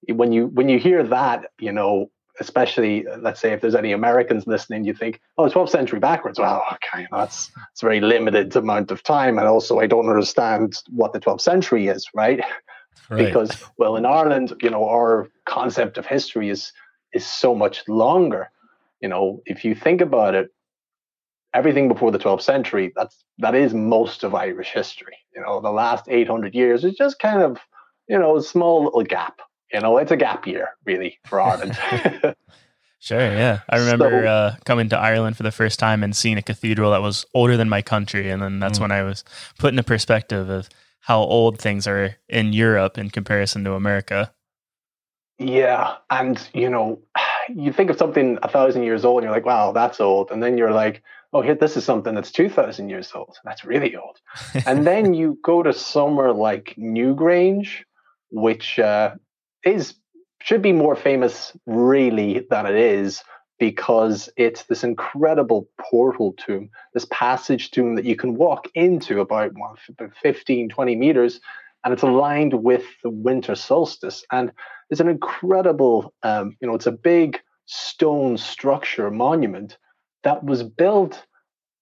when 0.09 0.33
you 0.33 0.49
when 0.49 0.69
you 0.69 0.79
hear 0.79 1.03
that, 1.05 1.51
you 1.59 1.73
know, 1.73 2.11
especially 2.41 3.07
let's 3.21 3.41
say 3.41 3.53
if 3.53 3.61
there's 3.61 3.75
any 3.75 3.93
Americans 3.93 4.47
listening, 4.47 4.85
you 4.85 4.95
think, 4.95 5.21
oh, 5.39 5.49
12th 5.49 5.71
century 5.71 6.01
backwards. 6.01 6.39
Well, 6.39 6.65
okay, 6.75 7.07
that's 7.11 7.51
it's 7.73 7.83
a 7.83 7.87
very 7.87 8.01
limited 8.01 8.55
amount 8.57 8.91
of 8.91 9.03
time, 9.03 9.39
and 9.39 9.47
also 9.47 9.79
I 9.79 9.87
don't 9.87 10.09
understand 10.09 10.75
what 10.89 11.13
the 11.13 11.21
12th 11.21 11.43
century 11.43 11.89
is, 11.89 12.07
right? 12.15 12.41
because 13.17 13.63
well 13.79 13.97
in 13.97 14.07
ireland 14.07 14.53
you 14.63 14.71
know 14.71 14.89
our 14.89 15.29
concept 15.45 15.99
of 15.99 16.07
history 16.07 16.49
is 16.49 16.73
is 17.13 17.27
so 17.27 17.55
much 17.55 17.87
longer 17.89 18.51
you 19.01 19.09
know 19.09 19.43
if 19.47 19.65
you 19.65 19.75
think 19.75 20.01
about 20.01 20.35
it 20.35 20.51
everything 21.55 21.89
before 21.89 22.11
the 22.11 22.19
12th 22.19 22.43
century 22.43 22.93
that's 22.97 23.25
that 23.39 23.55
is 23.55 23.75
most 23.75 24.25
of 24.25 24.35
irish 24.35 24.69
history 24.71 25.17
you 25.35 25.41
know 25.43 25.61
the 25.61 25.71
last 25.71 26.05
800 26.09 26.55
years 26.55 26.85
is 26.85 26.95
just 26.95 27.19
kind 27.19 27.43
of 27.43 27.59
you 28.09 28.19
know 28.19 28.37
a 28.37 28.43
small 28.43 28.85
little 28.85 29.03
gap 29.05 29.41
you 29.73 29.81
know 29.81 29.99
it's 29.99 30.11
a 30.13 30.17
gap 30.17 30.47
year 30.47 30.69
really 30.87 31.19
for 31.27 31.41
ireland 31.41 31.77
Sure, 32.99 33.19
yeah. 33.19 33.63
I 33.69 33.79
remember 33.79 34.09
So- 34.25 34.29
uh, 34.29 34.55
coming 34.65 34.89
to 34.91 34.97
Ireland 34.97 35.37
for 35.37 35.43
the 35.43 35.51
first 35.51 35.81
time 35.81 36.05
and 36.05 36.15
seeing 36.15 36.39
a 36.39 36.43
cathedral 36.43 36.93
that 36.93 37.03
was 37.03 37.27
older 37.35 37.57
than 37.57 37.69
my 37.69 37.83
country. 37.83 38.31
And 38.31 38.41
then 38.41 38.61
that's 38.61 38.79
Mm. 38.79 38.83
when 38.83 38.93
I 38.93 39.03
was 39.03 39.25
put 39.59 39.73
in 39.73 39.79
a 39.81 39.83
perspective 39.83 40.49
of 40.49 40.69
how 41.01 41.19
old 41.19 41.59
things 41.59 41.89
are 41.89 42.15
in 42.29 42.53
Europe 42.53 42.99
in 42.99 43.11
comparison 43.11 43.65
to 43.65 43.73
America. 43.73 44.33
Yeah, 45.39 45.97
and 46.11 46.41
you 46.55 46.71
know, 46.71 47.01
you 47.49 47.73
think 47.73 47.91
of 47.91 47.99
something 47.99 48.39
a 48.45 48.49
thousand 48.49 48.85
years 48.85 49.05
old, 49.05 49.19
and 49.19 49.25
you're 49.25 49.35
like, 49.35 49.47
"Wow, 49.47 49.73
that's 49.73 50.01
old," 50.01 50.31
and 50.31 50.41
then 50.41 50.57
you're 50.57 50.71
like, 50.73 51.03
"Oh, 51.33 51.43
here, 51.43 51.55
this 51.55 51.77
is 51.77 51.85
something 51.85 52.15
that's 52.15 52.33
two 52.33 52.49
thousand 52.49 52.89
years 52.89 53.11
old. 53.15 53.37
That's 53.45 53.65
really 53.65 53.97
old." 53.97 54.19
and 54.67 54.87
then 54.87 55.15
you 55.15 55.39
go 55.43 55.63
to 55.63 55.73
somewhere 55.73 56.33
like 56.33 56.75
Newgrange, 56.79 57.85
which 58.31 58.79
uh, 58.79 59.15
is 59.65 59.95
should 60.43 60.63
be 60.63 60.73
more 60.73 60.97
famous 60.97 61.57
really 61.67 62.45
than 62.51 62.67
it 62.67 62.75
is 62.75 63.23
because 63.63 64.29
it's 64.37 64.65
this 64.65 64.83
incredible 64.83 65.69
portal 65.81 66.35
tomb, 66.37 66.69
this 66.95 67.07
passage 67.13 67.71
tomb 67.71 67.95
that 67.95 68.05
you 68.05 68.17
can 68.17 68.35
walk 68.35 68.67
into 68.75 69.21
about 69.21 69.53
what, 69.55 69.79
15, 70.21 70.69
20 70.69 70.97
meters, 70.97 71.41
and 71.85 71.93
it's 71.93 72.03
aligned 72.03 72.55
with 72.55 72.85
the 73.05 73.11
winter 73.11 73.55
solstice. 73.55 74.25
And 74.33 74.51
it's 74.91 75.01
an 75.01 75.07
incredible, 75.09 76.13
um, 76.25 76.57
you 76.61 76.67
know, 76.67 76.75
it's 76.75 76.89
a 76.89 76.93
big 76.93 77.39
stone 77.67 78.37
structure 78.37 79.13
monument 79.13 79.79
that 80.25 80.45
was 80.45 80.63
built 80.63 81.25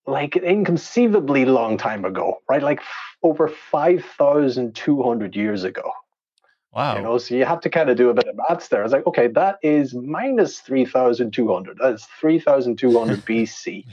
like 0.07 0.37
inconceivably 0.37 1.45
long 1.45 1.77
time 1.77 2.05
ago, 2.05 2.39
right? 2.49 2.63
Like 2.63 2.81
f- 2.81 3.17
over 3.23 3.49
5,200 3.49 5.37
years 5.37 5.65
ago. 5.65 5.93
Wow. 6.73 6.97
You 6.97 7.03
know, 7.03 7.19
so 7.19 7.35
you 7.35 7.45
have 7.45 7.61
to 7.63 7.71
kind 7.71 7.91
of 7.91 7.97
do 7.97 8.11
a 8.11 8.15
bit 8.15 8.29
of 8.29 8.37
maths 8.37 8.69
there. 8.69 8.81
I 8.81 8.83
was 8.85 8.93
like, 8.93 9.07
okay, 9.07 9.27
that 9.29 9.59
is 9.63 9.95
minus 9.95 10.61
3,200. 10.61 11.79
That 11.79 11.95
is 11.95 12.07
3,200 12.21 13.25
BC, 13.27 13.85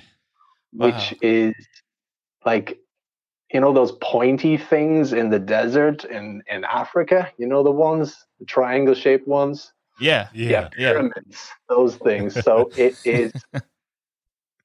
Wow. 0.73 0.87
which 0.87 1.15
is 1.21 1.53
like, 2.45 2.79
you 3.51 3.59
know, 3.59 3.73
those 3.73 3.93
pointy 4.01 4.57
things 4.57 5.13
in 5.13 5.29
the 5.29 5.39
desert 5.39 6.03
in, 6.05 6.43
in 6.51 6.63
Africa, 6.65 7.29
you 7.37 7.47
know, 7.47 7.63
the 7.63 7.71
ones, 7.71 8.25
the 8.39 8.45
triangle 8.45 8.93
shaped 8.93 9.27
ones? 9.27 9.73
yeah. 9.99 10.29
Yeah. 10.33 10.69
Yeah. 10.77 10.91
pyramids, 10.93 11.49
those 11.69 11.95
things. 11.97 12.39
So 12.43 12.71
it 12.75 12.97
is, 13.03 13.31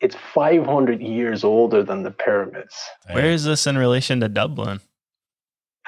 it's 0.02 0.16
500 0.34 1.00
years 1.00 1.44
older 1.44 1.82
than 1.82 2.02
the 2.02 2.10
pyramids. 2.10 2.74
Where 3.10 3.30
is 3.30 3.44
this 3.44 3.66
in 3.66 3.78
relation 3.78 4.20
to 4.20 4.28
Dublin? 4.28 4.80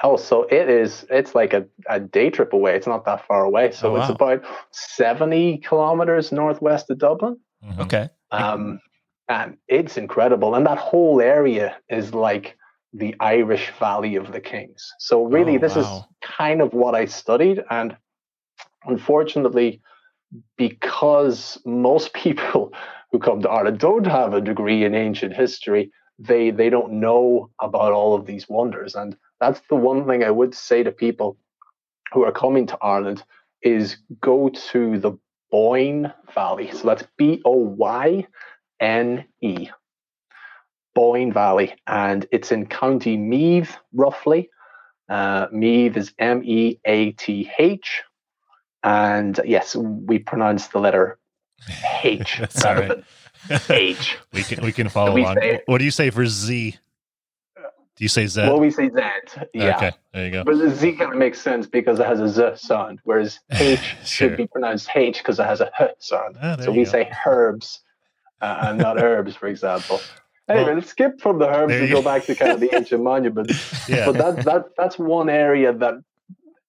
Oh, 0.03 0.17
so 0.17 0.45
it 0.45 0.69
is. 0.69 1.05
It's 1.11 1.35
like 1.35 1.53
a, 1.53 1.67
a 1.89 2.01
day 2.01 2.31
trip 2.31 2.53
away. 2.53 2.77
It's 2.77 2.87
not 2.87 3.05
that 3.07 3.27
far 3.27 3.45
away. 3.45 3.73
So 3.73 3.95
Oh, 3.95 4.01
it's 4.01 4.09
about 4.11 4.43
seventy 4.71 5.59
kilometers 5.59 6.33
northwest 6.33 6.91
of 6.91 6.99
Dublin. 6.99 7.39
Mhm. 7.65 7.79
Okay. 7.81 8.09
Um, 8.31 8.81
and 9.29 9.57
it's 9.69 9.97
incredible. 9.97 10.55
And 10.55 10.67
that 10.67 10.79
whole 10.79 11.21
area 11.21 11.77
is 11.89 12.13
like 12.15 12.57
the 12.93 13.15
Irish 13.21 13.73
Valley 13.81 14.17
of 14.17 14.33
the 14.33 14.41
Kings. 14.41 14.93
So 14.99 15.25
really, 15.25 15.57
Oh, 15.57 15.61
this 15.61 15.77
wow. 15.77 15.83
is 15.83 16.03
kind 16.23 16.61
of 16.61 16.73
what 16.75 16.95
I 16.95 17.07
studied. 17.07 17.63
And 17.71 17.97
unfortunately, 18.85 19.81
because 20.57 21.59
most 21.65 22.13
people 22.25 22.73
who 23.15 23.21
come 23.21 23.41
to 23.41 23.49
Ireland 23.49 23.79
don't 23.79 24.09
have 24.09 24.35
a 24.35 24.41
degree 24.41 24.83
in 24.85 24.93
ancient 24.93 25.37
history, 25.37 25.93
they 26.19 26.51
they 26.51 26.69
don't 26.69 26.95
know 26.95 27.49
about 27.61 27.93
all 27.93 28.17
of 28.17 28.27
these 28.27 28.49
wonders. 28.49 28.97
And 28.97 29.17
that's 29.39 29.61
the 29.71 29.77
one 29.77 30.05
thing 30.05 30.25
I 30.25 30.33
would 30.33 30.53
say 30.53 30.83
to 30.83 30.91
people 30.91 31.37
who 32.13 32.25
are 32.25 32.33
coming 32.33 32.67
to 32.67 32.79
Ireland 32.83 33.23
is 33.63 33.99
go 34.21 34.49
to 34.73 34.99
the 34.99 35.13
Boyne 35.53 36.13
Valley. 36.35 36.73
So 36.73 36.89
that's 36.89 37.07
B 37.17 37.41
O 37.45 37.53
Y 37.53 38.27
N 38.81 39.25
E. 39.41 39.69
Boyne 40.97 41.33
Valley, 41.33 41.73
and 41.87 42.27
it's 42.33 42.51
in 42.51 42.67
County 42.67 43.17
Meath, 43.17 43.77
roughly. 43.93 44.51
Uh, 45.09 45.47
Meath 45.53 45.97
is 45.97 46.13
M 46.19 46.43
E 46.45 46.81
A 46.85 47.13
T 47.13 47.49
H. 47.61 48.03
And 48.83 49.39
yes, 49.45 49.77
we 49.77 50.19
pronounce 50.19 50.67
the 50.67 50.81
letter 50.81 51.19
H. 52.03 52.41
Sorry. 52.51 52.91
H. 53.69 54.17
We 54.33 54.43
can 54.43 54.65
we 54.65 54.73
can 54.73 54.89
follow 54.89 55.13
We 55.13 55.25
on. 55.25 55.37
say- 55.37 55.61
What 55.67 55.79
do 55.79 55.85
you 55.85 55.91
say 55.91 56.11
for 56.11 56.27
Z? 56.27 56.79
Do 57.97 58.03
you 58.05 58.09
say 58.09 58.27
Z? 58.27 58.41
Well, 58.43 58.59
we 58.59 58.71
say 58.73 58.89
Z. 58.91 59.01
Yeah. 59.53 59.77
Okay, 59.77 59.93
there 60.13 60.25
you 60.25 60.31
go. 60.33 60.45
But 60.45 60.59
the 60.59 60.71
Z 60.71 60.93
kind 60.97 61.13
of 61.13 61.19
makes 61.19 61.41
sense 61.41 61.67
because 61.67 62.01
it 62.01 62.07
has 62.07 62.21
a 62.21 62.29
Z 62.29 62.57
sound, 62.67 62.99
whereas 63.05 63.39
H 63.53 63.79
Sure. 63.79 63.97
should 64.05 64.37
be 64.37 64.47
pronounced 64.49 64.89
H 64.97 65.19
because 65.19 65.39
it 65.39 65.47
has 65.47 65.61
a 65.61 65.71
H 65.81 65.91
sound. 66.01 66.37
Ah, 66.43 66.57
so 66.59 66.73
we 66.73 66.85
go. 66.85 66.91
say 66.91 67.13
herbs 67.25 67.81
uh, 68.41 68.59
and 68.63 68.79
not 68.79 68.99
herbs, 69.03 69.37
for 69.37 69.47
example. 69.47 70.01
Anyway, 70.49 70.65
Well, 70.67 70.75
let's 70.75 70.89
skip 70.91 71.21
from 71.21 71.39
the 71.39 71.47
herbs 71.49 71.71
there 71.71 71.83
and 71.83 71.89
go 71.91 72.03
go. 72.03 72.03
back 72.03 72.25
to 72.25 72.35
kind 72.35 72.51
of 72.53 72.61
the 72.61 72.75
ancient 72.75 73.03
monuments. 73.03 73.89
Yeah. 73.89 74.07
But 74.07 74.17
that, 74.19 74.45
that 74.45 74.65
that's 74.77 74.99
one 74.99 75.29
area 75.29 75.73
that 75.73 75.95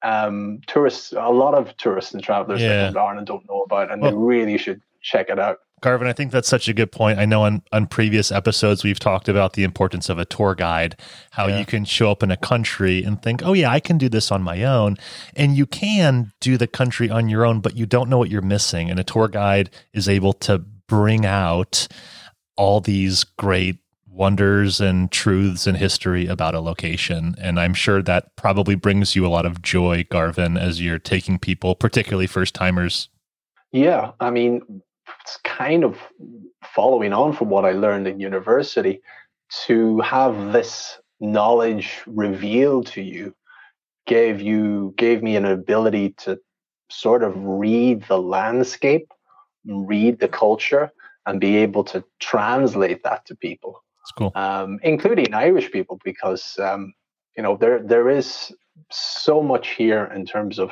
um, 0.05 0.61
tourists, 0.67 1.11
a 1.13 1.29
lot 1.31 1.53
of 1.55 1.75
tourists 1.77 2.13
and 2.13 2.23
travelers 2.23 2.61
Yeah. 2.61 2.91
that 2.91 2.97
Ireland 2.97 3.27
don't 3.27 3.47
know 3.49 3.61
about, 3.63 3.91
and 3.91 4.03
they 4.03 4.13
really 4.13 4.57
should 4.57 4.81
check 5.01 5.29
it 5.29 5.39
out. 5.39 5.57
Garvin, 5.81 6.07
I 6.07 6.13
think 6.13 6.31
that's 6.31 6.47
such 6.47 6.67
a 6.69 6.73
good 6.73 6.91
point. 6.91 7.19
I 7.19 7.25
know 7.25 7.43
on, 7.43 7.61
on 7.71 7.85
previous 7.85 8.31
episodes 8.31 8.83
we've 8.83 8.97
talked 8.99 9.27
about 9.27 9.53
the 9.53 9.63
importance 9.63 10.09
of 10.09 10.17
a 10.17 10.25
tour 10.25 10.55
guide, 10.55 10.95
how 11.31 11.47
Yeah. 11.47 11.59
you 11.59 11.65
can 11.65 11.85
show 11.85 12.09
up 12.09 12.23
in 12.23 12.31
a 12.31 12.37
country 12.37 13.03
and 13.03 13.21
think, 13.21 13.41
oh, 13.45 13.53
yeah, 13.53 13.69
I 13.69 13.79
can 13.79 13.97
do 13.97 14.09
this 14.09 14.31
on 14.31 14.41
my 14.41 14.63
own. 14.63 14.95
And 15.35 15.55
you 15.55 15.65
can 15.65 16.31
do 16.39 16.57
the 16.57 16.65
country 16.67 17.09
on 17.09 17.27
your 17.29 17.45
own, 17.45 17.59
but 17.59 17.75
you 17.75 17.85
don't 17.85 18.09
know 18.09 18.17
what 18.17 18.29
you're 18.31 18.41
missing. 18.41 18.89
And 18.89 18.99
a 18.99 19.03
tour 19.03 19.27
guide 19.27 19.69
is 19.93 20.07
able 20.09 20.33
to 20.33 20.59
bring 20.87 21.25
out 21.25 21.87
all 22.57 22.79
these 22.79 23.23
great 23.23 23.77
wonders 24.15 24.79
and 24.79 25.11
truths 25.11 25.67
and 25.67 25.77
history 25.77 26.25
about 26.25 26.55
a 26.55 26.61
location. 26.61 27.35
And 27.39 27.59
I'm 27.59 27.73
sure 27.73 28.01
that 28.01 28.35
probably 28.35 28.75
brings 28.75 29.15
you 29.15 29.25
a 29.25 29.29
lot 29.29 29.45
of 29.45 29.61
joy, 29.61 30.05
Garvin, 30.09 30.57
as 30.57 30.81
you're 30.81 30.99
taking 30.99 31.37
people, 31.37 31.75
particularly 31.75 32.27
first 32.27 32.55
timers. 32.55 33.09
Yeah, 33.71 34.11
I 34.19 34.29
mean, 34.29 34.61
it's 35.21 35.37
kind 35.43 35.83
of 35.83 35.99
following 36.63 37.13
on 37.13 37.33
from 37.33 37.49
what 37.49 37.65
I 37.65 37.71
learned 37.71 38.07
in 38.07 38.19
university 38.19 39.01
to 39.65 39.99
have 39.99 40.53
this 40.53 40.97
knowledge 41.19 42.01
revealed 42.07 42.87
to 42.87 43.01
you 43.01 43.35
gave 44.07 44.41
you 44.41 44.93
gave 44.97 45.23
me 45.23 45.35
an 45.35 45.45
ability 45.45 46.11
to 46.17 46.37
sort 46.91 47.23
of 47.23 47.33
read 47.35 48.03
the 48.07 48.19
landscape, 48.19 49.11
read 49.65 50.19
the 50.19 50.27
culture, 50.27 50.91
and 51.25 51.41
be 51.41 51.57
able 51.57 51.83
to 51.83 52.03
translate 52.19 53.03
that 53.03 53.25
to 53.25 53.35
people 53.35 53.81
It's 54.05 54.11
cool. 54.11 54.31
um, 54.35 54.79
including 54.83 55.33
Irish 55.33 55.71
people, 55.71 55.99
because 56.03 56.59
um, 56.59 56.93
you 57.35 57.41
know 57.41 57.57
there 57.57 57.81
there 57.81 58.07
is 58.09 58.53
so 58.91 59.41
much 59.41 59.69
here 59.69 60.05
in 60.15 60.25
terms 60.25 60.59
of 60.59 60.71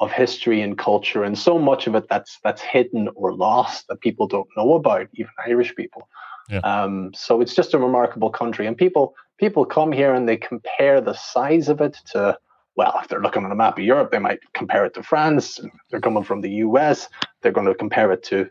of 0.00 0.12
history 0.12 0.62
and 0.62 0.78
culture, 0.78 1.24
and 1.24 1.36
so 1.36 1.58
much 1.58 1.88
of 1.88 1.96
it 1.96 2.06
that's 2.08 2.38
that's 2.44 2.62
hidden 2.62 3.08
or 3.16 3.34
lost 3.34 3.88
that 3.88 4.00
people 4.00 4.28
don't 4.28 4.48
know 4.56 4.74
about, 4.74 5.08
even 5.14 5.32
Irish 5.44 5.74
people. 5.74 6.08
Yeah. 6.48 6.60
Um, 6.60 7.10
so 7.14 7.40
it's 7.40 7.54
just 7.54 7.74
a 7.74 7.78
remarkable 7.78 8.30
country, 8.30 8.68
and 8.68 8.76
people 8.76 9.14
people 9.40 9.64
come 9.64 9.90
here 9.90 10.14
and 10.14 10.28
they 10.28 10.36
compare 10.36 11.00
the 11.00 11.14
size 11.14 11.68
of 11.68 11.80
it 11.80 11.98
to. 12.12 12.38
Well, 12.76 12.94
if 13.02 13.08
they're 13.08 13.20
looking 13.20 13.44
on 13.44 13.50
a 13.50 13.56
map 13.56 13.76
of 13.76 13.82
Europe, 13.82 14.12
they 14.12 14.20
might 14.20 14.38
compare 14.54 14.84
it 14.84 14.94
to 14.94 15.02
France. 15.02 15.58
If 15.58 15.72
they're 15.90 16.00
coming 16.00 16.22
from 16.22 16.42
the 16.42 16.50
US, 16.66 17.08
they're 17.42 17.50
going 17.50 17.66
to 17.66 17.74
compare 17.74 18.12
it 18.12 18.22
to 18.24 18.48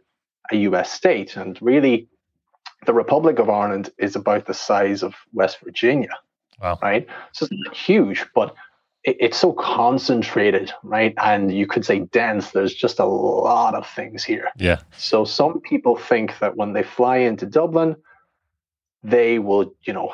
a 0.51 0.57
US 0.57 0.91
state. 0.91 1.37
And 1.37 1.57
really, 1.61 2.09
the 2.85 2.93
Republic 2.93 3.39
of 3.39 3.49
Ireland 3.49 3.89
is 3.97 4.15
about 4.15 4.45
the 4.45 4.53
size 4.53 5.03
of 5.03 5.15
West 5.33 5.59
Virginia. 5.63 6.11
Wow. 6.61 6.79
Right. 6.81 7.07
So 7.33 7.47
it's 7.49 7.79
huge, 7.79 8.25
but 8.33 8.55
it, 9.03 9.17
it's 9.19 9.37
so 9.37 9.53
concentrated, 9.53 10.71
right? 10.83 11.13
And 11.17 11.51
you 11.51 11.67
could 11.67 11.85
say 11.85 11.99
dense. 11.99 12.51
There's 12.51 12.73
just 12.73 12.99
a 12.99 13.05
lot 13.05 13.75
of 13.75 13.87
things 13.87 14.23
here. 14.23 14.49
Yeah. 14.57 14.79
So 14.97 15.23
some 15.23 15.61
people 15.61 15.95
think 15.95 16.39
that 16.39 16.55
when 16.55 16.73
they 16.73 16.83
fly 16.83 17.17
into 17.17 17.45
Dublin, 17.45 17.95
they 19.03 19.39
will, 19.39 19.75
you 19.83 19.93
know, 19.93 20.13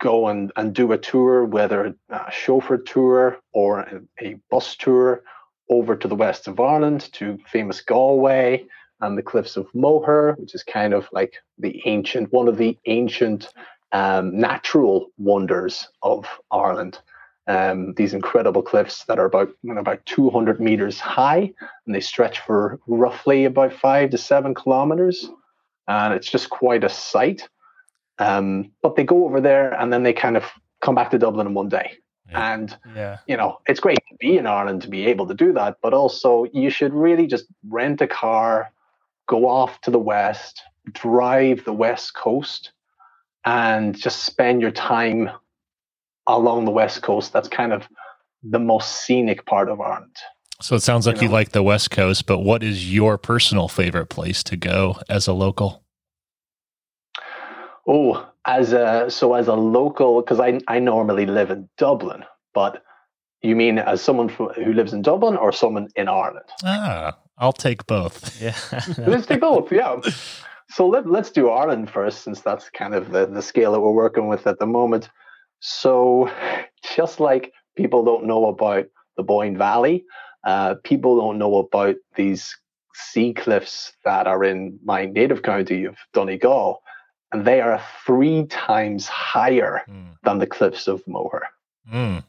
go 0.00 0.28
and, 0.28 0.50
and 0.56 0.74
do 0.74 0.92
a 0.92 0.98
tour, 0.98 1.44
whether 1.44 1.94
a 2.10 2.30
chauffeur 2.30 2.78
tour 2.78 3.38
or 3.52 3.80
a, 3.80 4.00
a 4.20 4.36
bus 4.50 4.76
tour 4.76 5.22
over 5.70 5.96
to 5.96 6.08
the 6.08 6.14
west 6.14 6.48
of 6.48 6.60
Ireland 6.60 7.12
to 7.12 7.38
famous 7.46 7.80
Galway 7.80 8.66
and 9.00 9.18
the 9.18 9.22
cliffs 9.22 9.56
of 9.56 9.66
Moher, 9.74 10.34
which 10.38 10.54
is 10.54 10.62
kind 10.62 10.94
of 10.94 11.08
like 11.12 11.34
the 11.58 11.80
ancient, 11.86 12.32
one 12.32 12.48
of 12.48 12.56
the 12.58 12.78
ancient 12.86 13.48
um, 13.92 14.36
natural 14.38 15.10
wonders 15.18 15.88
of 16.02 16.26
Ireland. 16.50 16.98
Um, 17.46 17.92
these 17.94 18.14
incredible 18.14 18.62
cliffs 18.62 19.04
that 19.04 19.18
are 19.18 19.26
about 19.26 19.50
you 19.62 19.74
know, 19.74 19.80
about 19.80 20.04
200 20.06 20.60
meters 20.60 20.98
high, 20.98 21.52
and 21.86 21.94
they 21.94 22.00
stretch 22.00 22.40
for 22.40 22.80
roughly 22.86 23.44
about 23.44 23.72
five 23.74 24.10
to 24.10 24.18
seven 24.18 24.54
kilometers, 24.54 25.28
and 25.86 26.14
it's 26.14 26.30
just 26.30 26.48
quite 26.48 26.84
a 26.84 26.88
sight. 26.88 27.46
Um, 28.18 28.70
but 28.82 28.96
they 28.96 29.04
go 29.04 29.26
over 29.26 29.40
there, 29.40 29.78
and 29.78 29.92
then 29.92 30.04
they 30.04 30.14
kind 30.14 30.36
of 30.38 30.44
come 30.80 30.94
back 30.94 31.10
to 31.10 31.18
Dublin 31.18 31.46
in 31.48 31.54
one 31.54 31.68
day, 31.68 31.92
Yeah. 32.30 32.54
and 32.54 32.78
Yeah. 32.96 33.18
you 33.26 33.36
know, 33.36 33.58
it's 33.68 33.80
great 33.80 33.98
to 34.08 34.16
be 34.18 34.38
in 34.38 34.46
Ireland 34.46 34.80
to 34.82 34.88
be 34.88 35.06
able 35.06 35.26
to 35.26 35.34
do 35.34 35.52
that, 35.52 35.76
but 35.82 35.92
also 35.92 36.46
you 36.52 36.70
should 36.70 36.94
really 36.94 37.26
just 37.26 37.44
rent 37.68 38.00
a 38.00 38.06
car, 38.06 38.70
go 39.26 39.48
off 39.48 39.80
to 39.82 39.90
the 39.90 39.98
west, 39.98 40.62
drive 40.92 41.64
the 41.64 41.72
west 41.72 42.14
coast, 42.14 42.72
and 43.44 43.96
just 43.96 44.24
spend 44.24 44.60
your 44.60 44.70
time 44.70 45.30
along 46.26 46.64
the 46.64 46.70
west 46.70 47.02
coast. 47.02 47.32
That's 47.32 47.48
kind 47.48 47.72
of 47.72 47.88
the 48.42 48.58
most 48.58 49.02
scenic 49.02 49.46
part 49.46 49.68
of 49.68 49.80
Ireland. 49.80 50.16
So 50.60 50.76
it 50.76 50.80
sounds 50.80 51.06
like 51.06 51.16
You 51.16 51.28
you, 51.28 51.28
like 51.28 51.50
the 51.52 51.62
West 51.62 51.90
Coast, 51.90 52.26
but 52.26 52.38
what 52.38 52.62
is 52.62 52.92
your 52.92 53.18
personal 53.18 53.68
favorite 53.68 54.06
place 54.06 54.42
to 54.44 54.56
go 54.56 54.96
as 55.08 55.26
a 55.26 55.32
local? 55.32 55.82
Oh, 57.86 58.26
as 58.46 58.72
a 58.72 59.10
so 59.10 59.34
as 59.34 59.48
a 59.48 59.54
local, 59.54 60.22
because 60.22 60.40
I 60.40 60.60
I 60.68 60.78
normally 60.78 61.26
live 61.26 61.50
in 61.50 61.68
Dublin, 61.76 62.24
but 62.54 62.82
you 63.42 63.56
mean 63.56 63.78
as 63.78 64.00
someone 64.00 64.28
from, 64.28 64.50
who 64.50 64.72
lives 64.72 64.92
in 64.92 65.02
Dublin 65.02 65.36
or 65.36 65.52
someone 65.52 65.88
in 65.96 66.08
Ireland? 66.08 66.46
Ah, 66.62 67.18
I'll 67.38 67.52
take 67.52 67.86
both. 67.86 68.40
Yeah. 68.40 68.54
Let's 68.98 69.26
take 69.26 69.40
both, 69.40 69.72
yeah. 69.72 70.00
So 70.70 70.86
let, 70.86 71.06
let's 71.08 71.30
do 71.30 71.50
Ireland 71.50 71.90
first, 71.90 72.22
since 72.22 72.40
that's 72.40 72.70
kind 72.70 72.94
of 72.94 73.10
the, 73.10 73.26
the 73.26 73.42
scale 73.42 73.72
that 73.72 73.80
we're 73.80 73.92
working 73.92 74.28
with 74.28 74.46
at 74.46 74.58
the 74.58 74.66
moment. 74.66 75.10
So, 75.60 76.30
just 76.96 77.20
like 77.20 77.52
people 77.76 78.04
don't 78.04 78.26
know 78.26 78.46
about 78.46 78.86
the 79.16 79.22
Boyne 79.22 79.56
Valley, 79.56 80.04
uh, 80.46 80.74
people 80.84 81.16
don't 81.18 81.38
know 81.38 81.56
about 81.56 81.96
these 82.16 82.54
sea 82.94 83.32
cliffs 83.32 83.92
that 84.04 84.26
are 84.26 84.44
in 84.44 84.78
my 84.84 85.06
native 85.06 85.42
county 85.42 85.84
of 85.84 85.96
Donegal, 86.12 86.80
and 87.32 87.44
they 87.46 87.60
are 87.60 87.80
three 88.06 88.44
times 88.46 89.06
higher 89.08 89.82
Mm. 89.88 90.16
than 90.22 90.38
the 90.38 90.46
cliffs 90.46 90.86
of 90.86 91.02
Moher 91.06 91.42
Mm. 91.92 92.22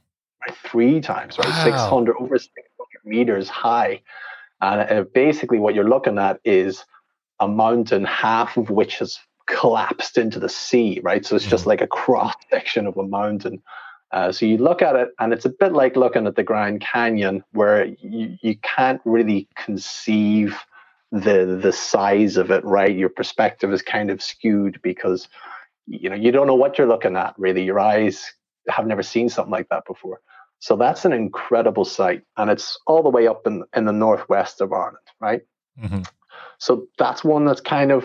right? 0.47 0.57
Three 0.63 1.01
times, 1.01 1.37
right? 1.37 1.47
Wow. 1.49 1.63
600, 1.63 2.15
over 2.19 2.37
600 2.37 2.49
meters 3.05 3.49
high. 3.49 4.01
And 4.61 4.81
uh, 4.81 5.03
basically, 5.13 5.59
what 5.59 5.75
you're 5.75 5.89
looking 5.89 6.17
at 6.17 6.39
is 6.43 6.85
a 7.39 7.47
mountain, 7.47 8.05
half 8.05 8.57
of 8.57 8.69
which 8.69 8.99
has 8.99 9.19
collapsed 9.47 10.17
into 10.17 10.39
the 10.39 10.49
sea, 10.49 10.99
right? 11.03 11.25
So 11.25 11.35
it's 11.35 11.45
just 11.45 11.65
like 11.65 11.81
a 11.81 11.87
cross 11.87 12.33
section 12.49 12.87
of 12.87 12.97
a 12.97 13.03
mountain. 13.03 13.61
Uh, 14.11 14.31
so 14.31 14.45
you 14.45 14.57
look 14.57 14.81
at 14.81 14.95
it, 14.95 15.09
and 15.19 15.33
it's 15.33 15.45
a 15.45 15.49
bit 15.49 15.73
like 15.73 15.95
looking 15.95 16.27
at 16.27 16.35
the 16.35 16.43
Grand 16.43 16.81
Canyon, 16.81 17.43
where 17.51 17.85
you, 17.85 18.37
you 18.41 18.55
can't 18.57 19.01
really 19.03 19.47
conceive 19.55 20.57
the 21.11 21.59
the 21.61 21.71
size 21.71 22.37
of 22.37 22.51
it, 22.51 22.63
right? 22.63 22.95
Your 22.95 23.09
perspective 23.09 23.71
is 23.73 23.81
kind 23.81 24.09
of 24.09 24.21
skewed 24.21 24.81
because 24.81 25.27
you 25.87 26.09
know 26.09 26.15
you 26.15 26.31
don't 26.31 26.47
know 26.47 26.55
what 26.55 26.77
you're 26.77 26.87
looking 26.87 27.15
at. 27.15 27.33
Really, 27.37 27.63
your 27.63 27.79
eyes 27.79 28.33
have 28.69 28.87
never 28.87 29.03
seen 29.03 29.29
something 29.29 29.51
like 29.51 29.69
that 29.69 29.85
before. 29.85 30.21
So 30.65 30.75
that's 30.75 31.05
an 31.05 31.13
incredible 31.13 31.85
site, 31.85 32.23
and 32.37 32.49
it's 32.49 32.67
all 32.87 33.03
the 33.03 33.15
way 33.17 33.27
up 33.27 33.41
in 33.47 33.55
in 33.77 33.85
the 33.85 33.97
northwest 34.05 34.61
of 34.61 34.71
Ireland, 34.71 35.07
right? 35.27 35.41
Mhm. 35.77 36.03
So 36.57 36.87
that's 36.97 37.23
one 37.23 37.45
that's 37.45 37.61
kind 37.61 37.91
of 37.91 38.03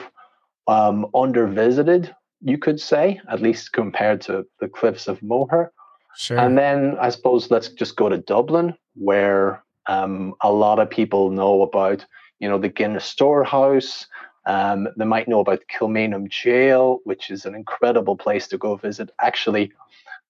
um, 0.67 1.07
undervisited, 1.15 2.15
you 2.51 2.59
could 2.59 2.81
say, 2.81 3.21
at 3.33 3.41
least 3.41 3.73
compared 3.73 4.21
to 4.27 4.33
the 4.61 4.69
cliffs 4.69 5.09
of 5.09 5.23
Moher. 5.23 5.73
Sure. 6.17 6.39
And 6.39 6.59
then 6.59 6.99
I 7.07 7.11
suppose 7.11 7.51
let's 7.55 7.71
just 7.81 7.97
go 7.97 8.09
to 8.09 8.19
Dublin, 8.33 8.75
where 8.95 9.63
um, 9.87 10.35
a 10.41 10.53
lot 10.53 10.79
of 10.79 10.91
people 10.91 11.31
know 11.31 11.63
about, 11.63 12.07
you 12.41 12.49
know, 12.49 12.61
the 12.61 12.75
Guinness 12.79 13.07
Storehouse, 13.07 14.07
Um, 14.47 14.89
they 14.99 15.05
might 15.05 15.29
know 15.29 15.41
about 15.41 15.69
Kilmainham 15.73 16.29
Jail, 16.29 17.01
which 17.05 17.31
is 17.31 17.47
an 17.47 17.55
incredible 17.55 18.17
place 18.17 18.49
to 18.49 18.59
go 18.59 18.77
visit. 18.77 19.11
Actually, 19.19 19.73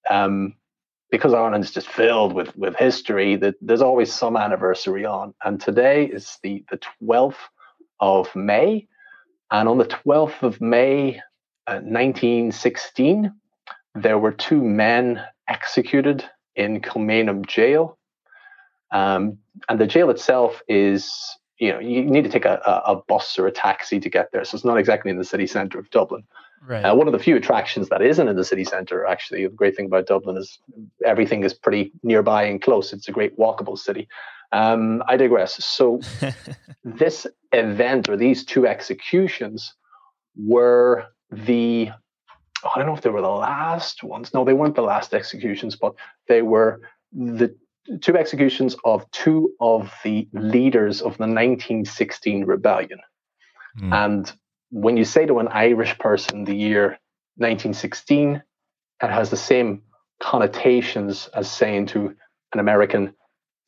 um, 0.09 0.53
because 1.11 1.33
Ireland's 1.33 1.71
just 1.71 1.89
filled 1.89 2.33
with 2.33 2.55
with 2.57 2.75
history, 2.75 3.35
that 3.37 3.55
there's 3.61 3.81
always 3.81 4.11
some 4.11 4.37
anniversary 4.37 5.05
on. 5.05 5.33
And 5.43 5.61
today 5.61 6.05
is 6.05 6.39
the 6.41 6.63
the 6.71 6.79
12th 7.03 7.35
of 7.99 8.35
May, 8.35 8.87
and 9.51 9.67
on 9.67 9.77
the 9.77 9.85
12th 9.85 10.41
of 10.41 10.61
May, 10.61 11.17
uh, 11.67 11.81
1916, 11.83 13.31
there 13.95 14.17
were 14.17 14.31
two 14.31 14.63
men 14.63 15.21
executed 15.47 16.23
in 16.55 16.81
Kilmainham 16.81 17.45
Jail. 17.45 17.97
Um, 18.91 19.37
and 19.69 19.79
the 19.79 19.87
jail 19.87 20.09
itself 20.09 20.61
is, 20.67 21.13
you 21.59 21.71
know, 21.71 21.79
you 21.79 22.03
need 22.03 22.23
to 22.23 22.29
take 22.29 22.45
a, 22.45 22.61
a, 22.65 22.95
bus 23.07 23.37
or 23.39 23.47
a 23.47 23.51
taxi 23.51 23.99
to 23.99 24.09
get 24.09 24.31
there. 24.31 24.43
So 24.43 24.55
it's 24.55 24.65
not 24.65 24.77
exactly 24.77 25.11
in 25.11 25.17
the 25.17 25.23
city 25.23 25.47
centre 25.47 25.79
of 25.79 25.89
Dublin. 25.91 26.23
Right. 26.63 26.83
Uh, 26.83 26.93
one 26.95 27.07
of 27.07 27.13
the 27.13 27.19
few 27.19 27.35
attractions 27.35 27.89
that 27.89 28.01
isn't 28.01 28.27
in 28.27 28.35
the 28.35 28.43
city 28.43 28.63
centre, 28.63 29.05
actually, 29.05 29.43
the 29.43 29.49
great 29.49 29.75
thing 29.75 29.87
about 29.87 30.05
Dublin 30.05 30.37
is 30.37 30.59
everything 31.03 31.43
is 31.43 31.53
pretty 31.55 31.91
nearby 32.03 32.43
and 32.43 32.61
close. 32.61 32.93
It's 32.93 33.07
a 33.07 33.11
great 33.11 33.37
walkable 33.37 33.77
city. 33.77 34.07
Um, 34.51 35.01
I 35.07 35.17
digress. 35.17 35.63
So, 35.63 36.01
this 36.83 37.25
event 37.51 38.09
or 38.09 38.17
these 38.17 38.45
two 38.45 38.67
executions 38.67 39.73
were 40.35 41.05
the 41.31 41.89
oh, 42.63 42.69
I 42.75 42.77
don't 42.77 42.87
know 42.87 42.95
if 42.95 43.01
they 43.01 43.09
were 43.09 43.21
the 43.21 43.29
last 43.29 44.03
ones. 44.03 44.33
No, 44.33 44.45
they 44.45 44.53
weren't 44.53 44.75
the 44.75 44.81
last 44.83 45.13
executions, 45.13 45.75
but 45.75 45.95
they 46.27 46.43
were 46.43 46.81
the 47.11 47.55
two 48.01 48.15
executions 48.15 48.75
of 48.85 49.09
two 49.11 49.51
of 49.59 49.91
the 50.03 50.27
leaders 50.33 51.01
of 51.01 51.17
the 51.17 51.23
1916 51.23 52.45
rebellion. 52.45 52.99
Mm. 53.79 53.93
And 53.93 54.33
when 54.71 54.97
you 54.97 55.05
say 55.05 55.25
to 55.25 55.39
an 55.39 55.47
Irish 55.49 55.97
person 55.99 56.45
the 56.45 56.55
year 56.55 56.99
1916, 57.35 58.41
it 59.03 59.09
has 59.09 59.29
the 59.29 59.37
same 59.37 59.83
connotations 60.21 61.29
as 61.35 61.51
saying 61.51 61.87
to 61.87 62.15
an 62.53 62.59
American 62.59 63.03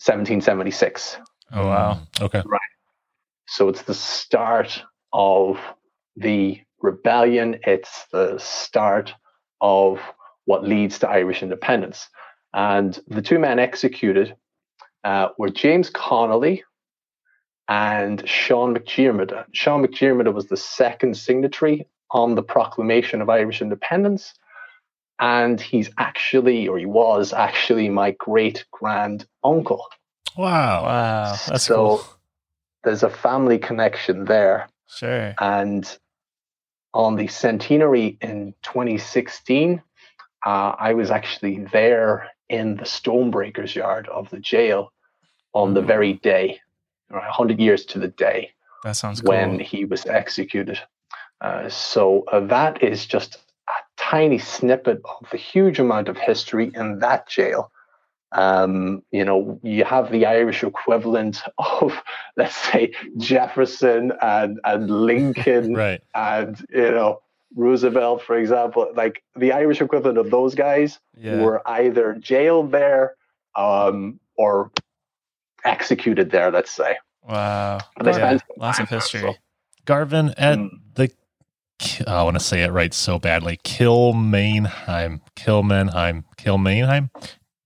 1776. 0.06 1.18
Oh, 1.52 1.68
wow. 1.68 2.00
Okay. 2.22 2.42
Right. 2.46 2.60
So 3.48 3.70
it's 3.70 3.84
the 3.84 3.94
start 3.94 4.82
of 5.12 5.60
the 6.16 6.60
rebellion, 6.82 7.60
it's 7.64 8.06
the 8.12 8.38
start 8.38 9.14
of 9.62 10.00
what 10.46 10.64
leads 10.64 11.00
to 11.00 11.10
Irish 11.10 11.44
independence. 11.44 12.08
And 12.54 13.00
the 13.08 13.22
two 13.22 13.40
men 13.40 13.60
executed 13.60 14.36
uh, 15.04 15.30
were 15.38 15.50
James 15.50 15.90
Connolly 15.90 16.64
and 17.68 18.28
Sean 18.28 18.76
McDiarmid. 18.76 19.46
Sean 19.54 19.86
McDiarmid 19.86 20.32
was 20.34 20.48
the 20.48 20.58
second 20.58 21.16
signatory 21.18 21.88
on 22.12 22.36
the 22.36 22.44
Proclamation 22.44 23.22
of 23.22 23.30
Irish 23.30 23.62
Independence. 23.62 24.34
And 25.20 25.60
he's 25.62 25.90
actually, 25.98 26.68
or 26.68 26.78
he 26.78 26.86
was 26.86 27.34
actually, 27.34 27.90
my 27.90 28.12
great 28.12 28.66
grand 28.72 29.26
uncle. 29.44 29.86
Wow. 30.38 30.84
Wow. 30.84 31.38
That's 31.48 31.64
so 31.64 31.76
cool. 31.76 32.06
there's 32.84 33.04
a 33.04 33.10
family 33.10 33.58
connection 33.58 34.26
there. 34.26 34.70
Sure. 34.88 35.34
And 35.40 35.98
on 36.94 37.16
the 37.16 37.28
centenary 37.28 38.18
in 38.22 38.54
2016, 38.64 39.82
uh, 40.46 40.50
I 40.78 40.94
was 40.94 41.10
actually 41.10 41.66
there 41.72 42.30
in 42.50 42.76
the 42.76 42.84
stonebreakers 42.84 43.74
yard 43.74 44.08
of 44.10 44.30
the 44.30 44.40
jail 44.40 44.92
on 45.54 45.74
the 45.74 45.82
very 45.82 46.14
day, 46.14 46.60
100 47.20 47.60
years 47.60 47.86
to 47.86 48.00
the 48.00 48.08
day. 48.08 48.52
That 48.84 48.96
sounds 48.96 49.22
cool. 49.22 49.30
When 49.30 49.60
he 49.60 49.86
was 49.86 50.06
executed. 50.06 50.80
Uh, 51.42 51.70
so 51.70 52.24
uh, 52.32 52.40
that 52.42 52.82
is 52.84 53.06
just 53.06 53.36
a 53.68 53.72
tiny 53.98 54.38
snippet 54.40 55.02
of 55.06 55.28
the 55.32 55.38
huge 55.38 55.80
amount 55.80 56.08
of 56.10 56.18
history 56.18 56.72
in 56.76 57.00
that 57.00 57.28
jail. 57.28 57.72
Um, 58.32 59.04
you 59.12 59.24
know, 59.24 59.60
you 59.62 59.86
have 59.86 60.12
the 60.12 60.26
Irish 60.26 60.64
equivalent 60.64 61.42
of, 61.58 61.94
let's 62.38 62.56
say, 62.56 62.94
Jefferson 63.18 64.12
and, 64.22 64.60
and 64.64 64.90
Lincoln 64.90 65.74
right. 65.76 66.02
and, 66.16 66.60
you 66.70 66.92
know, 66.92 67.22
Roosevelt, 67.56 68.24
for 68.24 68.36
example. 68.38 68.92
Like 68.96 69.22
the 69.36 69.52
Irish 69.52 69.82
equivalent 69.82 70.18
of 70.18 70.32
those 70.32 70.56
guys 70.56 71.00
Yeah. 71.16 71.42
were 71.44 71.62
either 71.68 72.14
jailed 72.16 72.72
there 72.72 73.16
um, 73.56 74.20
or 74.36 74.72
executed 75.66 76.32
there, 76.32 76.52
let's 76.52 76.72
say. 76.72 76.98
Wow. 77.28 77.80
Yeah, 78.04 78.38
Lots 78.58 78.80
of 78.80 78.90
history. 78.90 79.22
so- 79.22 79.36
Garvin 79.86 80.34
at 80.38 80.58
Mm. 80.60 80.70
the 80.96 81.12
I 82.08 82.24
want 82.24 82.38
to 82.38 82.44
say 82.44 82.64
it 82.64 82.72
right 82.72 82.94
so 82.94 83.20
badly. 83.20 83.58
Kilmainheim, 83.66 85.20
Kilmenheim, 85.36 86.24
Kilmainheim 86.38 87.10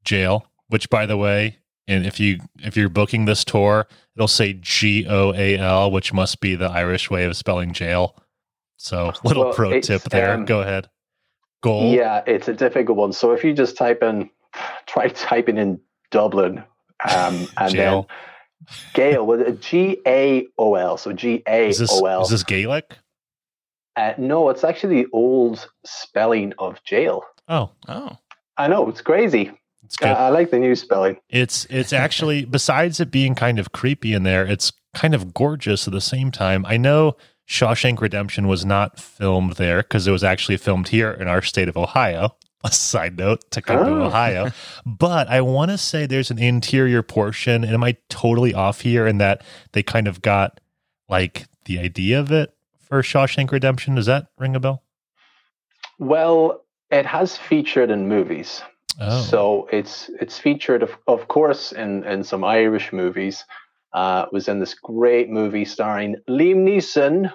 jail. 0.03 0.47
Which, 0.69 0.89
by 0.89 1.05
the 1.05 1.17
way, 1.17 1.59
and 1.87 2.05
if 2.05 2.19
you 2.19 2.39
if 2.63 2.75
you're 2.75 2.89
booking 2.89 3.25
this 3.25 3.43
tour, 3.45 3.87
it'll 4.15 4.27
say 4.27 4.53
G 4.53 5.05
O 5.07 5.33
A 5.33 5.57
L, 5.57 5.91
which 5.91 6.11
must 6.13 6.41
be 6.41 6.55
the 6.55 6.65
Irish 6.69 7.09
way 7.11 7.25
of 7.25 7.37
spelling 7.37 7.73
jail. 7.73 8.15
So, 8.77 9.11
little 9.23 9.45
Well, 9.45 9.53
pro 9.53 9.79
tip 9.81 10.03
there. 10.03 10.33
um, 10.33 10.45
Go 10.45 10.61
ahead. 10.61 10.89
Goal. 11.61 11.91
Yeah, 11.93 12.21
it's 12.27 12.47
a 12.47 12.53
difficult 12.53 12.97
one. 12.97 13.11
So 13.13 13.31
if 13.31 13.43
you 13.43 13.53
just 13.53 13.77
type 13.77 14.03
in, 14.03 14.29
try 14.87 15.07
typing 15.09 15.57
in 15.57 15.79
Dublin, 16.11 16.63
um, 17.15 17.47
and 17.57 17.71
Jail. 17.73 18.07
then 18.07 18.17
Gale 18.93 19.25
with 19.25 19.61
G 19.61 19.97
A 20.05 20.47
O 20.57 20.75
L. 20.75 20.97
So 20.97 21.13
G 21.13 21.43
A 21.47 21.61
O 21.61 21.63
L. 21.63 21.69
Is 21.69 21.79
this 21.79 21.91
O 21.91 22.05
L. 22.05 22.21
is 22.23 22.29
this 22.29 22.43
Gaelic? 22.43 22.97
Uh, 23.95 24.13
no, 24.17 24.49
it's 24.49 24.63
actually 24.63 25.01
the 25.03 25.09
old 25.11 25.67
spelling 25.85 26.53
of 26.59 26.83
jail. 26.83 27.23
Oh, 27.47 27.71
Oh. 27.87 28.17
I 28.55 28.67
know 28.67 28.87
it's 28.89 29.01
crazy. 29.01 29.51
it's 29.83 29.95
I, 30.01 30.05
good. 30.07 30.13
I 30.17 30.29
like 30.29 30.51
the 30.51 30.59
new 30.59 30.75
spelling. 30.75 31.17
It's 31.29 31.65
it's 31.69 31.93
actually 31.93 32.45
besides 32.57 32.99
it 32.99 33.09
being 33.11 33.33
kind 33.35 33.57
of 33.59 33.71
creepy 33.71 34.13
in 34.13 34.23
there, 34.23 34.45
it's 34.45 34.71
kind 34.93 35.13
of 35.15 35.33
gorgeous 35.33 35.87
at 35.87 35.93
the 35.93 36.01
same 36.01 36.31
time. 36.31 36.65
I 36.65 36.77
know 36.77 37.15
Shawshank 37.49 38.01
Redemption 38.01 38.47
was 38.47 38.65
not 38.65 38.99
filmed 38.99 39.53
there 39.53 39.77
because 39.83 40.07
it 40.07 40.11
was 40.11 40.23
actually 40.23 40.57
filmed 40.57 40.89
here 40.89 41.11
in 41.11 41.27
our 41.27 41.41
state 41.41 41.69
of 41.69 41.77
Ohio. 41.77 42.35
A 42.67 42.71
side 42.71 43.17
note 43.17 43.49
to 43.51 43.61
come 43.61 43.85
to 43.85 43.91
Oh. 43.91 44.03
Ohio, 44.07 44.51
but 44.85 45.27
I 45.29 45.39
want 45.41 45.71
to 45.71 45.77
say 45.77 46.05
there's 46.05 46.31
an 46.31 46.39
interior 46.39 47.01
portion, 47.01 47.63
and 47.63 47.73
am 47.73 47.83
I 47.83 47.95
totally 48.09 48.53
off 48.53 48.81
here 48.81 49.07
in 49.07 49.19
that 49.19 49.41
they 49.71 49.83
kind 49.83 50.07
of 50.07 50.21
got 50.21 50.59
like 51.07 51.45
the 51.65 51.79
idea 51.79 52.19
of 52.19 52.31
it 52.31 52.53
for 52.79 53.01
Shawshank 53.01 53.51
Redemption? 53.51 53.95
Does 53.95 54.07
that 54.07 54.27
ring 54.37 54.55
a 54.55 54.59
bell? 54.59 54.83
Well, 55.99 56.63
it 56.91 57.05
has 57.05 57.37
featured 57.37 57.89
in 57.89 58.07
movies. 58.09 58.61
Oh, 58.99 59.21
So 59.21 59.69
it's 59.71 60.09
it's 60.19 60.37
featured, 60.39 60.83
of, 60.83 60.91
of 61.07 61.27
course, 61.27 61.71
in, 61.71 62.03
in 62.03 62.23
some 62.23 62.43
Irish 62.43 62.91
movies. 62.91 63.45
Uh, 63.93 64.25
it 64.27 64.33
was 64.33 64.47
in 64.47 64.59
this 64.59 64.73
great 64.73 65.29
movie 65.29 65.63
starring 65.65 66.15
Liam 66.29 66.63
Neeson, 66.67 67.31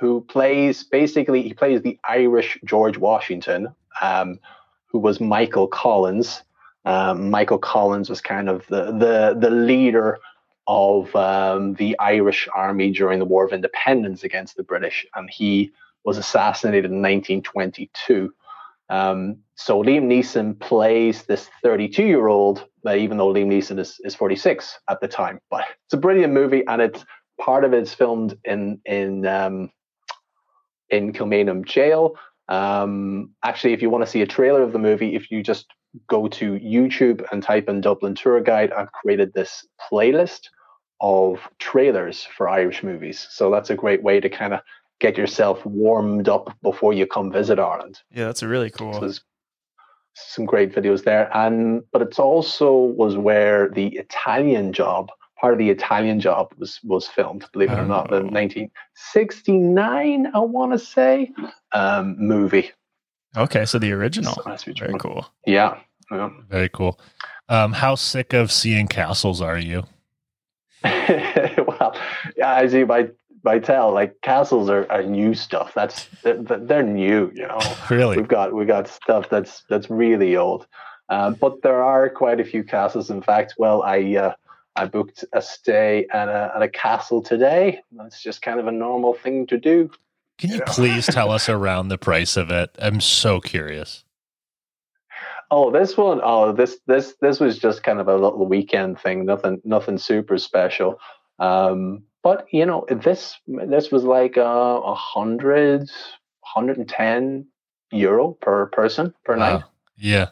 who 0.00 0.22
plays 0.22 0.82
basically 0.84 1.42
he 1.42 1.54
plays 1.54 1.82
the 1.82 1.98
Irish 2.08 2.58
George 2.64 2.98
Washington, 2.98 3.68
um, 4.00 4.38
who 4.86 4.98
was 4.98 5.20
Michael 5.20 5.66
Collins. 5.66 6.42
Um, 6.84 7.30
Michael 7.30 7.58
Collins 7.58 8.08
was 8.08 8.20
kind 8.20 8.48
of 8.48 8.66
the 8.68 8.86
the 8.86 9.36
the 9.38 9.50
leader 9.50 10.18
of 10.66 11.14
um, 11.16 11.74
the 11.74 11.98
Irish 11.98 12.46
army 12.54 12.90
during 12.90 13.18
the 13.18 13.24
War 13.24 13.44
of 13.44 13.52
Independence 13.52 14.22
against 14.22 14.56
the 14.56 14.62
British, 14.62 15.06
and 15.14 15.28
he 15.30 15.72
was 16.04 16.18
assassinated 16.18 16.90
in 16.90 17.02
1922. 17.02 18.32
Um, 18.90 19.38
so 19.54 19.82
Liam 19.82 20.04
Neeson 20.04 20.58
plays 20.58 21.24
this 21.24 21.50
32 21.62 22.04
year 22.04 22.28
old, 22.28 22.66
even 22.88 23.18
though 23.18 23.32
Liam 23.32 23.48
Neeson 23.48 23.78
is, 23.78 24.00
is 24.04 24.14
46 24.14 24.78
at 24.88 25.00
the 25.00 25.08
time. 25.08 25.40
But 25.50 25.64
it's 25.84 25.94
a 25.94 25.98
brilliant 25.98 26.32
movie, 26.32 26.64
and 26.66 26.80
it's 26.80 27.04
part 27.40 27.64
of 27.64 27.72
it's 27.72 27.92
filmed 27.92 28.36
in 28.44 28.80
in 28.84 29.26
um, 29.26 29.70
in 30.90 31.12
Kilmainham 31.12 31.64
Jail. 31.64 32.16
Um, 32.48 33.30
actually, 33.44 33.72
if 33.72 33.82
you 33.82 33.90
want 33.90 34.04
to 34.04 34.10
see 34.10 34.22
a 34.22 34.26
trailer 34.26 34.62
of 34.62 34.72
the 34.72 34.78
movie, 34.78 35.14
if 35.14 35.30
you 35.30 35.42
just 35.42 35.66
go 36.08 36.28
to 36.28 36.52
YouTube 36.58 37.24
and 37.32 37.42
type 37.42 37.68
in 37.68 37.80
Dublin 37.80 38.14
Tour 38.14 38.40
Guide, 38.40 38.72
I've 38.72 38.92
created 38.92 39.32
this 39.34 39.66
playlist 39.90 40.48
of 41.00 41.40
trailers 41.58 42.24
for 42.24 42.48
Irish 42.48 42.82
movies. 42.82 43.26
So 43.30 43.50
that's 43.50 43.70
a 43.70 43.74
great 43.74 44.02
way 44.02 44.20
to 44.20 44.28
kind 44.28 44.52
of 44.54 44.60
get 45.00 45.16
yourself 45.16 45.64
warmed 45.64 46.28
up 46.28 46.56
before 46.62 46.92
you 46.92 47.06
come 47.06 47.30
visit 47.30 47.58
Ireland. 47.58 48.00
Yeah, 48.10 48.26
that's 48.26 48.42
a 48.42 48.48
really 48.48 48.68
So 48.70 48.76
cool. 48.78 49.00
there's 49.00 49.22
some 50.14 50.44
great 50.44 50.74
videos 50.74 51.04
there, 51.04 51.34
and 51.36 51.82
but 51.92 52.02
it's 52.02 52.18
also 52.18 52.74
was 52.74 53.16
where 53.16 53.68
the 53.68 53.88
Italian 53.96 54.72
Job, 54.72 55.10
part 55.40 55.52
of 55.52 55.58
the 55.58 55.70
Italian 55.70 56.20
Job, 56.20 56.52
was 56.58 56.80
was 56.84 57.06
filmed. 57.08 57.46
Believe 57.52 57.70
it 57.70 57.78
or 57.78 57.86
not, 57.86 58.10
the 58.10 58.16
Oh. 58.16 58.22
1969, 58.30 60.30
I 60.34 60.38
want 60.38 60.72
to 60.72 60.78
say, 60.78 61.32
um, 61.72 62.16
movie. 62.18 62.70
Okay, 63.36 63.64
so 63.64 63.78
the 63.78 63.92
original. 63.92 64.34
So 64.34 64.56
you 64.66 64.74
Very 64.78 64.92
want. 64.92 65.02
cool. 65.02 65.26
Yeah. 65.46 65.78
yeah. 66.10 66.30
very 66.48 66.68
cool. 66.70 66.98
Um, 67.48 67.72
how 67.72 67.94
sick 67.94 68.32
of 68.32 68.50
seeing 68.50 68.88
castles 68.88 69.40
are 69.40 69.58
you? 69.58 69.84
well, 70.84 71.96
yeah, 72.36 72.54
as 72.56 72.72
you 72.72 72.86
might 72.86 73.64
tell, 73.64 73.92
like 73.92 74.14
castles 74.22 74.70
are, 74.70 74.90
are 74.90 75.02
new 75.02 75.34
stuff. 75.34 75.72
That's 75.74 76.08
they're, 76.22 76.40
they're 76.42 76.82
new, 76.82 77.30
you 77.34 77.46
know. 77.46 77.58
Really? 77.90 78.16
We've 78.16 78.28
got 78.28 78.54
we 78.54 78.64
got 78.64 78.88
stuff 78.88 79.28
that's 79.30 79.62
that's 79.68 79.90
really 79.90 80.36
old, 80.36 80.66
um, 81.08 81.34
but 81.34 81.62
there 81.62 81.82
are 81.82 82.08
quite 82.10 82.40
a 82.40 82.44
few 82.44 82.64
castles. 82.64 83.10
In 83.10 83.22
fact, 83.22 83.54
well, 83.58 83.82
I 83.82 84.16
uh, 84.16 84.34
I 84.78 84.86
booked 84.86 85.24
a 85.32 85.42
stay 85.42 86.06
at 86.12 86.28
a 86.28 86.52
at 86.54 86.62
a 86.62 86.68
castle 86.68 87.20
today. 87.20 87.80
That's 87.92 88.22
just 88.22 88.42
kind 88.42 88.60
of 88.60 88.68
a 88.68 88.72
normal 88.72 89.14
thing 89.14 89.46
to 89.48 89.58
do. 89.58 89.90
Can 90.38 90.50
you 90.50 90.60
please 90.66 91.06
tell 91.06 91.32
us 91.32 91.48
around 91.48 91.88
the 91.88 91.98
price 91.98 92.36
of 92.36 92.50
it? 92.50 92.70
I'm 92.78 93.00
so 93.00 93.40
curious. 93.40 94.04
Oh, 95.50 95.70
this 95.70 95.96
one, 95.96 96.20
oh, 96.22 96.52
this 96.52 96.78
this 96.86 97.14
this 97.20 97.40
was 97.40 97.58
just 97.58 97.82
kind 97.82 97.98
of 97.98 98.06
a 98.06 98.16
little 98.16 98.46
weekend 98.46 99.00
thing. 99.00 99.24
Nothing 99.24 99.60
nothing 99.64 99.98
super 99.98 100.38
special. 100.38 101.00
Um, 101.40 102.04
but 102.22 102.46
you 102.52 102.64
know, 102.64 102.84
this 102.88 103.36
this 103.46 103.90
was 103.90 104.04
like 104.04 104.36
a 104.36 104.44
uh, 104.44 104.94
hundred, 104.94 105.90
hundred 106.44 106.78
and 106.78 106.88
ten 106.88 107.46
euro 107.90 108.32
per 108.40 108.66
person 108.66 109.12
per 109.24 109.36
wow. 109.36 109.54
night. 109.54 109.64
Yeah, 109.96 110.28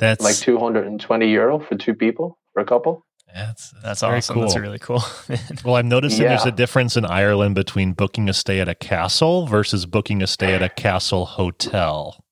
that's 0.00 0.24
like 0.24 0.36
two 0.36 0.58
hundred 0.58 0.86
and 0.86 1.00
twenty 1.00 1.30
euro 1.30 1.60
for 1.60 1.76
two 1.76 1.94
people 1.94 2.36
for 2.52 2.60
a 2.60 2.66
couple. 2.66 3.05
That's 3.36 3.70
that's, 3.70 3.82
that's 3.82 4.02
awesome. 4.02 4.34
Cool. 4.34 4.42
That's 4.44 4.56
really 4.56 4.78
cool. 4.78 5.02
well, 5.64 5.76
I'm 5.76 5.88
noticing 5.88 6.22
yeah. 6.22 6.30
there's 6.30 6.46
a 6.46 6.52
difference 6.52 6.96
in 6.96 7.04
Ireland 7.04 7.54
between 7.54 7.92
booking 7.92 8.28
a 8.28 8.32
stay 8.32 8.60
at 8.60 8.68
a 8.68 8.74
castle 8.74 9.46
versus 9.46 9.84
booking 9.84 10.22
a 10.22 10.26
stay 10.26 10.54
at 10.54 10.62
a 10.62 10.70
castle 10.70 11.26
hotel. 11.26 12.24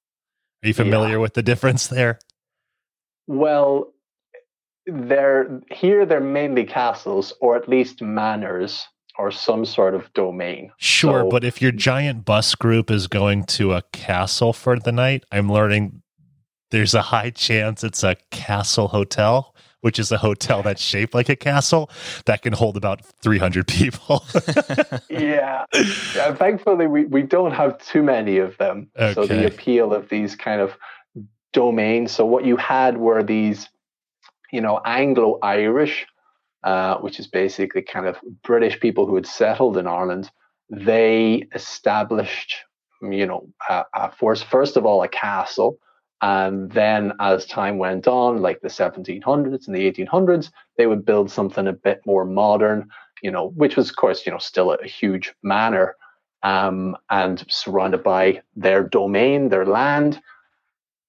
Are 0.63 0.69
you 0.69 0.75
familiar 0.75 1.13
yeah. 1.13 1.19
with 1.19 1.35
the 1.35 1.43
difference 1.43 1.89
there? 1.89 2.19
Well, 3.27 3.93
they're 4.87 5.61
here. 5.71 6.07
They're 6.07 6.21
mainly 6.21 6.65
castles, 6.65 7.35
or 7.41 7.55
at 7.57 7.69
least 7.69 8.01
manors, 8.01 8.87
or 9.19 9.31
some 9.31 9.67
sort 9.67 9.95
of 9.95 10.11
domain. 10.15 10.73
Sure, 10.79 11.25
so, 11.25 11.29
but 11.29 11.45
if 11.45 11.61
your 11.61 11.73
giant 11.73 12.25
bus 12.25 12.55
group 12.55 12.91
is 12.91 13.09
going 13.09 13.45
to 13.45 13.75
a 13.75 13.83
castle 13.93 14.55
for 14.55 14.79
the 14.79 14.93
night, 14.93 15.25
I'm 15.31 15.53
learning 15.53 16.03
there's 16.71 16.95
a 16.95 17.03
high 17.03 17.31
chance 17.31 17.85
it's 17.85 18.03
a 18.03 18.17
castle 18.31 18.89
hotel, 18.89 19.55
which 19.85 19.99
is 19.99 20.11
a 20.11 20.17
hotel 20.17 20.63
that's 20.63 20.81
shaped 20.81 21.13
like 21.13 21.29
a 21.29 21.37
castle 21.37 21.91
that 22.25 22.41
can 22.41 22.55
hold 22.55 22.75
about 22.75 23.05
300 23.21 23.69
people. 23.69 24.25
yeah. 25.11 25.67
yeah. 26.15 26.35
Thankfully, 26.35 26.87
we, 26.87 27.05
we 27.05 27.21
don't 27.21 27.53
have 27.53 27.77
too 27.85 28.03
many 28.03 28.39
of 28.39 28.57
them. 28.57 28.91
Okay. 28.97 29.13
So 29.13 29.27
the 29.27 29.47
appeal 29.47 29.93
of 29.93 30.09
these 30.09 30.37
kind 30.37 30.63
of 30.63 30.79
domains. 31.53 32.13
So 32.13 32.25
what 32.25 32.47
you 32.47 32.57
had 32.57 32.97
were 32.97 33.23
these, 33.23 33.69
you 34.51 34.63
know, 34.63 34.81
Anglo 34.87 35.39
Irish, 35.43 36.07
uh, 36.63 36.97
which 37.01 37.21
is 37.21 37.27
basically 37.27 37.83
kind 37.83 38.07
of 38.07 38.17
British 38.43 38.81
people 38.81 39.05
who 39.05 39.17
had 39.17 39.27
settled 39.27 39.77
in 39.77 39.87
Ireland. 39.87 40.31
They 40.71 41.47
established, 41.55 42.57
you 43.03 43.27
know, 43.27 43.51
uh, 43.69 43.83
uh, 43.93 44.09
first, 44.09 44.47
first 44.47 44.79
of 44.79 44.87
all, 44.87 45.03
a 45.03 45.09
castle 45.09 45.79
and 46.25 46.73
then 46.73 47.13
as 47.21 47.45
time 47.45 47.77
went 47.77 48.09
on, 48.09 48.41
like 48.41 48.63
the 48.63 48.69
1700s 48.69 49.67
and 49.67 49.77
the 49.77 49.93
1800s, 49.93 50.51
they 50.79 50.87
would 50.87 51.05
build 51.05 51.31
something 51.31 51.67
a 51.67 51.73
bit 51.75 52.01
more 52.07 52.25
modern, 52.25 52.89
you 53.21 53.31
know, 53.31 53.49
which 53.49 53.77
was, 53.77 53.91
of 53.91 53.97
course, 53.97 54.25
you 54.25 54.33
know, 54.33 54.39
still 54.39 54.73
a, 54.73 54.87
huge 54.87 55.35
manor 55.43 55.97
um, 56.43 56.97
and 57.11 57.45
surrounded 57.51 58.03
by 58.03 58.41
their 58.57 58.83
domain, 58.83 59.51
their 59.51 59.67
land. 59.67 60.19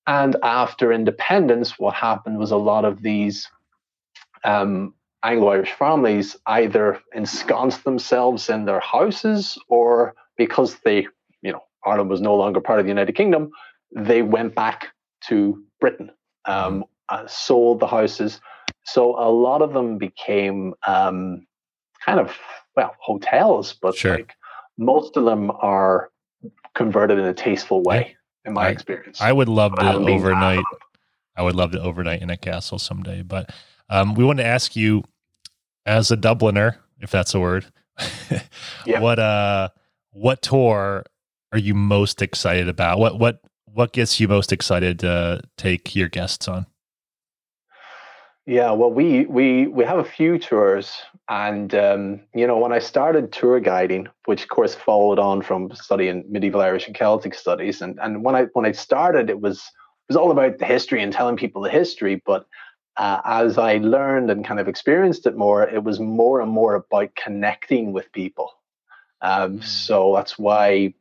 And 0.05 0.36
after 0.43 0.91
independence, 0.91 1.80
what 1.80 1.93
happened 1.93 2.38
was 2.38 2.51
a 2.51 2.57
lot 2.57 2.84
of 2.84 3.01
these 3.01 3.49
um, 4.43 4.93
Anglo 5.24 5.51
Irish 5.51 5.72
families 5.72 6.36
either 6.45 6.99
ensconced 7.13 7.86
themselves 7.86 8.49
in 8.49 8.66
their 8.66 8.82
houses 8.82 9.57
or 9.70 10.13
because 10.36 10.76
they, 10.84 11.07
you 11.41 11.53
know, 11.53 11.63
Ireland 11.86 12.09
was 12.09 12.20
no 12.20 12.36
longer 12.36 12.59
part 12.59 12.80
of 12.80 12.86
the 12.86 12.91
United 12.91 13.16
Kingdom, 13.16 13.51
they 13.95 14.22
went 14.22 14.53
back 14.55 14.89
to 15.28 15.63
Britain, 15.80 16.11
um, 16.45 16.82
mm-hmm. 16.82 16.82
uh, 17.09 17.28
sold 17.28 17.80
the 17.80 17.88
houses. 17.88 18.41
So 18.84 19.17
a 19.19 19.30
lot 19.30 19.61
of 19.61 19.73
them 19.73 19.97
became 19.97 20.73
um, 20.86 21.45
kind 22.05 22.19
of 22.19 22.36
well 22.76 22.95
hotels, 22.99 23.73
but 23.73 23.95
sure. 23.95 24.15
like 24.15 24.34
most 24.78 25.17
of 25.17 25.26
them 25.26 25.51
are 25.51 26.09
converted 26.76 27.17
in 27.17 27.26
a 27.26 27.34
tasteful 27.34 27.82
way. 27.84 28.15
In 28.45 28.53
my 28.53 28.67
I, 28.67 28.69
experience, 28.69 29.21
I 29.21 29.32
would 29.32 29.49
love 29.49 29.76
to 29.78 29.91
overnight. 29.91 30.63
I 31.36 31.41
would 31.41 31.55
love 31.55 31.71
to 31.71 31.82
overnight 31.82 32.21
in 32.21 32.30
a 32.30 32.38
castle 32.38 32.78
someday. 32.78 33.23
But 33.23 33.51
um, 33.89 34.13
we 34.13 34.23
want 34.23 34.38
to 34.38 34.45
ask 34.45 34.76
you, 34.76 35.03
as 35.86 36.11
a 36.11 36.17
Dubliner, 36.17 36.78
if 36.99 37.09
that's 37.09 37.34
a 37.34 37.39
word, 37.39 37.65
yep. 38.86 39.01
what 39.01 39.17
uh, 39.17 39.69
what 40.11 40.43
tour 40.43 41.03
are 41.51 41.57
you 41.57 41.73
most 41.73 42.21
excited 42.21 42.69
about? 42.69 42.99
What 42.99 43.19
what 43.19 43.41
what 43.76 43.91
gets 43.91 44.19
you 44.21 44.28
most 44.28 44.53
excited 44.53 44.99
to 44.99 45.41
take 45.57 45.95
your 45.95 46.07
guests 46.07 46.47
on? 46.47 46.65
Yeah, 48.47 48.71
well, 48.71 48.91
we 48.91 49.26
we 49.26 49.67
we 49.67 49.84
have 49.86 49.97
a 49.97 50.03
few 50.03 50.38
tours, 50.38 51.01
and 51.28 51.73
um, 51.73 52.21
you 52.34 52.45
know, 52.45 52.57
when 52.57 52.71
I 52.71 52.80
started 52.80 53.32
tour 53.32 53.59
guiding, 53.59 54.07
which 54.26 54.43
of 54.43 54.49
course 54.49 54.76
followed 54.76 55.19
on 55.19 55.41
from 55.41 55.71
studying 55.73 56.23
medieval 56.30 56.61
Irish 56.61 56.88
and 56.88 56.95
Celtic 56.95 57.34
studies, 57.34 57.82
and 57.82 57.99
and 58.01 58.23
when 58.23 58.36
I 58.36 58.43
when 58.53 58.65
I 58.65 58.71
started, 58.71 59.30
it 59.30 59.41
was 59.41 59.57
it 59.57 60.09
was 60.09 60.17
all 60.17 60.32
about 60.32 60.59
the 60.59 60.65
history 60.65 61.01
and 61.01 61.11
telling 61.11 61.38
people 61.38 61.61
the 61.63 61.71
history. 61.71 62.21
But 62.23 62.45
uh, 62.97 63.19
as 63.26 63.57
I 63.57 63.78
learned 63.78 64.30
and 64.30 64.45
kind 64.45 64.59
of 64.59 64.67
experienced 64.67 65.26
it 65.26 65.36
more, 65.36 65.67
it 65.67 65.84
was 65.84 65.99
more 65.99 66.39
and 66.39 66.51
more 66.51 66.76
about 66.76 67.15
connecting 67.15 67.93
with 67.93 68.11
people. 68.11 68.51
Um, 69.21 69.59
mm. 69.59 69.63
so 69.63 70.13
that's 70.15 70.38
why 70.38 70.93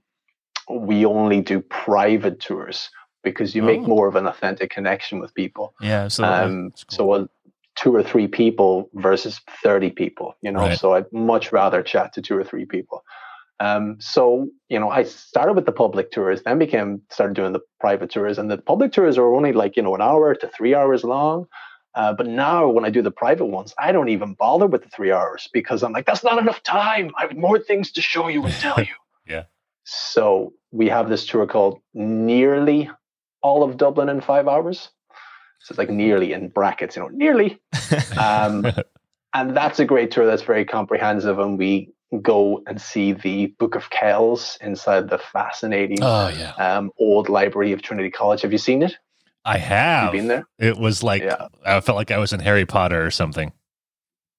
we 0.69 1.05
only 1.05 1.41
do 1.41 1.61
private 1.61 2.41
tours 2.41 2.91
because 3.23 3.55
you 3.55 3.63
oh. 3.63 3.67
make 3.67 3.81
more 3.83 4.07
of 4.07 4.17
an 4.17 4.27
authentic 4.27 4.71
connection 4.71 5.19
with 5.19 5.35
people. 5.35 5.75
Yeah, 5.81 6.09
Um, 6.25 6.71
cool. 6.71 6.85
So 6.89 7.15
a, 7.15 7.29
two 7.77 7.95
or 7.95 8.03
three 8.03 8.29
people 8.29 8.89
versus 8.95 9.41
30 9.63 9.91
people, 9.91 10.37
you 10.43 10.53
know, 10.53 10.61
right. 10.61 10.79
so 10.79 10.95
I'd 10.95 11.13
much 11.13 11.53
rather 11.53 11.83
chat 11.83 12.13
to 12.15 12.23
two 12.23 12.37
or 12.37 12.45
three 12.45 12.67
people. 12.67 13.05
Um, 13.61 13.97
so, 14.01 14.49
you 14.69 14.79
know, 14.79 14.91
I 14.91 15.05
started 15.05 15.55
with 15.55 15.67
the 15.67 15.73
public 15.73 16.11
tours, 16.11 16.43
then 16.43 16.59
became, 16.59 17.03
started 17.11 17.35
doing 17.35 17.53
the 17.53 17.61
private 17.81 18.11
tours 18.11 18.39
and 18.39 18.51
the 18.51 18.59
public 18.59 18.93
tours 18.93 19.17
are 19.17 19.35
only 19.35 19.53
like, 19.53 19.77
you 19.77 19.83
know, 19.83 19.95
an 19.95 20.03
hour 20.03 20.35
to 20.35 20.49
three 20.49 20.75
hours 20.75 21.05
long. 21.05 21.47
Uh, 21.95 22.13
but 22.13 22.27
now 22.27 22.69
when 22.69 22.85
I 22.85 22.91
do 22.91 23.03
the 23.03 23.13
private 23.13 23.47
ones, 23.47 23.73
I 23.79 23.93
don't 23.93 24.09
even 24.09 24.35
bother 24.35 24.67
with 24.67 24.83
the 24.83 24.91
three 24.91 25.13
hours 25.13 25.49
because 25.53 25.85
I'm 25.85 25.93
like, 25.93 26.07
that's 26.07 26.25
not 26.25 26.39
enough 26.39 26.63
time. 26.63 27.13
I 27.17 27.23
have 27.23 27.37
more 27.37 27.59
things 27.59 27.93
to 27.93 28.03
show 28.03 28.27
you 28.29 28.45
and 28.45 28.55
tell 28.55 28.79
you. 28.79 28.95
yeah. 29.27 29.45
So 29.85 30.53
we 30.73 30.89
have 30.89 31.09
this 31.09 31.27
tour 31.27 31.47
called 31.47 31.81
Nearly 31.93 32.91
All 33.43 33.63
of 33.63 33.77
Dublin 33.77 34.09
in 34.09 34.21
Five 34.21 34.49
Hours. 34.49 34.91
So 35.61 35.73
it's 35.73 35.79
like 35.79 35.91
nearly 35.91 36.33
in 36.33 36.49
brackets, 36.49 36.97
you 36.97 37.03
know, 37.03 37.09
nearly. 37.09 37.59
Um, 38.19 38.67
and 39.35 39.57
that's 39.57 39.79
a 39.79 39.85
great 39.85 40.11
tour 40.11 40.27
that's 40.27 40.43
very 40.43 40.65
comprehensive. 40.65 41.39
And 41.39 41.59
we 41.59 41.93
go 42.23 42.63
and 42.67 42.81
see 42.81 43.13
the 43.13 43.47
Book 43.59 43.75
of 43.75 43.91
Kells 43.91 44.59
inside 44.61 45.09
the 45.09 45.19
fascinating 45.19 45.99
oh, 46.03 46.29
yeah. 46.29 46.53
um, 46.53 46.91
old 46.99 47.29
library 47.29 47.73
of 47.73 47.83
Trinity 47.83 48.11
College. 48.11 48.43
Have 48.43 48.53
you 48.53 48.59
seen 48.59 48.83
it? 48.83 48.97
I 49.45 49.59
have. 49.59 50.05
have 50.05 50.13
been 50.13 50.29
there? 50.29 50.47
It 50.59 50.79
was 50.79 51.03
like, 51.03 51.23
yeah. 51.23 51.49
I 51.65 51.81
felt 51.81 51.97
like 51.97 52.11
I 52.11 52.19
was 52.19 52.33
in 52.33 52.41
Harry 52.41 52.65
Potter 52.65 53.05
or 53.05 53.11
something. 53.11 53.53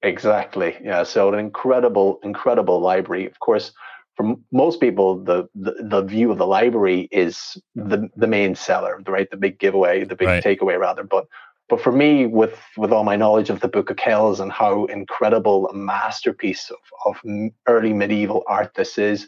Exactly. 0.01 0.75
Yeah. 0.83 1.03
So 1.03 1.31
an 1.31 1.39
incredible, 1.39 2.19
incredible 2.23 2.79
library. 2.79 3.25
Of 3.25 3.39
course, 3.39 3.71
for 4.15 4.35
most 4.51 4.79
people, 4.79 5.23
the, 5.23 5.47
the, 5.53 5.75
the 5.81 6.01
view 6.01 6.31
of 6.31 6.37
the 6.37 6.47
library 6.47 7.07
is 7.11 7.57
the 7.75 8.09
the 8.15 8.27
main 8.27 8.55
seller, 8.55 9.01
right? 9.07 9.29
The 9.29 9.37
big 9.37 9.59
giveaway, 9.59 10.05
the 10.05 10.15
big 10.15 10.27
right. 10.27 10.43
takeaway, 10.43 10.79
rather. 10.79 11.03
But 11.03 11.27
but 11.67 11.81
for 11.81 11.91
me, 11.91 12.25
with 12.25 12.59
with 12.77 12.91
all 12.91 13.03
my 13.03 13.15
knowledge 13.15 13.49
of 13.49 13.59
the 13.59 13.67
Book 13.67 13.89
of 13.89 13.97
Kells 13.97 14.39
and 14.39 14.51
how 14.51 14.85
incredible 14.85 15.67
a 15.67 15.73
masterpiece 15.73 16.69
of, 16.71 16.77
of 17.05 17.21
early 17.67 17.93
medieval 17.93 18.43
art 18.47 18.73
this 18.75 18.97
is, 18.97 19.27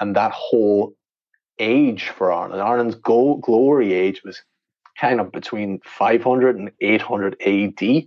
and 0.00 0.14
that 0.14 0.32
whole 0.32 0.94
age 1.58 2.08
for 2.10 2.32
Ireland, 2.32 2.62
Ireland's 2.62 2.94
go, 2.94 3.36
glory 3.36 3.92
age 3.92 4.22
was 4.24 4.40
kind 5.00 5.20
of 5.20 5.32
between 5.32 5.80
500 5.84 6.56
and 6.56 6.70
800 6.80 7.36
AD 7.40 8.06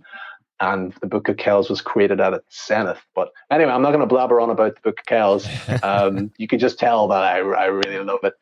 and 0.62 0.94
the 1.00 1.08
Book 1.08 1.28
of 1.28 1.36
Kells 1.36 1.68
was 1.68 1.80
created 1.80 2.20
at 2.20 2.32
its 2.32 2.66
zenith. 2.66 3.04
But 3.14 3.32
anyway, 3.50 3.72
I'm 3.72 3.82
not 3.82 3.90
going 3.90 4.00
to 4.00 4.06
blabber 4.06 4.40
on 4.40 4.48
about 4.48 4.76
the 4.76 4.80
Book 4.80 5.00
of 5.00 5.06
Kells. 5.06 5.46
Um, 5.82 6.30
you 6.36 6.46
can 6.46 6.58
just 6.58 6.78
tell 6.78 7.08
that 7.08 7.22
I, 7.22 7.38
I 7.38 7.64
really 7.64 7.98
love 7.98 8.20
it. 8.22 8.34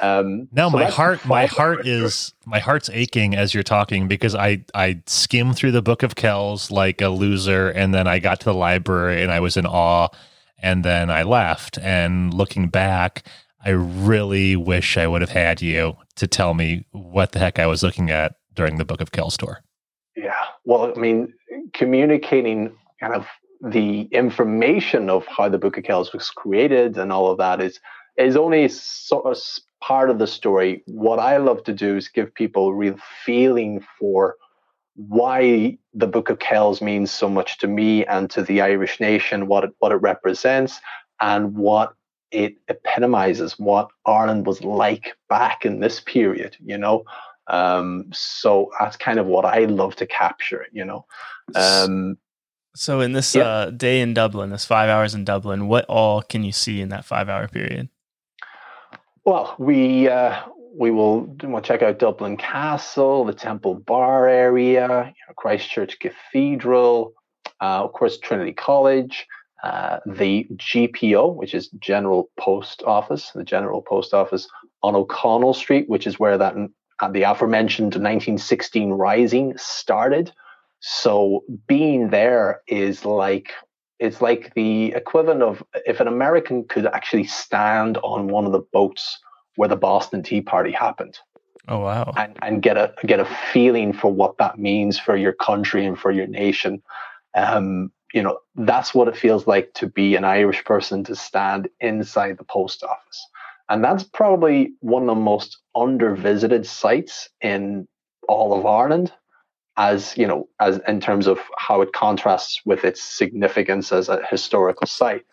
Um, 0.00 0.48
now 0.52 0.68
so 0.70 0.76
my 0.76 0.86
heart, 0.86 1.24
my 1.24 1.46
heart 1.46 1.86
is 1.86 2.34
my 2.44 2.58
heart's 2.58 2.88
aching 2.90 3.34
as 3.36 3.52
you're 3.52 3.62
talking 3.62 4.08
because 4.08 4.34
I 4.34 4.64
I 4.74 5.02
skimmed 5.06 5.56
through 5.56 5.72
the 5.72 5.82
Book 5.82 6.02
of 6.02 6.16
Kells 6.16 6.70
like 6.70 7.00
a 7.00 7.08
loser, 7.08 7.68
and 7.68 7.94
then 7.94 8.06
I 8.06 8.18
got 8.18 8.40
to 8.40 8.46
the 8.46 8.54
library 8.54 9.22
and 9.22 9.30
I 9.30 9.40
was 9.40 9.56
in 9.56 9.66
awe, 9.66 10.08
and 10.58 10.84
then 10.84 11.10
I 11.10 11.22
left. 11.22 11.78
And 11.78 12.32
looking 12.32 12.68
back, 12.68 13.24
I 13.64 13.70
really 13.70 14.56
wish 14.56 14.96
I 14.96 15.06
would 15.06 15.20
have 15.20 15.30
had 15.30 15.62
you 15.62 15.96
to 16.16 16.26
tell 16.26 16.54
me 16.54 16.84
what 16.90 17.32
the 17.32 17.38
heck 17.38 17.58
I 17.58 17.66
was 17.66 17.82
looking 17.82 18.10
at 18.10 18.34
during 18.54 18.78
the 18.78 18.84
Book 18.84 19.00
of 19.00 19.12
Kells 19.12 19.36
tour. 19.36 19.62
Yeah, 20.16 20.32
well, 20.64 20.92
I 20.94 20.98
mean, 20.98 21.32
communicating 21.72 22.72
kind 23.00 23.14
of 23.14 23.26
the 23.60 24.02
information 24.12 25.10
of 25.10 25.26
how 25.26 25.48
the 25.48 25.58
Book 25.58 25.76
of 25.76 25.84
Kells 25.84 26.12
was 26.12 26.30
created 26.30 26.96
and 26.96 27.12
all 27.12 27.30
of 27.30 27.38
that 27.38 27.60
is 27.60 27.80
is 28.16 28.36
only 28.36 28.68
sort 28.68 29.26
of 29.26 29.40
part 29.80 30.10
of 30.10 30.18
the 30.18 30.26
story. 30.26 30.82
What 30.86 31.18
I 31.20 31.36
love 31.36 31.62
to 31.64 31.72
do 31.72 31.96
is 31.96 32.08
give 32.08 32.34
people 32.34 32.68
a 32.68 32.74
real 32.74 32.96
feeling 33.24 33.84
for 33.98 34.34
why 34.96 35.78
the 35.94 36.08
Book 36.08 36.28
of 36.28 36.40
Kells 36.40 36.82
means 36.82 37.12
so 37.12 37.28
much 37.28 37.58
to 37.58 37.68
me 37.68 38.04
and 38.06 38.28
to 38.30 38.42
the 38.42 38.60
Irish 38.60 38.98
nation, 38.98 39.46
what 39.46 39.64
it, 39.64 39.70
what 39.78 39.92
it 39.92 39.96
represents, 39.96 40.80
and 41.20 41.54
what 41.54 41.94
it 42.32 42.56
epitomizes, 42.66 43.58
what 43.58 43.88
Ireland 44.04 44.46
was 44.46 44.64
like 44.64 45.16
back 45.28 45.64
in 45.64 45.78
this 45.78 46.00
period. 46.00 46.56
You 46.58 46.78
know, 46.78 47.04
um, 47.48 48.06
so 48.12 48.70
that's 48.78 48.96
kind 48.96 49.18
of 49.18 49.26
what 49.26 49.44
I 49.44 49.64
love 49.64 49.96
to 49.96 50.06
capture. 50.06 50.66
You 50.72 50.84
know. 50.84 51.06
Um, 51.54 52.18
so 52.74 53.00
in 53.00 53.12
this 53.12 53.34
yeah. 53.34 53.42
uh, 53.42 53.70
day 53.70 54.00
in 54.00 54.14
Dublin, 54.14 54.50
this 54.50 54.64
five 54.64 54.88
hours 54.88 55.14
in 55.14 55.24
Dublin, 55.24 55.66
what 55.66 55.84
all 55.86 56.22
can 56.22 56.44
you 56.44 56.52
see 56.52 56.80
in 56.80 56.90
that 56.90 57.04
five 57.04 57.28
hour 57.28 57.48
period? 57.48 57.88
Well, 59.24 59.56
we 59.58 60.08
uh, 60.08 60.42
we 60.78 60.90
will 60.90 61.22
we'll 61.42 61.60
check 61.60 61.82
out 61.82 61.98
Dublin 61.98 62.36
Castle, 62.36 63.24
the 63.24 63.32
Temple 63.32 63.74
Bar 63.74 64.28
area, 64.28 64.86
you 64.86 65.22
know, 65.26 65.34
Christchurch 65.36 65.98
Cathedral, 65.98 67.14
uh, 67.60 67.82
of 67.84 67.92
course 67.92 68.18
Trinity 68.18 68.52
College, 68.52 69.26
uh, 69.64 69.98
the 70.06 70.46
GPO, 70.52 71.34
which 71.34 71.54
is 71.54 71.68
General 71.80 72.30
Post 72.38 72.82
Office, 72.86 73.32
the 73.34 73.44
General 73.44 73.82
Post 73.82 74.14
Office 74.14 74.48
on 74.82 74.94
O'Connell 74.94 75.54
Street, 75.54 75.88
which 75.88 76.06
is 76.06 76.20
where 76.20 76.38
that 76.38 76.54
uh, 77.00 77.08
the 77.08 77.22
aforementioned 77.22 77.94
1916 77.94 78.90
Rising 78.92 79.56
started. 79.56 80.32
So 80.80 81.44
being 81.66 82.10
there 82.10 82.60
is 82.68 83.04
like 83.04 83.52
it's 83.98 84.20
like 84.20 84.54
the 84.54 84.92
equivalent 84.92 85.42
of 85.42 85.62
if 85.86 86.00
an 86.00 86.06
American 86.06 86.64
could 86.64 86.86
actually 86.86 87.24
stand 87.24 87.98
on 87.98 88.28
one 88.28 88.46
of 88.46 88.52
the 88.52 88.62
boats 88.72 89.18
where 89.56 89.68
the 89.68 89.76
Boston 89.76 90.22
Tea 90.22 90.40
Party 90.40 90.70
happened. 90.70 91.18
Oh 91.66 91.80
wow! 91.80 92.12
And 92.16 92.38
and 92.42 92.62
get 92.62 92.76
a 92.76 92.94
get 93.06 93.20
a 93.20 93.24
feeling 93.52 93.92
for 93.92 94.12
what 94.12 94.38
that 94.38 94.58
means 94.58 94.98
for 94.98 95.16
your 95.16 95.32
country 95.32 95.84
and 95.84 95.98
for 95.98 96.10
your 96.10 96.26
nation. 96.26 96.82
Um, 97.34 97.92
you 98.14 98.22
know, 98.22 98.38
that's 98.54 98.94
what 98.94 99.08
it 99.08 99.16
feels 99.16 99.46
like 99.46 99.74
to 99.74 99.86
be 99.86 100.16
an 100.16 100.24
Irish 100.24 100.64
person 100.64 101.04
to 101.04 101.14
stand 101.14 101.68
inside 101.80 102.38
the 102.38 102.44
post 102.44 102.82
office. 102.82 103.26
And 103.68 103.84
that's 103.84 104.04
probably 104.04 104.72
one 104.80 105.02
of 105.02 105.08
the 105.08 105.14
most 105.14 105.58
undervisited 105.76 106.66
sites 106.66 107.28
in 107.40 107.86
all 108.28 108.58
of 108.58 108.64
Ireland 108.64 109.12
as 109.78 110.16
you 110.18 110.26
know 110.26 110.48
as 110.60 110.80
in 110.86 111.00
terms 111.00 111.26
of 111.26 111.38
how 111.56 111.80
it 111.80 111.92
contrasts 111.92 112.60
with 112.66 112.84
its 112.84 113.00
significance 113.00 113.92
as 113.92 114.08
a 114.10 114.20
historical 114.28 114.86
site 114.86 115.24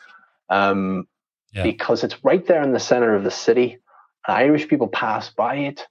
um, 0.50 1.06
yeah. 1.52 1.64
because 1.64 2.04
it's 2.04 2.24
right 2.24 2.46
there 2.46 2.62
in 2.62 2.72
the 2.72 2.80
center 2.80 3.16
of 3.16 3.24
the 3.24 3.32
city 3.32 3.80
irish 4.28 4.68
people 4.68 4.88
pass 4.88 5.30
by 5.30 5.56
it 5.56 5.86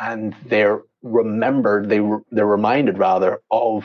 and 0.00 0.36
they're 0.46 0.82
remembered 1.02 1.88
they 1.88 2.00
they're 2.30 2.46
reminded 2.46 2.98
rather 2.98 3.40
of 3.50 3.84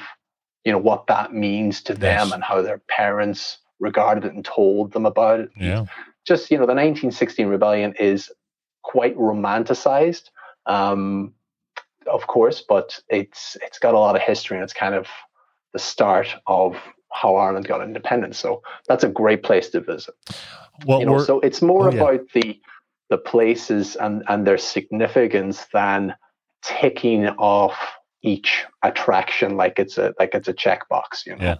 you 0.65 0.71
know 0.71 0.77
what 0.77 1.07
that 1.07 1.33
means 1.33 1.81
to 1.81 1.93
them 1.93 2.27
yes. 2.27 2.33
and 2.33 2.43
how 2.43 2.61
their 2.61 2.81
parents 2.89 3.59
regarded 3.79 4.25
it 4.25 4.33
and 4.33 4.43
told 4.43 4.91
them 4.91 5.05
about 5.05 5.39
it 5.39 5.49
yeah 5.57 5.85
just 6.29 6.49
you 6.49 6.57
know 6.57 6.65
the 6.65 6.73
1916 6.73 7.47
rebellion 7.47 7.93
is 7.99 8.31
quite 8.83 9.17
romanticized 9.17 10.29
um, 10.65 11.33
of 12.07 12.27
course, 12.27 12.63
but 12.67 12.99
it's 13.09 13.57
it's 13.61 13.79
got 13.79 13.93
a 13.93 13.99
lot 13.99 14.15
of 14.15 14.21
history 14.21 14.57
and 14.57 14.63
it's 14.63 14.73
kind 14.73 14.95
of 14.95 15.07
the 15.73 15.79
start 15.79 16.35
of 16.47 16.75
how 17.11 17.35
Ireland 17.35 17.67
got 17.67 17.81
independence. 17.81 18.37
So 18.37 18.61
that's 18.87 19.03
a 19.03 19.09
great 19.09 19.43
place 19.43 19.69
to 19.69 19.81
visit. 19.81 20.15
Well, 20.85 20.99
you 20.99 21.05
know, 21.05 21.19
so 21.19 21.39
it's 21.41 21.61
more 21.61 21.87
oh, 21.87 21.95
about 21.95 22.21
yeah. 22.33 22.41
the 22.41 22.61
the 23.09 23.17
places 23.17 23.95
and 23.95 24.23
and 24.27 24.45
their 24.45 24.57
significance 24.57 25.65
than 25.73 26.15
ticking 26.61 27.27
off 27.27 27.77
each 28.21 28.65
attraction 28.83 29.55
like 29.55 29.79
it's 29.79 29.97
a 29.97 30.13
like 30.19 30.33
it's 30.33 30.47
a 30.47 30.53
checkbox. 30.53 31.25
You 31.25 31.35
know. 31.35 31.43
Yeah. 31.43 31.55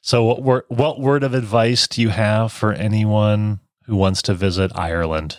So 0.00 0.24
what 0.24 0.42
word 0.42 0.64
what 0.68 1.00
word 1.00 1.22
of 1.22 1.34
advice 1.34 1.86
do 1.86 2.00
you 2.00 2.10
have 2.10 2.52
for 2.52 2.72
anyone 2.72 3.60
who 3.88 3.96
wants 3.96 4.20
to 4.20 4.34
visit 4.34 4.70
Ireland? 4.74 5.38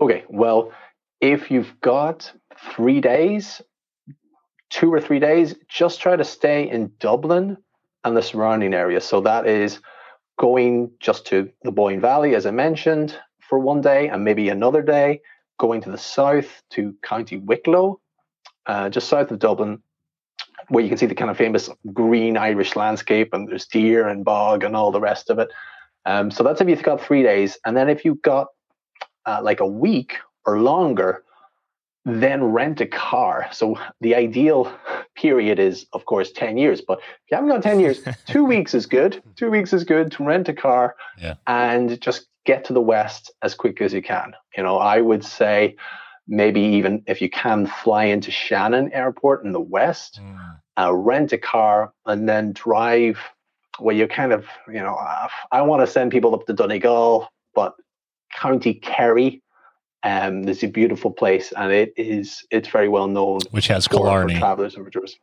Okay, 0.00 0.24
well, 0.28 0.72
if 1.20 1.50
you've 1.50 1.78
got 1.82 2.32
three 2.72 3.02
days, 3.02 3.60
two 4.70 4.92
or 4.92 4.98
three 4.98 5.20
days, 5.20 5.54
just 5.68 6.00
try 6.00 6.16
to 6.16 6.24
stay 6.24 6.68
in 6.70 6.90
Dublin 7.00 7.58
and 8.02 8.16
the 8.16 8.22
surrounding 8.22 8.72
area. 8.72 9.02
So 9.02 9.20
that 9.20 9.46
is 9.46 9.80
going 10.38 10.90
just 11.00 11.26
to 11.26 11.50
the 11.64 11.72
Boyne 11.72 12.00
Valley, 12.00 12.34
as 12.34 12.46
I 12.46 12.50
mentioned, 12.50 13.14
for 13.40 13.58
one 13.58 13.82
day, 13.82 14.08
and 14.08 14.24
maybe 14.24 14.48
another 14.48 14.80
day 14.80 15.20
going 15.58 15.82
to 15.82 15.90
the 15.90 15.98
south 15.98 16.62
to 16.70 16.94
County 17.02 17.36
Wicklow, 17.36 18.00
uh, 18.64 18.88
just 18.88 19.08
south 19.08 19.30
of 19.30 19.38
Dublin, 19.38 19.82
where 20.68 20.82
you 20.82 20.88
can 20.88 20.96
see 20.96 21.06
the 21.06 21.14
kind 21.14 21.30
of 21.30 21.36
famous 21.36 21.68
green 21.92 22.38
Irish 22.38 22.74
landscape, 22.74 23.34
and 23.34 23.48
there's 23.48 23.66
deer 23.66 24.08
and 24.08 24.24
bog 24.24 24.64
and 24.64 24.74
all 24.74 24.90
the 24.90 25.00
rest 25.00 25.28
of 25.28 25.38
it. 25.38 25.50
Um, 26.04 26.30
so 26.30 26.42
that's 26.42 26.60
if 26.60 26.68
you've 26.68 26.82
got 26.82 27.00
three 27.00 27.22
days, 27.22 27.58
and 27.64 27.76
then 27.76 27.88
if 27.88 28.04
you've 28.04 28.22
got 28.22 28.48
uh, 29.26 29.40
like 29.42 29.60
a 29.60 29.66
week 29.66 30.14
or 30.46 30.60
longer, 30.60 31.24
then 32.04 32.42
rent 32.42 32.80
a 32.80 32.86
car. 32.86 33.48
So 33.52 33.78
the 34.00 34.14
ideal 34.14 34.72
period 35.14 35.58
is, 35.58 35.86
of 35.92 36.06
course, 36.06 36.32
10 36.32 36.56
years. 36.56 36.80
But 36.80 36.98
if 37.00 37.30
you 37.30 37.36
haven't 37.36 37.50
got 37.50 37.62
10 37.62 37.80
years, 37.80 38.00
two 38.26 38.44
weeks 38.44 38.74
is 38.74 38.86
good. 38.86 39.22
Two 39.36 39.50
weeks 39.50 39.72
is 39.72 39.84
good 39.84 40.12
to 40.12 40.24
rent 40.24 40.48
a 40.48 40.54
car 40.54 40.96
yeah. 41.18 41.34
and 41.46 42.00
just 42.00 42.26
get 42.46 42.64
to 42.64 42.72
the 42.72 42.80
West 42.80 43.30
as 43.42 43.54
quick 43.54 43.82
as 43.82 43.92
you 43.92 44.02
can. 44.02 44.32
You 44.56 44.62
know, 44.62 44.78
I 44.78 45.00
would 45.00 45.24
say 45.24 45.76
maybe 46.26 46.60
even 46.60 47.02
if 47.06 47.20
you 47.20 47.28
can 47.28 47.66
fly 47.66 48.04
into 48.04 48.30
Shannon 48.30 48.90
Airport 48.92 49.44
in 49.44 49.52
the 49.52 49.60
West, 49.60 50.20
mm. 50.22 50.56
uh, 50.78 50.94
rent 50.94 51.32
a 51.32 51.38
car 51.38 51.92
and 52.06 52.28
then 52.28 52.52
drive 52.52 53.18
where 53.78 53.94
you're 53.94 54.08
kind 54.08 54.32
of, 54.32 54.46
you 54.66 54.80
know, 54.80 54.94
uh, 54.94 55.28
I 55.52 55.62
want 55.62 55.82
to 55.82 55.86
send 55.86 56.10
people 56.10 56.34
up 56.34 56.46
to 56.46 56.52
Donegal, 56.52 57.28
but 57.54 57.74
County 58.32 58.74
Kerry 58.74 59.42
um, 60.04 60.48
it's 60.48 60.62
a 60.62 60.68
beautiful 60.68 61.10
place, 61.10 61.52
and 61.56 61.72
it 61.72 61.92
is 61.96 62.46
it's 62.50 62.68
very 62.68 62.88
well 62.88 63.08
known, 63.08 63.40
which 63.50 63.66
has 63.68 63.88
Killarney 63.88 64.34
for 64.34 64.38
travelers 64.38 64.76
and 64.76 64.84
for 64.84 64.90
tourists. 64.90 65.18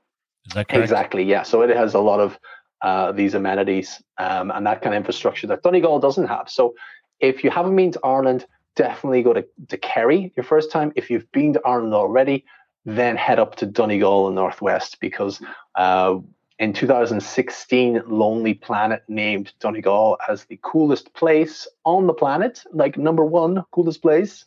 Is 0.48 0.54
that 0.54 0.68
correct? 0.68 0.84
Exactly, 0.84 1.24
yeah. 1.24 1.44
So 1.44 1.62
it 1.62 1.76
has 1.76 1.94
a 1.94 2.00
lot 2.00 2.20
of 2.20 2.38
uh, 2.82 3.12
these 3.14 3.34
amenities 3.34 4.02
um, 4.18 4.52
and 4.52 4.66
that 4.68 4.82
kind 4.82 4.94
of 4.94 4.98
infrastructure 4.98 5.48
that 5.48 5.64
Donegal 5.64 6.00
doesn't 6.00 6.28
have. 6.28 6.50
So 6.50 6.76
if 7.20 7.44
you 7.44 7.50
haven't 7.50 7.76
been 7.76 7.92
to 7.94 8.00
Ireland, 8.04 8.46
definitely 8.76 9.24
go 9.24 9.34
to, 9.34 9.46
to 9.70 9.78
Kerry 9.78 10.34
your 10.36 10.44
first 10.44 10.72
time. 10.72 10.92
If 10.96 11.10
you've 11.10 11.32
been 11.32 11.54
to 11.54 11.62
Ireland 11.66 11.94
already, 11.94 12.44
then 12.84 13.16
head 13.16 13.40
up 13.40 13.56
to 13.56 13.66
Donegal 13.66 14.28
in 14.28 14.36
Northwest 14.36 14.98
because 15.00 15.42
uh, 15.76 16.18
in 16.60 16.74
2016, 16.74 18.04
Lonely 18.08 18.54
Planet 18.54 19.04
named 19.08 19.52
Donegal 19.60 20.18
as 20.30 20.46
the 20.46 20.60
coolest 20.62 21.14
place 21.14 21.68
on 21.84 22.08
the 22.08 22.14
planet, 22.14 22.64
like 22.72 22.98
number 22.98 23.26
one 23.26 23.64
coolest 23.72 24.02
place. 24.02 24.46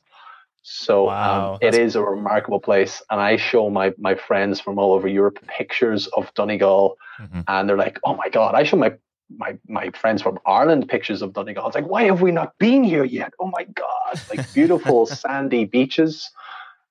So 0.62 1.09
um, 1.09 1.14
wow, 1.14 1.52
um, 1.54 1.59
it 1.62 1.74
is 1.74 1.96
a 1.96 2.02
remarkable 2.02 2.61
place, 2.61 3.02
and 3.11 3.20
I 3.20 3.36
show 3.36 3.70
my 3.70 3.94
my 3.98 4.14
friends 4.14 4.61
from 4.61 4.78
all 4.78 4.92
over 4.92 5.09
Europe 5.09 5.38
pictures 5.46 6.09
of 6.09 6.32
Donegal, 6.34 6.96
mm-hmm. 7.20 7.40
and 7.46 7.68
they're 7.68 7.76
like, 7.76 7.98
"Oh 8.04 8.14
my 8.14 8.28
god!" 8.28 8.54
I 8.54 8.64
show 8.64 8.76
my 8.76 8.92
my 9.34 9.56
my 9.66 9.90
friends 9.90 10.20
from 10.20 10.38
Ireland 10.46 10.88
pictures 10.88 11.22
of 11.22 11.32
Donegal. 11.32 11.66
It's 11.66 11.74
like, 11.74 11.86
why 11.86 12.04
have 12.04 12.20
we 12.20 12.32
not 12.32 12.59
been 12.59 12.84
here 12.84 13.04
yet? 13.04 13.32
Oh 13.40 13.46
my 13.46 13.64
god! 13.64 14.20
Like 14.30 14.52
beautiful 14.52 15.06
sandy 15.22 15.64
beaches. 15.64 16.30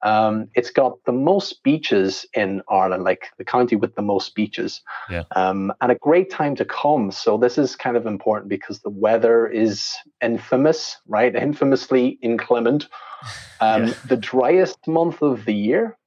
Um, 0.07 0.47
it's 0.55 0.69
got 0.69 1.03
the 1.03 1.11
most 1.11 1.63
beaches 1.63 2.25
in 2.33 2.61
Ireland, 2.69 3.03
like 3.03 3.27
the 3.37 3.43
county 3.43 3.75
with 3.75 3.95
the 3.95 4.01
most 4.01 4.35
beaches, 4.35 4.81
yeah. 5.09 5.23
um, 5.35 5.73
and 5.81 5.91
a 5.91 5.95
great 5.95 6.29
time 6.31 6.55
to 6.55 6.65
come. 6.65 7.11
So 7.11 7.37
this 7.37 7.57
is 7.57 7.75
kind 7.75 7.97
of 7.97 8.05
important 8.05 8.47
because 8.47 8.79
the 8.79 8.89
weather 8.89 9.47
is 9.47 9.93
infamous, 10.21 10.95
right? 11.07 11.35
Infamously 11.35 12.19
inclement. 12.21 12.87
Um, 13.59 13.87
yeah. 13.87 13.93
The 14.07 14.15
driest 14.15 14.87
month 14.87 15.21
of 15.21 15.43
the 15.43 15.53
year 15.53 15.97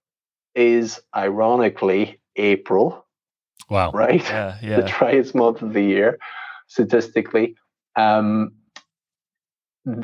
is 0.54 1.00
ironically 1.14 2.20
April. 2.36 3.04
Wow. 3.68 3.92
Right? 3.92 4.22
Yeah, 4.22 4.56
yeah. 4.62 4.80
The 4.80 4.88
driest 4.88 5.34
month 5.34 5.60
of 5.60 5.74
the 5.74 5.82
year, 5.82 6.18
statistically. 6.68 7.56
Um, 7.96 8.52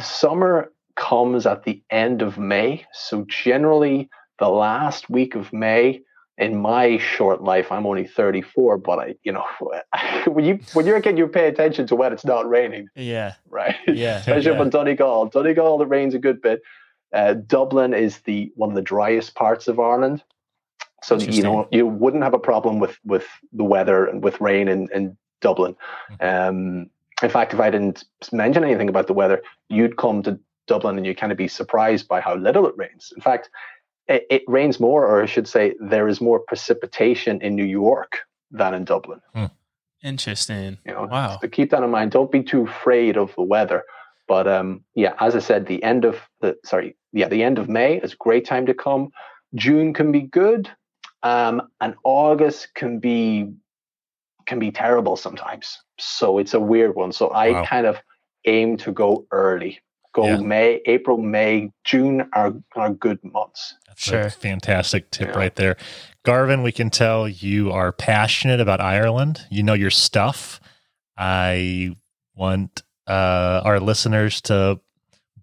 summer 0.00 0.70
comes 0.96 1.46
at 1.46 1.64
the 1.64 1.82
end 1.90 2.22
of 2.22 2.38
May. 2.38 2.84
So 2.92 3.24
generally, 3.28 4.10
the 4.38 4.48
last 4.48 5.08
week 5.08 5.34
of 5.34 5.52
May. 5.52 6.02
In 6.38 6.54
my 6.54 6.98
short 6.98 7.42
life, 7.42 7.72
I'm 7.72 7.86
only 7.86 8.06
34, 8.06 8.76
but 8.76 8.98
I, 8.98 9.14
you 9.22 9.32
know, 9.32 9.44
when 10.26 10.44
you 10.44 10.60
when 10.74 10.84
you're 10.84 10.98
a 10.98 11.00
kid, 11.00 11.16
you 11.16 11.26
pay 11.28 11.48
attention 11.48 11.86
to 11.86 11.96
when 11.96 12.12
it's 12.12 12.26
not 12.26 12.46
raining. 12.46 12.88
Yeah. 12.94 13.36
Right. 13.48 13.74
Yeah. 13.86 14.18
Especially 14.18 14.50
yeah. 14.50 14.58
up 14.58 14.60
in 14.60 14.68
Donegal. 14.68 15.30
Donegal, 15.30 15.80
it 15.80 15.88
rains 15.88 16.12
a 16.12 16.18
good 16.18 16.42
bit. 16.42 16.60
Uh, 17.14 17.32
Dublin 17.32 17.94
is 17.94 18.18
the 18.26 18.52
one 18.54 18.68
of 18.68 18.74
the 18.74 18.82
driest 18.82 19.34
parts 19.34 19.66
of 19.66 19.80
Ireland, 19.80 20.22
so 21.02 21.16
you 21.16 21.42
know 21.42 21.68
you 21.70 21.86
wouldn't 21.86 22.22
have 22.22 22.34
a 22.34 22.38
problem 22.38 22.80
with 22.80 22.98
with 23.02 23.26
the 23.54 23.64
weather 23.64 24.04
and 24.04 24.22
with 24.22 24.38
rain 24.38 24.68
in, 24.68 24.88
in 24.92 25.16
Dublin. 25.40 25.74
Um, 26.20 26.90
in 27.22 27.30
fact, 27.30 27.54
if 27.54 27.60
I 27.60 27.70
didn't 27.70 28.04
mention 28.30 28.62
anything 28.62 28.90
about 28.90 29.06
the 29.06 29.14
weather, 29.14 29.42
you'd 29.70 29.96
come 29.96 30.22
to 30.24 30.38
Dublin 30.66 30.96
and 30.96 31.06
you 31.06 31.14
kind 31.14 31.32
of 31.32 31.38
be 31.38 31.48
surprised 31.48 32.08
by 32.08 32.20
how 32.20 32.34
little 32.36 32.66
it 32.66 32.74
rains. 32.76 33.12
In 33.14 33.22
fact, 33.22 33.50
it, 34.08 34.26
it 34.30 34.42
rains 34.46 34.78
more, 34.78 35.06
or 35.06 35.22
I 35.22 35.26
should 35.26 35.48
say, 35.48 35.74
there 35.80 36.08
is 36.08 36.20
more 36.20 36.40
precipitation 36.40 37.40
in 37.40 37.54
New 37.54 37.64
York 37.64 38.18
than 38.50 38.74
in 38.74 38.84
Dublin. 38.84 39.20
Hmm. 39.34 39.46
Interesting. 40.02 40.78
You 40.84 40.92
know, 40.92 41.08
Wow. 41.10 41.38
So 41.40 41.48
keep 41.48 41.70
that 41.70 41.82
in 41.82 41.90
mind. 41.90 42.12
Don't 42.12 42.30
be 42.30 42.42
too 42.42 42.62
afraid 42.62 43.16
of 43.16 43.34
the 43.34 43.42
weather. 43.42 43.84
But 44.28 44.46
um, 44.46 44.84
yeah, 44.94 45.14
as 45.20 45.34
I 45.36 45.38
said, 45.38 45.66
the 45.66 45.82
end 45.82 46.04
of 46.04 46.20
the 46.40 46.56
sorry, 46.64 46.96
yeah, 47.12 47.28
the 47.28 47.42
end 47.42 47.58
of 47.58 47.68
May 47.68 47.98
is 47.98 48.12
a 48.12 48.16
great 48.16 48.44
time 48.44 48.66
to 48.66 48.74
come. 48.74 49.10
June 49.54 49.94
can 49.94 50.10
be 50.10 50.22
good, 50.22 50.68
um, 51.22 51.62
and 51.80 51.94
August 52.04 52.74
can 52.74 52.98
be 52.98 53.52
can 54.46 54.58
be 54.58 54.70
terrible 54.70 55.16
sometimes. 55.16 55.78
So 55.98 56.38
it's 56.38 56.54
a 56.54 56.60
weird 56.60 56.94
one. 56.94 57.12
So 57.12 57.30
I 57.32 57.52
Wow. 57.52 57.64
kind 57.64 57.86
of 57.86 57.98
aim 58.44 58.76
to 58.78 58.92
go 58.92 59.26
early. 59.30 59.80
Go 60.16 60.24
Yeah. 60.24 60.36
May, 60.38 60.80
April, 60.86 61.18
May, 61.18 61.70
June 61.84 62.26
are 62.32 62.54
are 62.74 62.90
good 62.90 63.22
months. 63.22 63.74
That's 63.86 64.02
Sure. 64.02 64.20
a 64.22 64.30
fantastic 64.30 65.10
tip 65.10 65.28
Yeah. 65.28 65.36
right 65.38 65.54
there. 65.54 65.76
Garvin, 66.24 66.62
we 66.62 66.72
can 66.72 66.88
tell 66.88 67.28
you 67.28 67.70
are 67.70 67.92
passionate 67.92 68.58
about 68.58 68.80
Ireland. 68.80 69.42
You 69.50 69.62
know 69.62 69.74
your 69.74 69.90
stuff. 69.90 70.58
I 71.18 71.90
want 72.34 72.82
uh, 73.06 73.60
our 73.62 73.78
listeners 73.78 74.40
to 74.42 74.80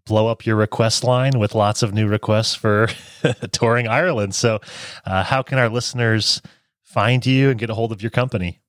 blow 0.05 0.25
up 0.27 0.43
your 0.45 0.55
request 0.55 1.03
line 1.03 1.37
with 1.37 1.53
lots 1.53 1.83
of 1.83 1.93
new 1.93 2.07
requests 2.07 2.55
for 2.55 2.87
touring 3.51 3.87
Ireland. 3.87 4.33
So, 4.33 4.59
uh, 5.05 5.23
how 5.23 5.43
can 5.43 5.59
our 5.59 5.69
listeners 5.69 6.41
find 6.81 7.23
you 7.25 7.51
and 7.51 7.59
get 7.59 7.69
a 7.69 7.75
hold 7.75 7.91
of 7.91 8.01
your 8.01 8.11
company? 8.11 8.59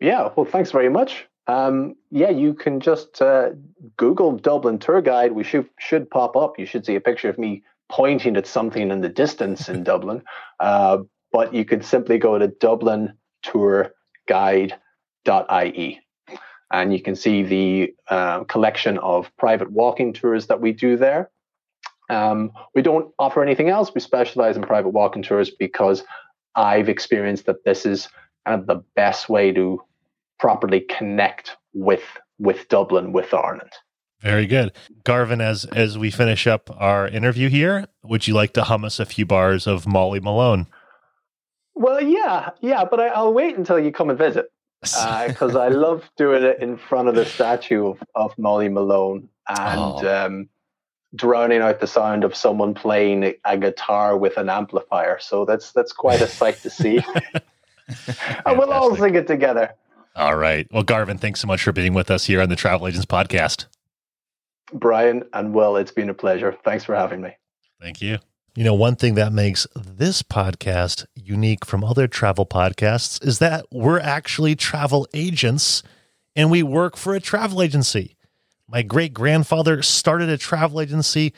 Yeah, 0.00 0.28
well, 0.36 0.44
thanks 0.44 0.72
very 0.72 0.90
much. 0.90 1.26
Um, 1.48 1.94
yeah, 2.10 2.30
you 2.30 2.54
can 2.54 2.80
just 2.80 3.22
uh, 3.22 3.50
Google 3.96 4.36
Dublin 4.36 4.78
tour 4.78 5.00
guide. 5.00 5.32
We 5.32 5.44
should 5.44 5.68
should 5.78 6.10
pop 6.10 6.36
up. 6.36 6.58
You 6.58 6.66
should 6.66 6.84
see 6.84 6.96
a 6.96 7.00
picture 7.00 7.28
of 7.28 7.38
me 7.38 7.62
pointing 7.88 8.36
at 8.36 8.46
something 8.46 8.90
in 8.90 9.00
the 9.00 9.08
distance 9.08 9.68
in 9.68 9.84
Dublin. 9.90 10.22
Uh, 10.58 10.98
but 11.32 11.54
you 11.54 11.64
could 11.64 11.84
simply 11.84 12.18
go 12.18 12.38
to 12.38 12.48
Dublin 12.48 13.16
tour 13.42 13.92
dublintourguide.ie 14.28 16.00
and 16.72 16.92
you 16.92 17.00
can 17.00 17.14
see 17.14 17.42
the 17.42 17.94
uh, 18.08 18.44
collection 18.44 18.98
of 18.98 19.30
private 19.36 19.70
walking 19.70 20.12
tours 20.12 20.48
that 20.48 20.60
we 20.60 20.72
do 20.72 20.96
there. 20.96 21.30
Um, 22.08 22.52
we 22.74 22.82
don't 22.82 23.12
offer 23.18 23.42
anything 23.42 23.68
else. 23.68 23.92
We 23.94 24.00
specialize 24.00 24.56
in 24.56 24.62
private 24.62 24.90
walking 24.90 25.22
tours 25.22 25.50
because 25.50 26.04
I've 26.54 26.88
experienced 26.88 27.46
that 27.46 27.64
this 27.64 27.86
is 27.86 28.08
kind 28.46 28.60
of 28.60 28.66
the 28.66 28.82
best 28.94 29.28
way 29.28 29.52
to 29.52 29.82
properly 30.38 30.80
connect 30.80 31.56
with 31.74 32.02
with 32.38 32.68
Dublin, 32.68 33.12
with 33.12 33.32
Ireland. 33.32 33.72
Very 34.20 34.46
good. 34.46 34.72
Garvin, 35.04 35.40
as 35.40 35.64
as 35.66 35.98
we 35.98 36.10
finish 36.10 36.46
up 36.46 36.70
our 36.78 37.06
interview 37.08 37.48
here, 37.48 37.86
would 38.02 38.26
you 38.26 38.34
like 38.34 38.52
to 38.54 38.64
hum 38.64 38.84
us 38.84 38.98
a 38.98 39.04
few 39.06 39.26
bars 39.26 39.66
of 39.66 39.86
Molly 39.86 40.20
Malone? 40.20 40.66
Well, 41.74 42.00
yeah, 42.00 42.50
yeah, 42.60 42.84
but 42.84 43.00
I, 43.00 43.08
I'll 43.08 43.34
wait 43.34 43.56
until 43.58 43.78
you 43.78 43.92
come 43.92 44.08
and 44.08 44.18
visit 44.18 44.50
because 44.80 45.54
I 45.54 45.68
love 45.68 46.08
doing 46.16 46.42
it 46.42 46.60
in 46.60 46.78
front 46.78 47.08
of 47.08 47.14
the 47.14 47.26
statue 47.26 47.88
of, 47.88 48.02
of 48.14 48.36
Molly 48.38 48.68
Malone 48.70 49.28
and 49.48 49.78
Oh. 49.78 50.26
um, 50.26 50.48
drowning 51.14 51.60
out 51.60 51.80
the 51.80 51.86
sound 51.86 52.24
of 52.24 52.34
someone 52.34 52.72
playing 52.74 53.22
a, 53.24 53.34
a 53.44 53.56
guitar 53.58 54.16
with 54.16 54.38
an 54.38 54.48
amplifier. 54.48 55.18
So 55.20 55.44
that's 55.44 55.72
that's 55.72 55.92
quite 55.92 56.20
a 56.22 56.26
sight 56.26 56.56
to 56.62 56.70
see. 56.70 56.98
and 58.46 58.58
we'll 58.58 58.72
all 58.72 58.96
sing 58.96 59.14
it 59.14 59.26
together. 59.26 59.74
All 60.16 60.36
right. 60.36 60.66
Well, 60.72 60.82
Garvin, 60.82 61.18
thanks 61.18 61.40
so 61.40 61.46
much 61.46 61.62
for 61.62 61.72
being 61.72 61.92
with 61.92 62.10
us 62.10 62.24
here 62.24 62.40
on 62.40 62.48
the 62.48 62.56
Travel 62.56 62.88
Agents 62.88 63.04
Podcast. 63.04 63.66
Brian 64.72 65.24
and 65.34 65.52
Will, 65.54 65.76
it's 65.76 65.92
been 65.92 66.08
a 66.08 66.14
pleasure. 66.14 66.56
Thanks 66.64 66.84
for 66.84 66.94
having 66.94 67.20
me. 67.20 67.36
Thank 67.80 68.00
you. 68.00 68.18
You 68.54 68.64
know, 68.64 68.72
one 68.72 68.96
thing 68.96 69.14
that 69.16 69.34
makes 69.34 69.66
this 69.76 70.22
podcast 70.22 71.04
unique 71.14 71.66
from 71.66 71.84
other 71.84 72.08
travel 72.08 72.46
podcasts 72.46 73.22
is 73.24 73.38
that 73.40 73.66
we're 73.70 74.00
actually 74.00 74.56
travel 74.56 75.06
agents 75.12 75.82
and 76.34 76.50
we 76.50 76.62
work 76.62 76.96
for 76.96 77.14
a 77.14 77.20
travel 77.20 77.60
agency. 77.60 78.16
My 78.66 78.80
great 78.80 79.12
grandfather 79.12 79.82
started 79.82 80.30
a 80.30 80.38
travel 80.38 80.80
agency 80.80 81.34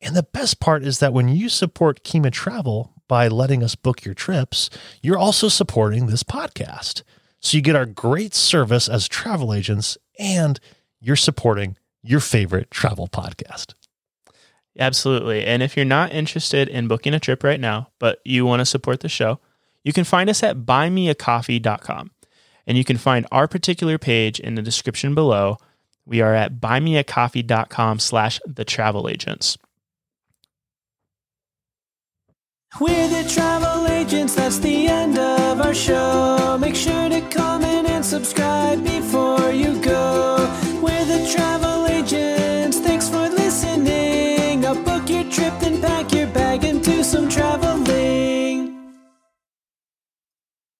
And 0.00 0.16
the 0.16 0.24
best 0.24 0.58
part 0.60 0.84
is 0.84 0.98
that 0.98 1.12
when 1.12 1.28
you 1.28 1.48
support 1.48 2.02
Chima 2.04 2.32
Travel 2.32 2.92
by 3.08 3.28
letting 3.28 3.62
us 3.62 3.74
book 3.74 4.04
your 4.04 4.14
trips, 4.14 4.68
you're 5.02 5.18
also 5.18 5.48
supporting 5.48 6.06
this 6.06 6.22
podcast. 6.22 7.02
So 7.40 7.56
you 7.56 7.62
get 7.62 7.76
our 7.76 7.86
great 7.86 8.34
service 8.34 8.86
as 8.88 9.08
travel 9.08 9.54
agents 9.54 9.96
and 10.18 10.60
you're 11.00 11.16
supporting 11.16 11.76
your 12.04 12.20
favorite 12.20 12.70
travel 12.70 13.08
podcast. 13.08 13.74
Absolutely. 14.78 15.44
And 15.44 15.62
if 15.62 15.76
you're 15.76 15.84
not 15.86 16.12
interested 16.12 16.68
in 16.68 16.88
booking 16.88 17.14
a 17.14 17.20
trip 17.20 17.42
right 17.42 17.60
now, 17.60 17.88
but 17.98 18.18
you 18.24 18.44
want 18.44 18.60
to 18.60 18.66
support 18.66 19.00
the 19.00 19.08
show, 19.08 19.40
you 19.82 19.92
can 19.92 20.04
find 20.04 20.28
us 20.28 20.42
at 20.42 20.58
buymeacoffee.com. 20.58 22.10
And 22.66 22.78
you 22.78 22.84
can 22.84 22.96
find 22.96 23.26
our 23.30 23.46
particular 23.46 23.98
page 23.98 24.40
in 24.40 24.54
the 24.54 24.62
description 24.62 25.14
below. 25.14 25.58
We 26.06 26.20
are 26.20 26.34
at 26.34 26.60
buymeacoffee.com 26.60 27.98
slash 27.98 28.40
the 28.46 28.64
travel 28.64 29.08
agents. 29.08 29.58
We're 32.80 33.08
the 33.08 33.28
travel 33.30 33.86
agents, 33.86 34.34
that's 34.34 34.58
the 34.58 34.88
end 34.88 35.16
of 35.16 35.60
our 35.60 35.74
show. 35.74 36.58
Make 36.60 36.74
sure 36.74 37.08
to 37.08 37.20
comment 37.30 37.88
and 37.88 38.04
subscribe 38.04 38.84